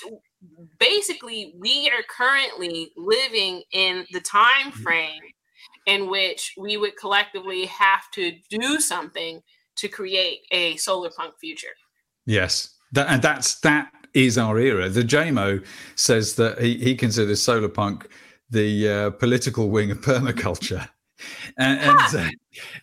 basically 0.80 1.54
we 1.58 1.90
are 1.90 2.04
currently 2.10 2.92
living 2.98 3.62
in 3.72 4.06
the 4.12 4.22
time 4.22 4.72
mm-hmm. 4.72 4.82
frame 4.82 5.22
in 5.86 6.10
which 6.10 6.54
we 6.58 6.78
would 6.78 6.98
collectively 6.98 7.66
have 7.66 8.10
to 8.12 8.32
do 8.50 8.80
something 8.80 9.42
to 9.78 9.88
create 9.88 10.42
a 10.52 10.76
solar 10.78 11.10
punk 11.10 11.36
future." 11.40 11.76
Yes, 12.26 12.76
that, 12.94 13.08
and 13.10 13.22
that's 13.22 13.60
that 13.62 13.92
is 14.14 14.38
our 14.38 14.58
era. 14.58 14.90
The 14.90 15.04
JMO 15.04 15.64
says 15.96 16.36
that 16.36 16.60
he, 16.60 16.78
he 16.78 16.96
considers 16.96 17.42
solar 17.42 17.70
punk 17.70 18.08
the 18.50 18.90
uh, 18.90 19.10
political 19.12 19.70
wing 19.70 19.92
of 19.92 20.02
permaculture. 20.02 20.88
And 21.58 21.80
and, 21.80 22.16
uh, 22.16 22.30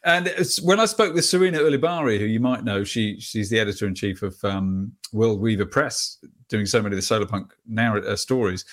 and 0.04 0.46
when 0.62 0.80
I 0.80 0.86
spoke 0.86 1.14
with 1.14 1.24
Sarena 1.24 1.58
Ulibarri, 1.58 2.18
who 2.18 2.24
you 2.24 2.40
might 2.40 2.64
know, 2.64 2.82
she 2.84 3.20
she's 3.20 3.50
the 3.50 3.58
editor 3.58 3.86
in 3.86 3.94
chief 3.94 4.22
of 4.22 4.42
um, 4.44 4.92
World 5.12 5.40
Weaver 5.40 5.66
Press, 5.66 6.18
doing 6.48 6.66
so 6.66 6.80
many 6.80 6.94
of 6.94 6.98
the 6.98 7.02
solar 7.02 7.26
punk 7.26 7.52
uh, 7.78 8.16
stories. 8.16 8.64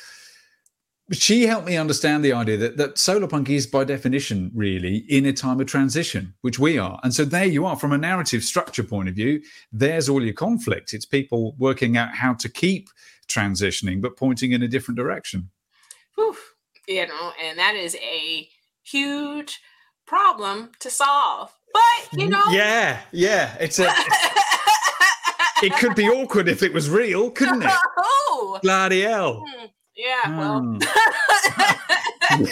She 1.11 1.47
helped 1.47 1.65
me 1.65 1.75
understand 1.75 2.23
the 2.23 2.33
idea 2.33 2.57
that 2.57 2.77
that 2.77 2.97
solar 2.97 3.27
punk 3.27 3.49
is 3.49 3.65
by 3.65 3.83
definition 3.83 4.51
really 4.53 4.97
in 5.09 5.25
a 5.25 5.33
time 5.33 5.59
of 5.59 5.67
transition, 5.67 6.33
which 6.41 6.59
we 6.59 6.77
are. 6.77 6.99
And 7.03 7.13
so 7.13 7.25
there 7.25 7.45
you 7.45 7.65
are, 7.65 7.75
from 7.75 7.93
a 7.93 7.97
narrative 7.97 8.43
structure 8.43 8.83
point 8.83 9.09
of 9.09 9.15
view. 9.15 9.41
There's 9.71 10.07
all 10.07 10.23
your 10.23 10.33
conflict. 10.33 10.93
It's 10.93 11.05
people 11.05 11.55
working 11.57 11.97
out 11.97 12.15
how 12.15 12.33
to 12.35 12.49
keep 12.49 12.89
transitioning, 13.27 14.01
but 14.01 14.17
pointing 14.17 14.51
in 14.51 14.61
a 14.61 14.67
different 14.67 14.97
direction. 14.97 15.49
Whew 16.15 16.35
you 16.89 17.07
know, 17.07 17.31
and 17.41 17.57
that 17.59 17.75
is 17.75 17.95
a 17.95 18.49
huge 18.83 19.61
problem 20.05 20.71
to 20.79 20.89
solve. 20.89 21.55
But 21.71 22.19
you 22.19 22.27
know, 22.27 22.43
yeah, 22.49 23.01
yeah, 23.11 23.55
it's 23.59 23.79
a. 23.79 23.85
It's, 23.87 25.63
it 25.63 25.73
could 25.77 25.95
be 25.95 26.09
awkward 26.09 26.49
if 26.49 26.63
it 26.63 26.73
was 26.73 26.89
real, 26.89 27.29
couldn't 27.31 27.63
it? 27.63 27.71
Oh, 28.31 28.57
bloody 28.63 29.01
hell! 29.01 29.43
Hmm, 29.45 29.65
yeah, 29.99 30.37
well. 30.37 30.61
Mm. 30.61 30.81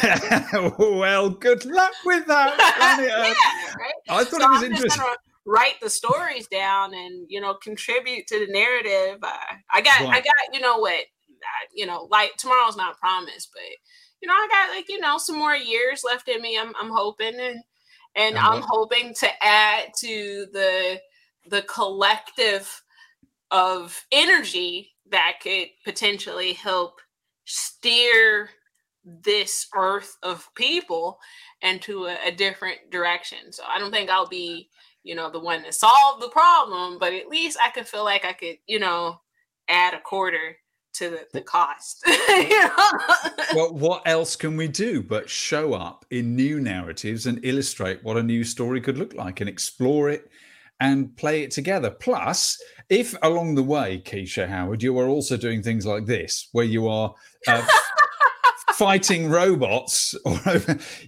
yeah, 0.03 0.69
well, 0.79 1.29
good 1.29 1.65
luck 1.65 1.93
with 2.05 2.25
that. 2.27 2.57
yeah, 3.01 3.33
right? 3.79 3.93
I 4.09 4.23
thought 4.25 4.41
so 4.41 4.47
it 4.47 4.51
was 4.51 4.63
interesting. 4.63 5.05
Write 5.45 5.79
the 5.81 5.89
stories 5.89 6.47
down 6.47 6.93
and 6.93 7.25
you 7.29 7.39
know 7.39 7.53
contribute 7.53 8.27
to 8.27 8.45
the 8.45 8.51
narrative. 8.51 9.19
Uh, 9.23 9.37
I 9.73 9.81
got, 9.81 10.01
I 10.01 10.19
got, 10.19 10.33
you 10.51 10.59
know 10.59 10.77
what, 10.79 11.05
you 11.73 11.85
know, 11.85 12.07
like 12.11 12.35
tomorrow's 12.37 12.75
not 12.75 12.99
promised, 12.99 13.49
but 13.53 13.63
you 14.21 14.27
know, 14.27 14.33
I 14.33 14.47
got 14.51 14.75
like, 14.75 14.89
you 14.89 14.99
know, 14.99 15.17
some 15.17 15.37
more 15.37 15.55
years 15.55 16.01
left 16.03 16.27
in 16.27 16.41
me. 16.41 16.57
I'm 16.59 16.73
I'm 16.79 16.89
hoping 16.89 17.39
and 17.39 17.61
and 18.13 18.35
uh-huh. 18.35 18.55
I'm 18.55 18.63
hoping 18.67 19.13
to 19.19 19.29
add 19.41 19.91
to 19.99 20.47
the 20.51 20.99
the 21.49 21.61
collective 21.61 22.83
of 23.51 24.05
energy 24.11 24.95
that 25.11 25.37
could 25.41 25.67
potentially 25.85 26.51
help 26.51 26.99
steer 27.47 28.49
this 29.03 29.67
earth 29.75 30.17
of 30.21 30.49
people 30.53 31.17
into 31.61 32.05
a, 32.05 32.17
a, 32.25 32.31
different 32.31 32.77
direction. 32.91 33.51
So 33.51 33.63
I 33.65 33.79
don't 33.79 33.91
think 33.91 34.09
I'll 34.09 34.27
be, 34.27 34.69
you 35.03 35.15
know, 35.15 35.31
the 35.31 35.39
one 35.39 35.63
to 35.63 35.71
solve 35.71 36.19
the 36.19 36.27
problem, 36.27 36.99
but 36.99 37.13
at 37.13 37.29
least 37.29 37.57
I 37.63 37.69
could 37.69 37.87
feel 37.87 38.03
like 38.03 38.25
I 38.25 38.33
could, 38.33 38.57
you 38.67 38.79
know, 38.79 39.21
add 39.69 39.93
a 39.93 40.01
quarter 40.01 40.57
to 40.95 41.09
the, 41.09 41.27
the 41.31 41.41
cost. 41.41 42.03
well, 43.55 43.73
what 43.73 44.01
else 44.05 44.35
can 44.35 44.57
we 44.57 44.67
do 44.67 45.01
but 45.01 45.29
show 45.29 45.73
up 45.73 46.05
in 46.11 46.35
new 46.35 46.59
narratives 46.59 47.27
and 47.27 47.43
illustrate 47.45 48.03
what 48.03 48.17
a 48.17 48.23
new 48.23 48.43
story 48.43 48.81
could 48.81 48.97
look 48.97 49.13
like 49.13 49.39
and 49.39 49.49
explore 49.49 50.09
it 50.09 50.29
and 50.81 51.15
play 51.15 51.43
it 51.43 51.51
together? 51.51 51.91
Plus, 51.91 52.61
if 52.89 53.15
along 53.21 53.55
the 53.55 53.63
way, 53.63 54.01
Keisha 54.05 54.47
Howard, 54.47 54.81
you 54.81 54.97
are 54.97 55.07
also 55.07 55.37
doing 55.37 55.61
things 55.61 55.85
like 55.85 56.05
this, 56.05 56.49
where 56.51 56.65
you 56.65 56.87
are 56.87 57.13
uh, 57.47 57.65
fighting 58.73 59.29
robots, 59.29 60.15
or 60.25 60.39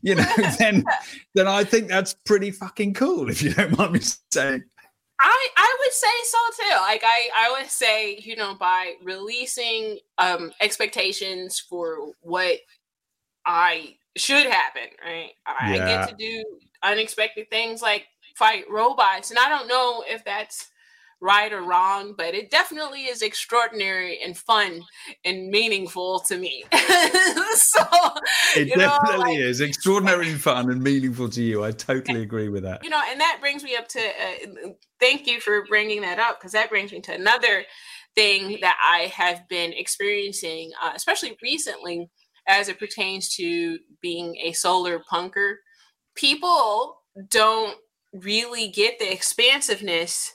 you 0.01 0.15
know, 0.15 0.25
then 0.59 0.83
then 1.35 1.47
I 1.47 1.63
think 1.63 1.87
that's 1.87 2.13
pretty 2.25 2.51
fucking 2.51 2.93
cool. 2.93 3.29
If 3.29 3.41
you 3.41 3.53
don't 3.53 3.77
mind 3.77 3.93
me 3.93 3.99
saying. 4.31 4.63
I 5.21 5.47
I 5.57 5.75
would 5.79 5.93
say 5.93 6.07
so 6.23 6.37
too. 6.63 6.81
Like 6.81 7.03
I 7.03 7.29
I 7.37 7.51
would 7.59 7.69
say 7.69 8.17
you 8.17 8.35
know 8.35 8.55
by 8.55 8.93
releasing 9.03 9.99
um 10.17 10.51
expectations 10.61 11.59
for 11.59 12.13
what 12.21 12.59
I 13.45 13.95
should 14.15 14.45
happen, 14.45 14.89
right? 15.03 15.31
I 15.45 15.75
yeah. 15.75 15.87
get 15.87 16.09
to 16.09 16.15
do 16.15 16.43
unexpected 16.83 17.49
things 17.49 17.81
like 17.81 18.07
fight 18.35 18.65
robots, 18.69 19.29
and 19.29 19.39
I 19.39 19.49
don't 19.49 19.67
know 19.67 20.03
if 20.07 20.23
that's 20.23 20.69
right 21.21 21.51
or 21.51 21.61
wrong, 21.61 22.13
but 22.17 22.33
it 22.33 22.49
definitely 22.49 23.03
is 23.03 23.21
extraordinary 23.21 24.19
and 24.23 24.37
fun 24.37 24.81
and 25.25 25.49
meaningful 25.49 26.19
to 26.21 26.37
me. 26.37 26.63
so 27.53 27.81
it 28.55 28.73
definitely 28.73 28.77
know, 28.77 29.17
like, 29.17 29.37
is 29.37 29.61
extraordinarily 29.61 30.33
fun 30.33 30.71
and 30.71 30.81
meaningful 30.81 31.29
to 31.29 31.41
you. 31.41 31.63
I 31.63 31.71
totally 31.71 32.21
agree 32.21 32.49
with 32.49 32.63
that. 32.63 32.83
You 32.83 32.89
know, 32.89 33.01
and 33.09 33.19
that 33.19 33.39
brings 33.41 33.63
me 33.63 33.75
up 33.75 33.87
to 33.89 33.99
uh, 33.99 34.69
thank 34.99 35.27
you 35.27 35.39
for 35.39 35.65
bringing 35.65 36.01
that 36.01 36.19
up 36.19 36.39
because 36.39 36.53
that 36.53 36.69
brings 36.69 36.91
me 36.91 37.01
to 37.01 37.13
another 37.13 37.65
thing 38.15 38.57
that 38.61 38.77
I 38.83 39.07
have 39.07 39.47
been 39.49 39.73
experiencing, 39.73 40.71
uh, 40.81 40.91
especially 40.95 41.37
recently, 41.41 42.09
as 42.47 42.69
it 42.69 42.79
pertains 42.79 43.35
to 43.35 43.77
being 44.01 44.37
a 44.37 44.53
solar 44.53 44.99
punker. 45.11 45.55
People 46.15 47.01
don't 47.29 47.77
really 48.13 48.69
get 48.69 48.99
the 48.99 49.11
expansiveness 49.11 50.33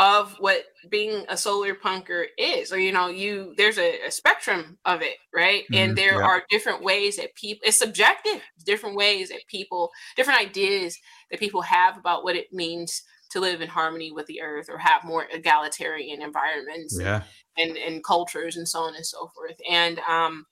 of 0.00 0.34
what 0.38 0.64
being 0.88 1.26
a 1.28 1.36
solar 1.36 1.74
punker 1.74 2.24
is 2.38 2.72
or 2.72 2.78
you 2.78 2.90
know 2.90 3.08
you 3.08 3.52
there's 3.58 3.76
a, 3.76 4.06
a 4.06 4.10
spectrum 4.10 4.78
of 4.86 5.02
it 5.02 5.18
right 5.34 5.64
mm-hmm, 5.64 5.74
and 5.74 5.98
there 5.98 6.20
yeah. 6.20 6.26
are 6.26 6.42
different 6.48 6.82
ways 6.82 7.18
that 7.18 7.34
people 7.34 7.60
it's 7.66 7.78
subjective 7.78 8.40
different 8.64 8.96
ways 8.96 9.28
that 9.28 9.40
people 9.46 9.90
different 10.16 10.40
ideas 10.40 10.96
that 11.30 11.38
people 11.38 11.60
have 11.60 11.98
about 11.98 12.24
what 12.24 12.34
it 12.34 12.46
means 12.50 13.02
to 13.30 13.40
live 13.40 13.60
in 13.60 13.68
harmony 13.68 14.10
with 14.10 14.24
the 14.24 14.40
earth 14.40 14.68
or 14.70 14.78
have 14.78 15.04
more 15.04 15.26
egalitarian 15.32 16.22
environments 16.22 16.98
yeah. 16.98 17.22
and, 17.58 17.76
and, 17.76 18.02
cultures 18.02 18.56
and 18.56 18.66
so 18.66 18.80
on 18.80 18.94
and 18.96 19.06
so 19.06 19.30
forth 19.36 19.56
and 19.70 19.98
um 20.08 20.46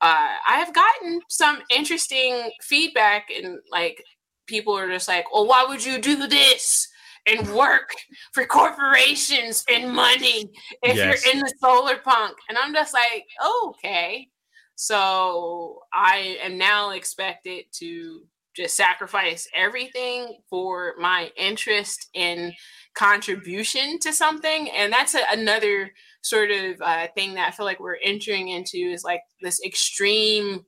uh, 0.00 0.36
I 0.46 0.58
have 0.58 0.74
gotten 0.74 1.20
some 1.30 1.62
interesting 1.70 2.50
feedback 2.60 3.28
and 3.34 3.60
like 3.70 4.04
people 4.46 4.76
are 4.76 4.88
just 4.88 5.08
like, 5.08 5.32
well, 5.32 5.46
why 5.46 5.64
would 5.64 5.82
you 5.82 5.98
do 5.98 6.26
this? 6.26 6.88
And 7.26 7.54
work 7.54 7.90
for 8.32 8.44
corporations 8.44 9.64
and 9.72 9.92
money 9.92 10.50
if 10.82 10.96
yes. 10.96 11.24
you're 11.24 11.34
in 11.34 11.40
the 11.40 11.52
solar 11.60 11.96
punk. 11.96 12.36
And 12.48 12.58
I'm 12.58 12.74
just 12.74 12.92
like, 12.92 13.24
oh, 13.40 13.74
okay. 13.76 14.28
So 14.76 15.80
I 15.92 16.38
am 16.42 16.58
now 16.58 16.90
expected 16.90 17.64
to 17.78 18.22
just 18.54 18.76
sacrifice 18.76 19.48
everything 19.54 20.38
for 20.48 20.94
my 20.98 21.30
interest 21.36 22.08
in 22.14 22.52
contribution 22.94 23.98
to 24.00 24.12
something. 24.12 24.70
And 24.70 24.92
that's 24.92 25.14
a, 25.14 25.22
another 25.32 25.90
sort 26.22 26.50
of 26.50 26.80
uh, 26.80 27.08
thing 27.14 27.34
that 27.34 27.48
I 27.48 27.50
feel 27.50 27.66
like 27.66 27.80
we're 27.80 27.98
entering 28.02 28.48
into 28.48 28.78
is 28.78 29.04
like 29.04 29.20
this 29.42 29.60
extreme 29.64 30.64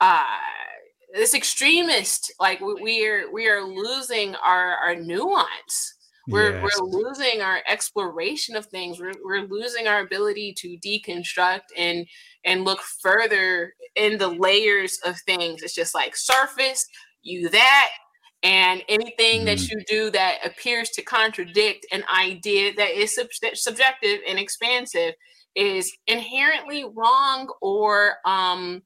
uh 0.00 0.24
this 1.14 1.34
extremist 1.34 2.32
like 2.40 2.60
we 2.60 3.06
are 3.06 3.30
we 3.32 3.48
are 3.48 3.62
losing 3.62 4.34
our 4.36 4.76
our 4.76 4.96
nuance 4.96 5.94
we're 6.26 6.52
yes. 6.52 6.62
we're 6.62 6.86
losing 6.86 7.40
our 7.40 7.60
exploration 7.68 8.56
of 8.56 8.66
things 8.66 8.98
we're, 8.98 9.12
we're 9.24 9.46
losing 9.46 9.86
our 9.86 10.00
ability 10.00 10.52
to 10.56 10.76
deconstruct 10.84 11.60
and 11.76 12.06
and 12.44 12.64
look 12.64 12.80
further 12.80 13.72
in 13.94 14.18
the 14.18 14.28
layers 14.28 14.98
of 15.04 15.16
things 15.20 15.62
it's 15.62 15.74
just 15.74 15.94
like 15.94 16.16
surface 16.16 16.86
you 17.22 17.48
that 17.48 17.90
and 18.42 18.82
anything 18.88 19.42
mm. 19.42 19.44
that 19.44 19.68
you 19.68 19.80
do 19.86 20.10
that 20.10 20.38
appears 20.44 20.90
to 20.90 21.02
contradict 21.02 21.86
an 21.92 22.04
idea 22.14 22.72
that 22.74 22.90
is 22.90 23.14
sub- 23.14 23.54
subjective 23.54 24.18
and 24.28 24.38
expansive 24.38 25.14
is 25.54 25.96
inherently 26.08 26.84
wrong 26.96 27.48
or 27.60 28.16
um 28.24 28.82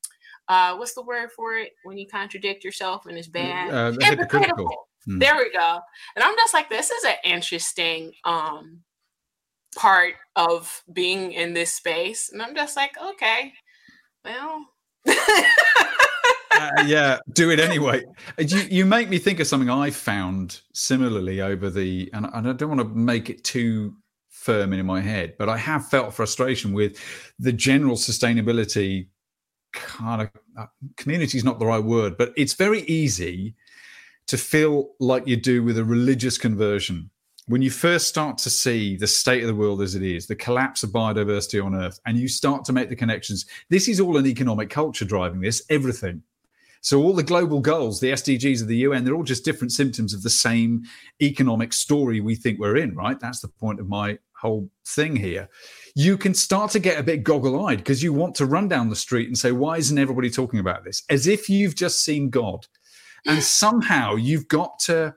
uh, 0.49 0.77
what's 0.77 0.95
the 0.95 1.03
word 1.03 1.31
for 1.33 1.55
it 1.55 1.73
when 1.85 1.99
you 1.99 2.07
contradict 2.07 2.65
yourself 2.65 3.07
and 3.07 3.19
it's 3.19 3.29
bad? 3.29 3.71
Uh, 3.71 3.93
hypocritical. 4.01 4.89
Mm. 5.09 5.21
There 5.21 5.37
we 5.37 5.53
go. 5.53 5.81
And 6.17 6.25
I'm 6.25 6.35
just 6.37 6.55
like, 6.55 6.71
this 6.71 6.91
is 6.91 7.05
an 7.05 7.17
interesting 7.25 8.13
um, 8.25 8.81
part 9.77 10.15
of 10.37 10.83
being 10.93 11.33
in 11.33 11.55
this 11.55 11.73
space. 11.73 12.31
And 12.33 12.43
I'm 12.43 12.55
just 12.55 12.77
like, 12.77 12.93
okay, 13.01 13.53
well. 14.25 14.67
uh, 15.07 16.85
yeah, 16.87 17.19
do 17.33 17.51
it 17.51 17.61
anyway. 17.61 18.05
You 18.39 18.59
you 18.71 18.85
make 18.85 19.09
me 19.09 19.19
think 19.19 19.41
of 19.41 19.47
something 19.47 19.71
I 19.71 19.91
found 19.91 20.61
similarly 20.75 21.41
over 21.41 21.71
the, 21.71 22.11
and 22.13 22.27
I 22.27 22.41
don't 22.53 22.69
want 22.69 22.81
to 22.81 22.89
make 22.89 23.31
it 23.31 23.45
too 23.45 23.95
firm 24.29 24.73
in 24.73 24.85
my 24.87 25.01
head, 25.01 25.35
but 25.39 25.49
I 25.49 25.57
have 25.57 25.89
felt 25.89 26.15
frustration 26.15 26.73
with 26.73 26.99
the 27.39 27.53
general 27.53 27.97
sustainability 27.97 29.09
kind 29.73 30.23
of 30.23 30.31
uh, 30.57 30.67
community 30.97 31.39
is 31.39 31.45
not 31.45 31.59
the 31.59 31.67
right 31.67 31.83
word, 31.83 32.17
but 32.17 32.33
it's 32.37 32.55
very 32.55 32.83
easy 32.83 33.55
to 34.27 34.37
feel 34.37 34.91
like 35.01 35.27
you 35.27 35.37
do 35.37 35.63
with 35.63 35.79
a 35.79 35.85
religious 35.85 36.39
conversion. 36.39 37.11
When 37.47 37.63
you 37.63 37.71
first 37.71 38.09
start 38.09 38.37
to 38.39 38.51
see 38.51 38.97
the 38.97 39.07
state 39.07 39.43
of 39.43 39.49
the 39.49 39.55
world 39.55 39.81
as 39.81 39.95
it 39.95 40.03
is, 40.03 40.27
the 40.27 40.37
collapse 40.37 40.83
of 40.83 40.91
biodiversity 40.91 41.65
on 41.65 41.75
Earth, 41.75 41.99
and 42.05 42.19
you 42.19 42.29
start 42.29 42.65
to 42.67 42.75
make 42.75 42.91
the 42.91 42.97
connections, 42.97 43.47
this 43.71 43.89
is 43.89 44.01
all 44.01 44.19
an 44.19 44.27
economic 44.27 44.69
culture 44.69 45.07
driving 45.07 45.41
this, 45.41 45.63
everything. 45.71 46.23
So, 46.81 47.03
all 47.03 47.13
the 47.13 47.23
global 47.23 47.61
goals, 47.61 48.01
the 48.01 48.13
SDGs 48.13 48.63
of 48.63 48.69
the 48.69 48.77
UN, 48.79 49.05
they're 49.05 49.15
all 49.15 49.25
just 49.25 49.45
different 49.45 49.73
symptoms 49.73 50.15
of 50.15 50.23
the 50.23 50.31
same 50.31 50.83
economic 51.21 51.73
story 51.73 52.21
we 52.21 52.35
think 52.35 52.59
we're 52.59 52.77
in, 52.77 52.95
right? 52.95 53.19
That's 53.19 53.41
the 53.41 53.49
point 53.49 53.81
of 53.81 53.89
my 53.89 54.19
whole 54.33 54.71
thing 54.85 55.17
here 55.17 55.49
you 55.99 56.17
can 56.17 56.33
start 56.33 56.71
to 56.71 56.79
get 56.79 56.97
a 56.97 57.03
bit 57.03 57.25
goggle 57.25 57.67
eyed 57.67 57.79
because 57.79 58.05
you 58.05 58.13
want 58.13 58.33
to 58.33 58.47
run 58.47 58.69
down 58.69 58.89
the 58.89 58.95
street 58.95 59.27
and 59.27 59.37
say, 59.37 59.51
Why 59.51 59.79
isn't 59.79 59.99
everybody 59.99 60.31
talking 60.31 60.61
about 60.61 60.85
this? 60.85 61.03
As 61.11 61.27
if 61.27 61.49
you've 61.49 61.75
just 61.75 62.05
seen 62.05 62.31
God. 62.31 62.69
And 63.27 63.43
somehow 63.63 64.15
you've 64.15 64.47
got 64.47 64.79
to 64.81 65.13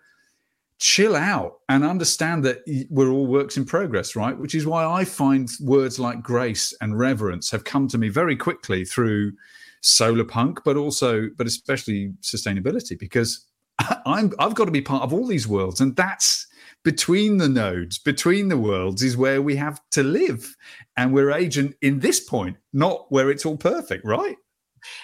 chill 0.79 1.15
out 1.15 1.59
and 1.69 1.83
understand 1.83 2.43
that 2.45 2.63
we're 2.89 3.11
all 3.11 3.27
works 3.27 3.57
in 3.57 3.65
progress, 3.65 4.15
right? 4.15 4.35
Which 4.35 4.55
is 4.55 4.65
why 4.65 4.83
I 4.83 5.05
find 5.05 5.47
words 5.61 5.99
like 5.99 6.23
grace 6.23 6.73
and 6.81 6.97
reverence 6.97 7.51
have 7.51 7.63
come 7.63 7.87
to 7.89 7.99
me 7.99 8.09
very 8.09 8.35
quickly 8.35 8.83
through 8.83 9.33
solar 9.81 10.23
punk, 10.23 10.61
but 10.63 10.77
also, 10.77 11.29
but 11.37 11.47
especially 11.47 12.13
sustainability, 12.21 12.97
because 12.97 13.45
I'm 14.05 14.31
I've 14.39 14.55
got 14.55 14.65
to 14.65 14.71
be 14.71 14.81
part 14.81 15.03
of 15.03 15.13
all 15.13 15.27
these 15.27 15.47
worlds. 15.47 15.81
And 15.81 15.95
that's 15.95 16.47
between 16.83 17.37
the 17.37 17.49
nodes, 17.49 17.97
between 17.97 18.47
the 18.47 18.57
worlds, 18.57 19.03
is 19.03 19.17
where 19.17 19.41
we 19.41 19.55
have 19.57 19.81
to 19.91 20.03
live. 20.03 20.55
And 20.97 21.13
we're 21.13 21.31
agent 21.31 21.75
in 21.81 21.99
this 21.99 22.19
point, 22.19 22.57
not 22.73 23.11
where 23.11 23.29
it's 23.29 23.45
all 23.45 23.57
perfect, 23.57 24.05
right? 24.05 24.37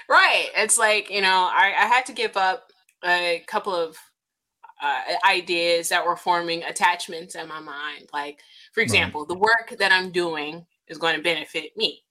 Right. 0.10 0.50
It's 0.56 0.78
like, 0.78 1.12
you 1.12 1.22
know, 1.22 1.50
I, 1.52 1.74
I 1.78 1.86
had 1.86 2.06
to 2.08 2.14
give 2.14 2.36
up 2.36 2.72
a 3.06 3.44
couple 3.48 3.76
of 3.76 3.96
uh, 4.82 5.02
ideas 5.28 5.90
that 5.90 6.06
were 6.06 6.16
forming 6.16 6.64
attachments 6.64 7.36
in 7.36 7.48
my 7.48 7.60
mind. 7.60 8.10
Like, 8.14 8.42
for 8.74 8.82
example, 8.82 9.22
right. 9.22 9.30
the 9.30 9.38
work 9.38 9.76
that 9.80 9.92
I'm 9.92 10.12
doing 10.12 10.66
is 10.88 10.98
going 10.98 11.16
to 11.16 11.22
benefit 11.22 11.76
me. 11.76 12.04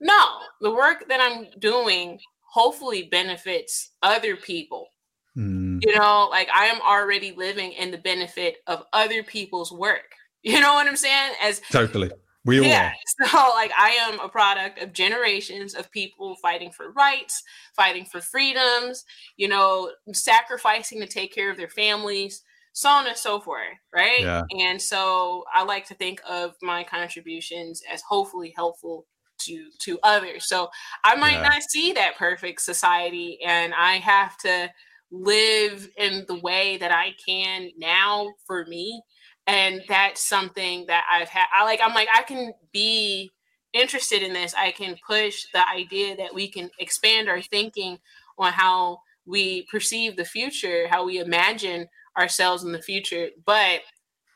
No, 0.00 0.38
the 0.60 0.70
work 0.70 1.08
that 1.08 1.20
I'm 1.20 1.46
doing 1.58 2.20
hopefully 2.52 3.04
benefits 3.10 3.90
other 4.02 4.36
people 4.36 4.88
Mm. 5.36 5.80
You 5.82 5.96
know, 5.96 6.28
like 6.30 6.48
I 6.54 6.66
am 6.66 6.80
already 6.80 7.32
living 7.32 7.72
in 7.72 7.90
the 7.90 7.98
benefit 7.98 8.56
of 8.66 8.84
other 8.92 9.22
people's 9.22 9.72
work. 9.72 10.02
You 10.42 10.58
know 10.58 10.72
what 10.72 10.86
I'm 10.86 10.96
saying? 10.96 11.34
As 11.42 11.60
totally. 11.70 12.10
We 12.46 12.66
yeah. 12.66 12.92
Are. 13.20 13.28
So 13.28 13.36
like 13.50 13.70
I 13.78 13.90
am 13.90 14.18
a 14.20 14.28
product 14.30 14.80
of 14.80 14.94
generations 14.94 15.74
of 15.74 15.90
people 15.90 16.34
fighting 16.36 16.70
for 16.70 16.92
rights, 16.92 17.42
fighting 17.76 18.06
for 18.06 18.22
freedoms, 18.22 19.04
you 19.36 19.48
know, 19.48 19.92
sacrificing 20.14 20.98
to 21.00 21.06
take 21.06 21.34
care 21.34 21.50
of 21.50 21.58
their 21.58 21.68
families, 21.68 22.42
so 22.72 22.88
on 22.88 23.06
and 23.06 23.18
so 23.18 23.38
forth. 23.38 23.76
Right. 23.94 24.22
Yeah. 24.22 24.44
And 24.58 24.80
so 24.80 25.44
I 25.54 25.64
like 25.64 25.84
to 25.88 25.94
think 25.94 26.22
of 26.26 26.54
my 26.62 26.84
contributions 26.84 27.82
as 27.92 28.00
hopefully 28.08 28.54
helpful 28.56 29.04
to 29.40 29.70
to 29.80 29.98
others. 30.02 30.46
So 30.48 30.68
I 31.04 31.16
might 31.16 31.32
yeah. 31.32 31.48
not 31.48 31.62
see 31.62 31.92
that 31.92 32.16
perfect 32.16 32.62
society 32.62 33.38
and 33.44 33.74
I 33.74 33.96
have 33.96 34.36
to 34.38 34.70
live 35.10 35.88
in 35.96 36.24
the 36.28 36.38
way 36.38 36.76
that 36.78 36.92
I 36.92 37.14
can 37.26 37.70
now 37.76 38.32
for 38.46 38.64
me. 38.66 39.02
And 39.46 39.82
that's 39.88 40.22
something 40.22 40.84
that 40.86 41.04
I've 41.10 41.28
had. 41.28 41.46
I 41.52 41.64
like, 41.64 41.80
I'm 41.82 41.94
like, 41.94 42.08
I 42.14 42.22
can 42.22 42.52
be 42.72 43.30
interested 43.72 44.22
in 44.22 44.32
this. 44.32 44.54
I 44.54 44.70
can 44.70 44.96
push 45.06 45.44
the 45.52 45.68
idea 45.68 46.16
that 46.16 46.34
we 46.34 46.48
can 46.48 46.70
expand 46.78 47.28
our 47.28 47.40
thinking 47.40 47.98
on 48.38 48.52
how 48.52 49.00
we 49.26 49.66
perceive 49.70 50.16
the 50.16 50.24
future, 50.24 50.88
how 50.88 51.04
we 51.04 51.18
imagine 51.18 51.88
ourselves 52.18 52.64
in 52.64 52.72
the 52.72 52.82
future. 52.82 53.28
But 53.44 53.80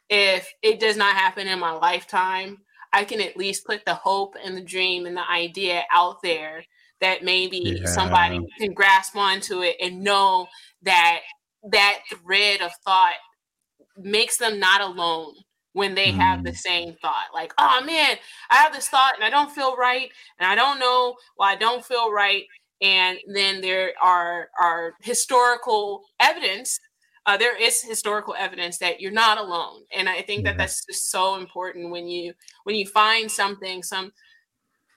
if 0.08 0.52
it 0.62 0.80
does 0.80 0.96
not 0.96 1.16
happen 1.16 1.46
in 1.46 1.58
my 1.58 1.72
lifetime, 1.72 2.58
I 2.94 3.04
can 3.04 3.20
at 3.20 3.36
least 3.36 3.66
put 3.66 3.84
the 3.84 3.94
hope 3.94 4.36
and 4.42 4.56
the 4.56 4.62
dream 4.62 5.04
and 5.04 5.16
the 5.16 5.28
idea 5.28 5.82
out 5.92 6.22
there 6.22 6.64
that 7.00 7.24
maybe 7.24 7.80
yeah. 7.80 7.86
somebody 7.86 8.38
can 8.58 8.72
grasp 8.72 9.16
onto 9.16 9.62
it 9.62 9.76
and 9.80 10.02
know 10.02 10.46
that 10.82 11.20
that 11.70 11.98
thread 12.08 12.60
of 12.62 12.70
thought 12.84 13.14
makes 13.96 14.38
them 14.38 14.60
not 14.60 14.80
alone 14.80 15.34
when 15.72 15.96
they 15.96 16.12
mm. 16.12 16.14
have 16.14 16.44
the 16.44 16.50
mm. 16.50 16.56
same 16.56 16.94
thought 17.02 17.26
like 17.32 17.52
oh 17.58 17.82
man 17.84 18.16
i 18.50 18.56
have 18.56 18.72
this 18.72 18.88
thought 18.88 19.14
and 19.14 19.24
i 19.24 19.30
don't 19.30 19.50
feel 19.50 19.76
right 19.76 20.10
and 20.38 20.48
i 20.48 20.54
don't 20.54 20.78
know 20.78 21.14
why 21.36 21.52
i 21.52 21.56
don't 21.56 21.84
feel 21.84 22.12
right 22.12 22.44
and 22.80 23.18
then 23.32 23.60
there 23.60 23.92
are 24.02 24.48
are 24.60 24.94
historical 25.02 26.02
evidence 26.20 26.78
uh, 27.26 27.36
there 27.36 27.60
is 27.60 27.82
historical 27.82 28.34
evidence 28.38 28.78
that 28.78 29.00
you're 29.00 29.12
not 29.12 29.38
alone 29.38 29.82
and 29.96 30.08
i 30.08 30.20
think 30.22 30.44
that 30.44 30.56
that's 30.56 30.84
just 30.86 31.10
so 31.10 31.36
important 31.36 31.90
when 31.90 32.06
you 32.08 32.32
when 32.64 32.76
you 32.76 32.86
find 32.86 33.30
something 33.30 33.82
some 33.82 34.12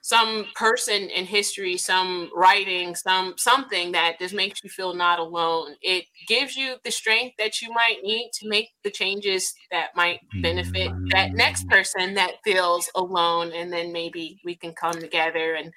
some 0.07 0.45
person 0.55 1.09
in 1.09 1.25
history, 1.25 1.75
some 1.75 2.31
writing, 2.33 2.95
some 2.95 3.33
something 3.35 3.91
that 3.91 4.17
just 4.19 4.33
makes 4.33 4.63
you 4.63 4.69
feel 4.69 4.93
not 4.93 5.19
alone. 5.19 5.75
It 5.81 6.05
gives 6.29 6.55
you 6.55 6.75
the 6.85 6.91
strength 6.91 7.35
that 7.37 7.61
you 7.61 7.73
might 7.73 7.97
need 8.03 8.31
to 8.35 8.47
make 8.47 8.69
the 8.85 8.89
changes 8.89 9.53
that 9.69 9.89
might 9.97 10.21
benefit 10.41 10.93
that 11.11 11.33
next 11.33 11.67
mm. 11.67 11.71
person 11.71 12.13
that 12.13 12.35
feels 12.45 12.89
alone, 12.95 13.51
and 13.53 13.69
then 13.73 13.91
maybe 13.91 14.39
we 14.45 14.55
can 14.55 14.71
come 14.71 14.93
together 14.93 15.55
and 15.55 15.73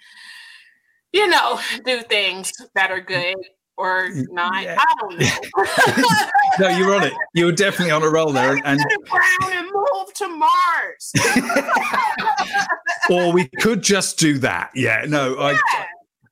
you 1.13 1.27
know 1.27 1.59
do 1.85 2.01
things 2.03 2.53
that 2.77 2.93
are 2.93 3.01
good 3.01 3.35
or 3.77 4.11
not. 4.31 4.63
Yeah. 4.63 4.77
I 4.79 4.95
don't 5.01 5.19
know. 5.19 6.31
no, 6.59 6.69
you 6.69 6.87
were 6.87 6.95
on 6.95 7.05
it. 7.05 7.13
You 7.35 7.47
were 7.47 7.53
definitely 7.53 7.93
on 7.93 8.03
a 8.03 8.09
roll 8.09 8.33
there. 8.33 8.53
And, 8.53 8.65
and 8.65 9.71
move 9.73 10.15
to 10.15 10.29
Mars. 10.29 11.13
or 13.11 13.33
we 13.33 13.49
could 13.61 13.83
just 13.83 14.19
do 14.19 14.39
that. 14.39 14.71
Yeah. 14.75 15.05
No, 15.07 15.35
yeah. 15.39 15.57
I. 15.77 15.87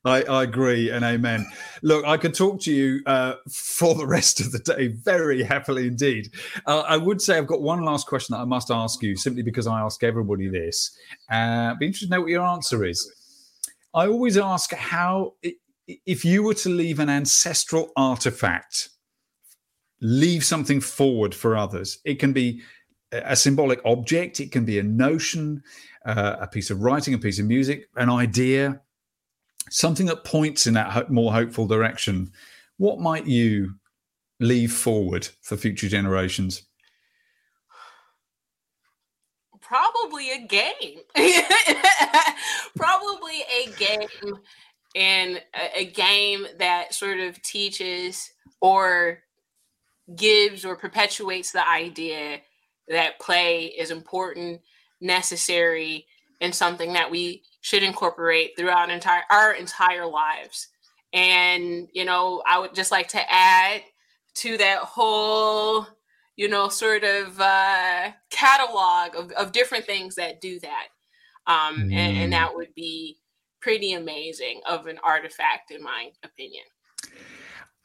I, 0.04 0.22
I, 0.22 0.42
agree 0.44 0.90
and 0.90 1.04
amen. 1.04 1.44
Look, 1.82 2.04
I 2.06 2.16
could 2.16 2.32
talk 2.32 2.60
to 2.62 2.72
you 2.72 3.02
uh, 3.04 3.34
for 3.50 3.96
the 3.96 4.06
rest 4.06 4.40
of 4.40 4.52
the 4.52 4.60
day 4.60 4.86
very 4.86 5.42
happily 5.42 5.88
indeed. 5.88 6.32
Uh, 6.64 6.80
I 6.80 6.96
would 6.96 7.20
say 7.20 7.36
I've 7.36 7.48
got 7.48 7.60
one 7.60 7.84
last 7.84 8.06
question 8.06 8.34
that 8.34 8.40
I 8.40 8.44
must 8.44 8.70
ask 8.70 9.02
you 9.02 9.16
simply 9.16 9.42
because 9.42 9.66
I 9.66 9.80
ask 9.80 10.02
everybody 10.04 10.48
this. 10.48 10.96
Uh, 11.28 11.74
be 11.74 11.86
interested 11.86 12.06
to 12.06 12.14
know 12.14 12.20
what 12.22 12.30
your 12.30 12.46
answer 12.46 12.84
is. 12.84 13.12
I 13.92 14.06
always 14.06 14.38
ask 14.38 14.72
how, 14.72 15.34
if 15.86 16.24
you 16.24 16.42
were 16.42 16.54
to 16.54 16.68
leave 16.68 17.00
an 17.00 17.10
ancestral 17.10 17.90
artifact, 17.96 18.90
leave 20.00 20.44
something 20.44 20.80
forward 20.80 21.34
for 21.34 21.56
others, 21.56 21.98
it 22.04 22.18
can 22.18 22.32
be 22.32 22.62
a 23.12 23.36
symbolic 23.36 23.80
object, 23.84 24.40
it 24.40 24.52
can 24.52 24.64
be 24.64 24.78
a 24.78 24.82
notion, 24.82 25.62
uh, 26.04 26.36
a 26.40 26.46
piece 26.46 26.70
of 26.70 26.82
writing, 26.82 27.14
a 27.14 27.18
piece 27.18 27.38
of 27.38 27.46
music, 27.46 27.88
an 27.96 28.10
idea, 28.10 28.80
something 29.70 30.06
that 30.06 30.24
points 30.24 30.66
in 30.66 30.74
that 30.74 31.10
more 31.10 31.32
hopeful 31.32 31.66
direction. 31.66 32.30
What 32.76 33.00
might 33.00 33.26
you 33.26 33.74
leave 34.40 34.72
forward 34.72 35.28
for 35.40 35.56
future 35.56 35.88
generations? 35.88 36.62
Probably 39.60 40.30
a 40.30 40.46
game. 40.46 41.00
Probably 42.76 43.42
a 43.42 43.70
game 43.78 44.38
and 44.94 45.42
a, 45.54 45.80
a 45.80 45.86
game 45.86 46.46
that 46.58 46.94
sort 46.94 47.20
of 47.20 47.40
teaches 47.42 48.30
or 48.60 49.20
gives 50.16 50.64
or 50.64 50.76
perpetuates 50.76 51.52
the 51.52 51.66
idea 51.66 52.40
that 52.88 53.20
play 53.20 53.66
is 53.66 53.90
important, 53.90 54.60
necessary, 55.00 56.06
and 56.40 56.54
something 56.54 56.92
that 56.94 57.10
we 57.10 57.42
should 57.60 57.82
incorporate 57.82 58.52
throughout 58.56 58.90
entire 58.90 59.22
our 59.30 59.52
entire 59.52 60.06
lives. 60.06 60.68
And 61.12 61.88
you 61.92 62.04
know, 62.04 62.42
I 62.46 62.58
would 62.58 62.74
just 62.74 62.90
like 62.90 63.08
to 63.08 63.20
add 63.28 63.82
to 64.36 64.56
that 64.58 64.78
whole, 64.78 65.86
you 66.36 66.48
know, 66.48 66.68
sort 66.68 67.04
of 67.04 67.40
uh, 67.40 68.12
catalog 68.30 69.16
of, 69.16 69.32
of 69.32 69.52
different 69.52 69.84
things 69.84 70.14
that 70.14 70.40
do 70.40 70.60
that. 70.60 70.86
Um, 71.46 71.88
mm. 71.88 71.94
and, 71.94 72.18
and 72.18 72.32
that 72.32 72.54
would 72.54 72.74
be 72.74 73.18
pretty 73.60 73.94
amazing 73.94 74.60
of 74.68 74.86
an 74.86 74.98
artifact, 75.02 75.70
in 75.70 75.82
my 75.82 76.10
opinion. 76.22 76.64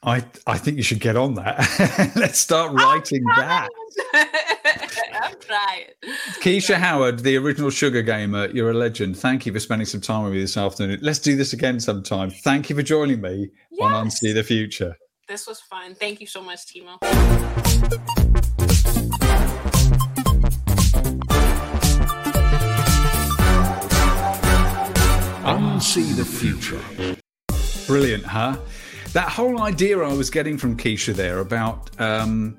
I 0.06 0.22
I 0.46 0.58
think 0.58 0.76
you 0.76 0.82
should 0.82 1.00
get 1.00 1.16
on 1.16 1.34
that. 1.34 2.12
Let's 2.16 2.38
start 2.38 2.72
writing 2.72 3.24
that. 3.36 3.68
I'm 4.14 5.34
trying. 5.40 5.84
Keisha 6.40 6.74
Howard, 6.74 7.20
the 7.20 7.36
original 7.38 7.70
Sugar 7.70 8.02
Gamer, 8.02 8.48
you're 8.50 8.70
a 8.70 8.74
legend. 8.74 9.16
Thank 9.16 9.46
you 9.46 9.52
for 9.52 9.60
spending 9.60 9.86
some 9.86 10.02
time 10.02 10.24
with 10.24 10.34
me 10.34 10.40
this 10.40 10.58
afternoon. 10.58 10.98
Let's 11.00 11.20
do 11.20 11.36
this 11.36 11.54
again 11.54 11.80
sometime. 11.80 12.30
Thank 12.30 12.68
you 12.68 12.76
for 12.76 12.82
joining 12.82 13.22
me 13.22 13.50
yes. 13.70 13.92
on 13.92 14.06
Unsee 14.08 14.34
the 14.34 14.44
Future. 14.44 14.94
This 15.26 15.46
was 15.46 15.60
fun. 15.60 15.94
Thank 15.94 16.20
you 16.20 16.26
so 16.26 16.42
much, 16.42 16.60
Timo. 16.66 16.98
Unsee 25.44 26.14
the 26.14 26.24
Future. 26.26 26.82
Brilliant, 27.86 28.24
huh? 28.24 28.58
That 29.14 29.28
whole 29.28 29.62
idea 29.62 30.00
I 30.00 30.12
was 30.12 30.28
getting 30.28 30.58
from 30.58 30.76
Keisha 30.76 31.14
there 31.14 31.38
about 31.38 31.88
um, 32.00 32.58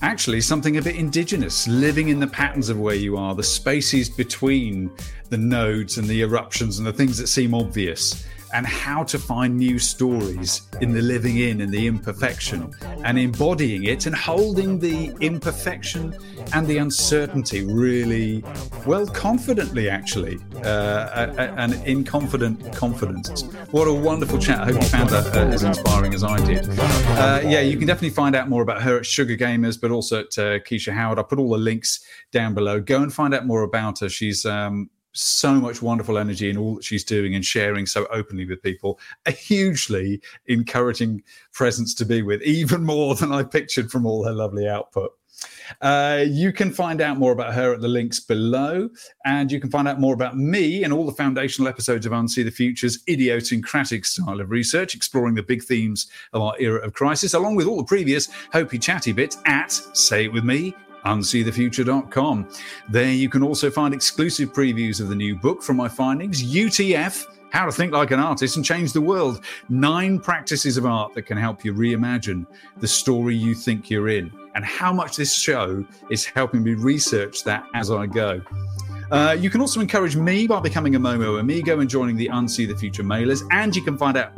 actually 0.00 0.40
something 0.40 0.78
a 0.78 0.82
bit 0.82 0.96
indigenous, 0.96 1.68
living 1.68 2.08
in 2.08 2.18
the 2.18 2.26
patterns 2.26 2.70
of 2.70 2.80
where 2.80 2.94
you 2.94 3.18
are, 3.18 3.34
the 3.34 3.42
spaces 3.42 4.08
between 4.08 4.90
the 5.28 5.36
nodes 5.36 5.98
and 5.98 6.08
the 6.08 6.22
eruptions 6.22 6.78
and 6.78 6.86
the 6.86 6.92
things 6.92 7.18
that 7.18 7.26
seem 7.26 7.52
obvious 7.52 8.26
and 8.52 8.66
how 8.66 9.02
to 9.04 9.18
find 9.18 9.56
new 9.56 9.78
stories 9.78 10.62
in 10.80 10.92
the 10.92 11.02
living 11.02 11.38
in 11.38 11.60
and 11.60 11.72
the 11.72 11.86
imperfection 11.86 12.72
and 13.04 13.18
embodying 13.18 13.84
it 13.84 14.06
and 14.06 14.14
holding 14.14 14.78
the 14.78 15.12
imperfection 15.20 16.14
and 16.54 16.66
the 16.66 16.78
uncertainty 16.78 17.64
really 17.64 18.42
well 18.86 19.06
confidently 19.06 19.88
actually 19.90 20.38
uh, 20.64 21.32
and 21.38 21.74
in 21.86 22.04
confident 22.04 22.72
confidence. 22.74 23.42
What 23.70 23.86
a 23.86 23.92
wonderful 23.92 24.38
chat. 24.38 24.60
I 24.60 24.66
hope 24.66 24.74
you 24.76 24.88
found 24.88 25.10
that 25.10 25.36
uh, 25.36 25.46
as 25.46 25.62
inspiring 25.62 26.14
as 26.14 26.24
i 26.24 26.44
did. 26.44 26.66
Uh, 26.68 27.40
yeah 27.44 27.60
you 27.60 27.76
can 27.76 27.86
definitely 27.86 28.10
find 28.10 28.34
out 28.34 28.48
more 28.48 28.62
about 28.62 28.82
her 28.82 28.98
at 28.98 29.06
sugar 29.06 29.36
gamers 29.36 29.80
but 29.80 29.90
also 29.90 30.20
at 30.20 30.38
uh, 30.38 30.58
keisha 30.60 30.92
howard. 30.92 31.18
I'll 31.18 31.24
put 31.24 31.38
all 31.38 31.50
the 31.50 31.58
links 31.58 32.04
down 32.32 32.54
below. 32.54 32.80
Go 32.80 33.02
and 33.02 33.12
find 33.12 33.34
out 33.34 33.46
more 33.46 33.62
about 33.62 34.00
her. 34.00 34.08
She's 34.08 34.44
um, 34.46 34.90
so 35.18 35.54
much 35.54 35.82
wonderful 35.82 36.18
energy 36.18 36.50
in 36.50 36.56
all 36.56 36.76
that 36.76 36.84
she's 36.84 37.04
doing 37.04 37.34
and 37.34 37.44
sharing 37.44 37.86
so 37.86 38.06
openly 38.10 38.46
with 38.46 38.62
people. 38.62 38.98
A 39.26 39.30
hugely 39.30 40.20
encouraging 40.46 41.22
presence 41.52 41.94
to 41.94 42.04
be 42.04 42.22
with, 42.22 42.42
even 42.42 42.84
more 42.84 43.14
than 43.14 43.32
I 43.32 43.42
pictured 43.42 43.90
from 43.90 44.06
all 44.06 44.24
her 44.24 44.32
lovely 44.32 44.68
output. 44.68 45.12
Uh, 45.80 46.24
you 46.26 46.52
can 46.52 46.72
find 46.72 47.00
out 47.00 47.18
more 47.18 47.32
about 47.32 47.54
her 47.54 47.72
at 47.72 47.80
the 47.80 47.88
links 47.88 48.20
below, 48.20 48.88
and 49.24 49.52
you 49.52 49.60
can 49.60 49.70
find 49.70 49.86
out 49.86 50.00
more 50.00 50.14
about 50.14 50.36
me 50.36 50.84
and 50.84 50.92
all 50.92 51.06
the 51.06 51.12
foundational 51.12 51.68
episodes 51.68 52.06
of 52.06 52.12
Unsee 52.12 52.44
the 52.44 52.50
Future's 52.50 53.00
idiosyncratic 53.08 54.04
style 54.04 54.40
of 54.40 54.50
research, 54.50 54.94
exploring 54.94 55.34
the 55.34 55.42
big 55.42 55.62
themes 55.62 56.10
of 56.32 56.42
our 56.42 56.54
era 56.58 56.80
of 56.80 56.92
crisis, 56.92 57.34
along 57.34 57.56
with 57.56 57.66
all 57.66 57.76
the 57.76 57.84
previous 57.84 58.28
hopey 58.52 58.80
chatty 58.80 59.12
bits 59.12 59.38
at 59.46 59.72
Say 59.72 60.24
It 60.24 60.32
With 60.32 60.44
Me, 60.44 60.74
unseethefuture.com. 61.04 62.48
There 62.88 63.10
you 63.10 63.28
can 63.28 63.42
also 63.42 63.70
find 63.70 63.94
exclusive 63.94 64.52
previews 64.52 65.00
of 65.00 65.08
the 65.08 65.14
new 65.14 65.36
book 65.36 65.62
from 65.62 65.76
my 65.76 65.88
findings, 65.88 66.42
UTF. 66.42 67.26
How 67.50 67.64
to 67.64 67.72
Think 67.72 67.92
Like 67.92 68.10
an 68.10 68.20
Artist 68.20 68.56
and 68.56 68.64
Change 68.64 68.92
the 68.92 69.00
World. 69.00 69.42
Nine 69.70 70.18
practices 70.18 70.76
of 70.76 70.84
art 70.84 71.14
that 71.14 71.22
can 71.22 71.38
help 71.38 71.64
you 71.64 71.72
reimagine 71.72 72.46
the 72.76 72.88
story 72.88 73.34
you 73.34 73.54
think 73.54 73.88
you're 73.88 74.10
in, 74.10 74.30
and 74.54 74.64
how 74.64 74.92
much 74.92 75.16
this 75.16 75.34
show 75.34 75.84
is 76.10 76.26
helping 76.26 76.62
me 76.62 76.74
research 76.74 77.44
that 77.44 77.64
as 77.74 77.90
I 77.90 78.06
go. 78.06 78.42
Uh, 79.10 79.34
you 79.38 79.48
can 79.48 79.62
also 79.62 79.80
encourage 79.80 80.16
me 80.16 80.46
by 80.46 80.60
becoming 80.60 80.94
a 80.94 81.00
Momo 81.00 81.40
Amigo 81.40 81.80
and 81.80 81.88
joining 81.88 82.16
the 82.16 82.28
Unsee 82.28 82.68
the 82.68 82.76
Future 82.76 83.02
mailers, 83.02 83.40
and 83.50 83.74
you 83.74 83.82
can 83.82 83.96
find 83.96 84.18
out 84.18 84.32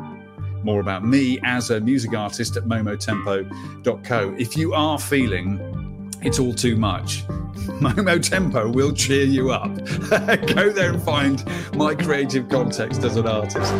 more 0.64 0.80
about 0.80 1.04
me 1.04 1.40
as 1.42 1.70
a 1.70 1.80
music 1.80 2.14
artist 2.14 2.56
at 2.56 2.64
momotempo.co. 2.64 4.34
If 4.38 4.56
you 4.56 4.72
are 4.72 4.98
feeling 4.98 5.89
it's 6.22 6.38
all 6.38 6.52
too 6.52 6.76
much. 6.76 7.26
Momo 7.80 8.22
Tempo 8.22 8.70
will 8.70 8.92
cheer 8.92 9.24
you 9.24 9.50
up. 9.50 9.74
Go 10.54 10.70
there 10.70 10.92
and 10.92 11.02
find 11.02 11.44
my 11.74 11.94
creative 11.94 12.48
context 12.48 13.04
as 13.04 13.16
an 13.16 13.26
artist. 13.26 13.72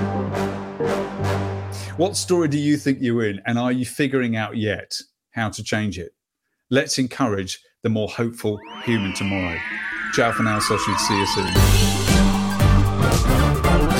What 1.98 2.16
story 2.16 2.48
do 2.48 2.58
you 2.58 2.76
think 2.76 2.98
you're 3.00 3.26
in, 3.26 3.40
and 3.46 3.58
are 3.58 3.72
you 3.72 3.84
figuring 3.84 4.36
out 4.36 4.56
yet 4.56 4.96
how 5.32 5.50
to 5.50 5.62
change 5.62 5.98
it? 5.98 6.12
Let's 6.70 6.98
encourage 6.98 7.60
the 7.82 7.90
more 7.90 8.08
hopeful 8.08 8.58
human 8.84 9.14
tomorrow. 9.14 9.58
Ciao 10.14 10.32
for 10.32 10.42
now, 10.42 10.60
so 10.60 10.76
see 10.78 11.18
you 11.18 11.26
soon. 11.26 11.89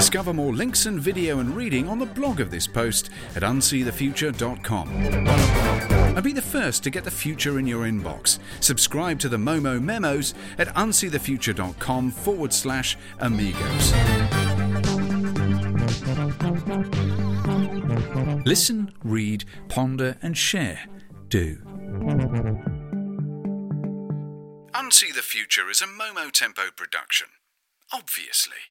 Discover 0.01 0.33
more 0.33 0.55
links 0.55 0.87
and 0.87 0.99
video 0.99 1.41
and 1.41 1.55
reading 1.55 1.87
on 1.87 1.99
the 1.99 2.07
blog 2.07 2.41
of 2.41 2.51
this 2.51 2.67
post 2.67 3.11
at 3.37 3.43
unseethefuture.com. 3.43 4.89
And 4.89 6.25
be 6.25 6.33
the 6.33 6.41
first 6.41 6.83
to 6.85 6.91
get 6.91 7.05
the 7.05 7.11
future 7.11 7.59
in 7.59 7.67
your 7.67 7.85
inbox. 7.85 8.39
Subscribe 8.61 9.19
to 9.19 9.29
the 9.29 9.37
Momo 9.37 9.79
Memos 9.79 10.33
at 10.57 10.69
unseethefuture.com 10.69 12.13
forward 12.13 12.55
slash 12.55 12.97
amigos. 13.19 13.93
Listen, 18.47 18.95
read, 19.05 19.45
ponder, 19.69 20.17
and 20.23 20.35
share. 20.35 20.81
Do. 21.29 21.59
Unsee 24.73 25.15
the 25.15 25.21
Future 25.23 25.69
is 25.69 25.83
a 25.83 25.87
Momo 25.87 26.33
Tempo 26.33 26.71
production. 26.75 27.27
Obviously. 27.93 28.70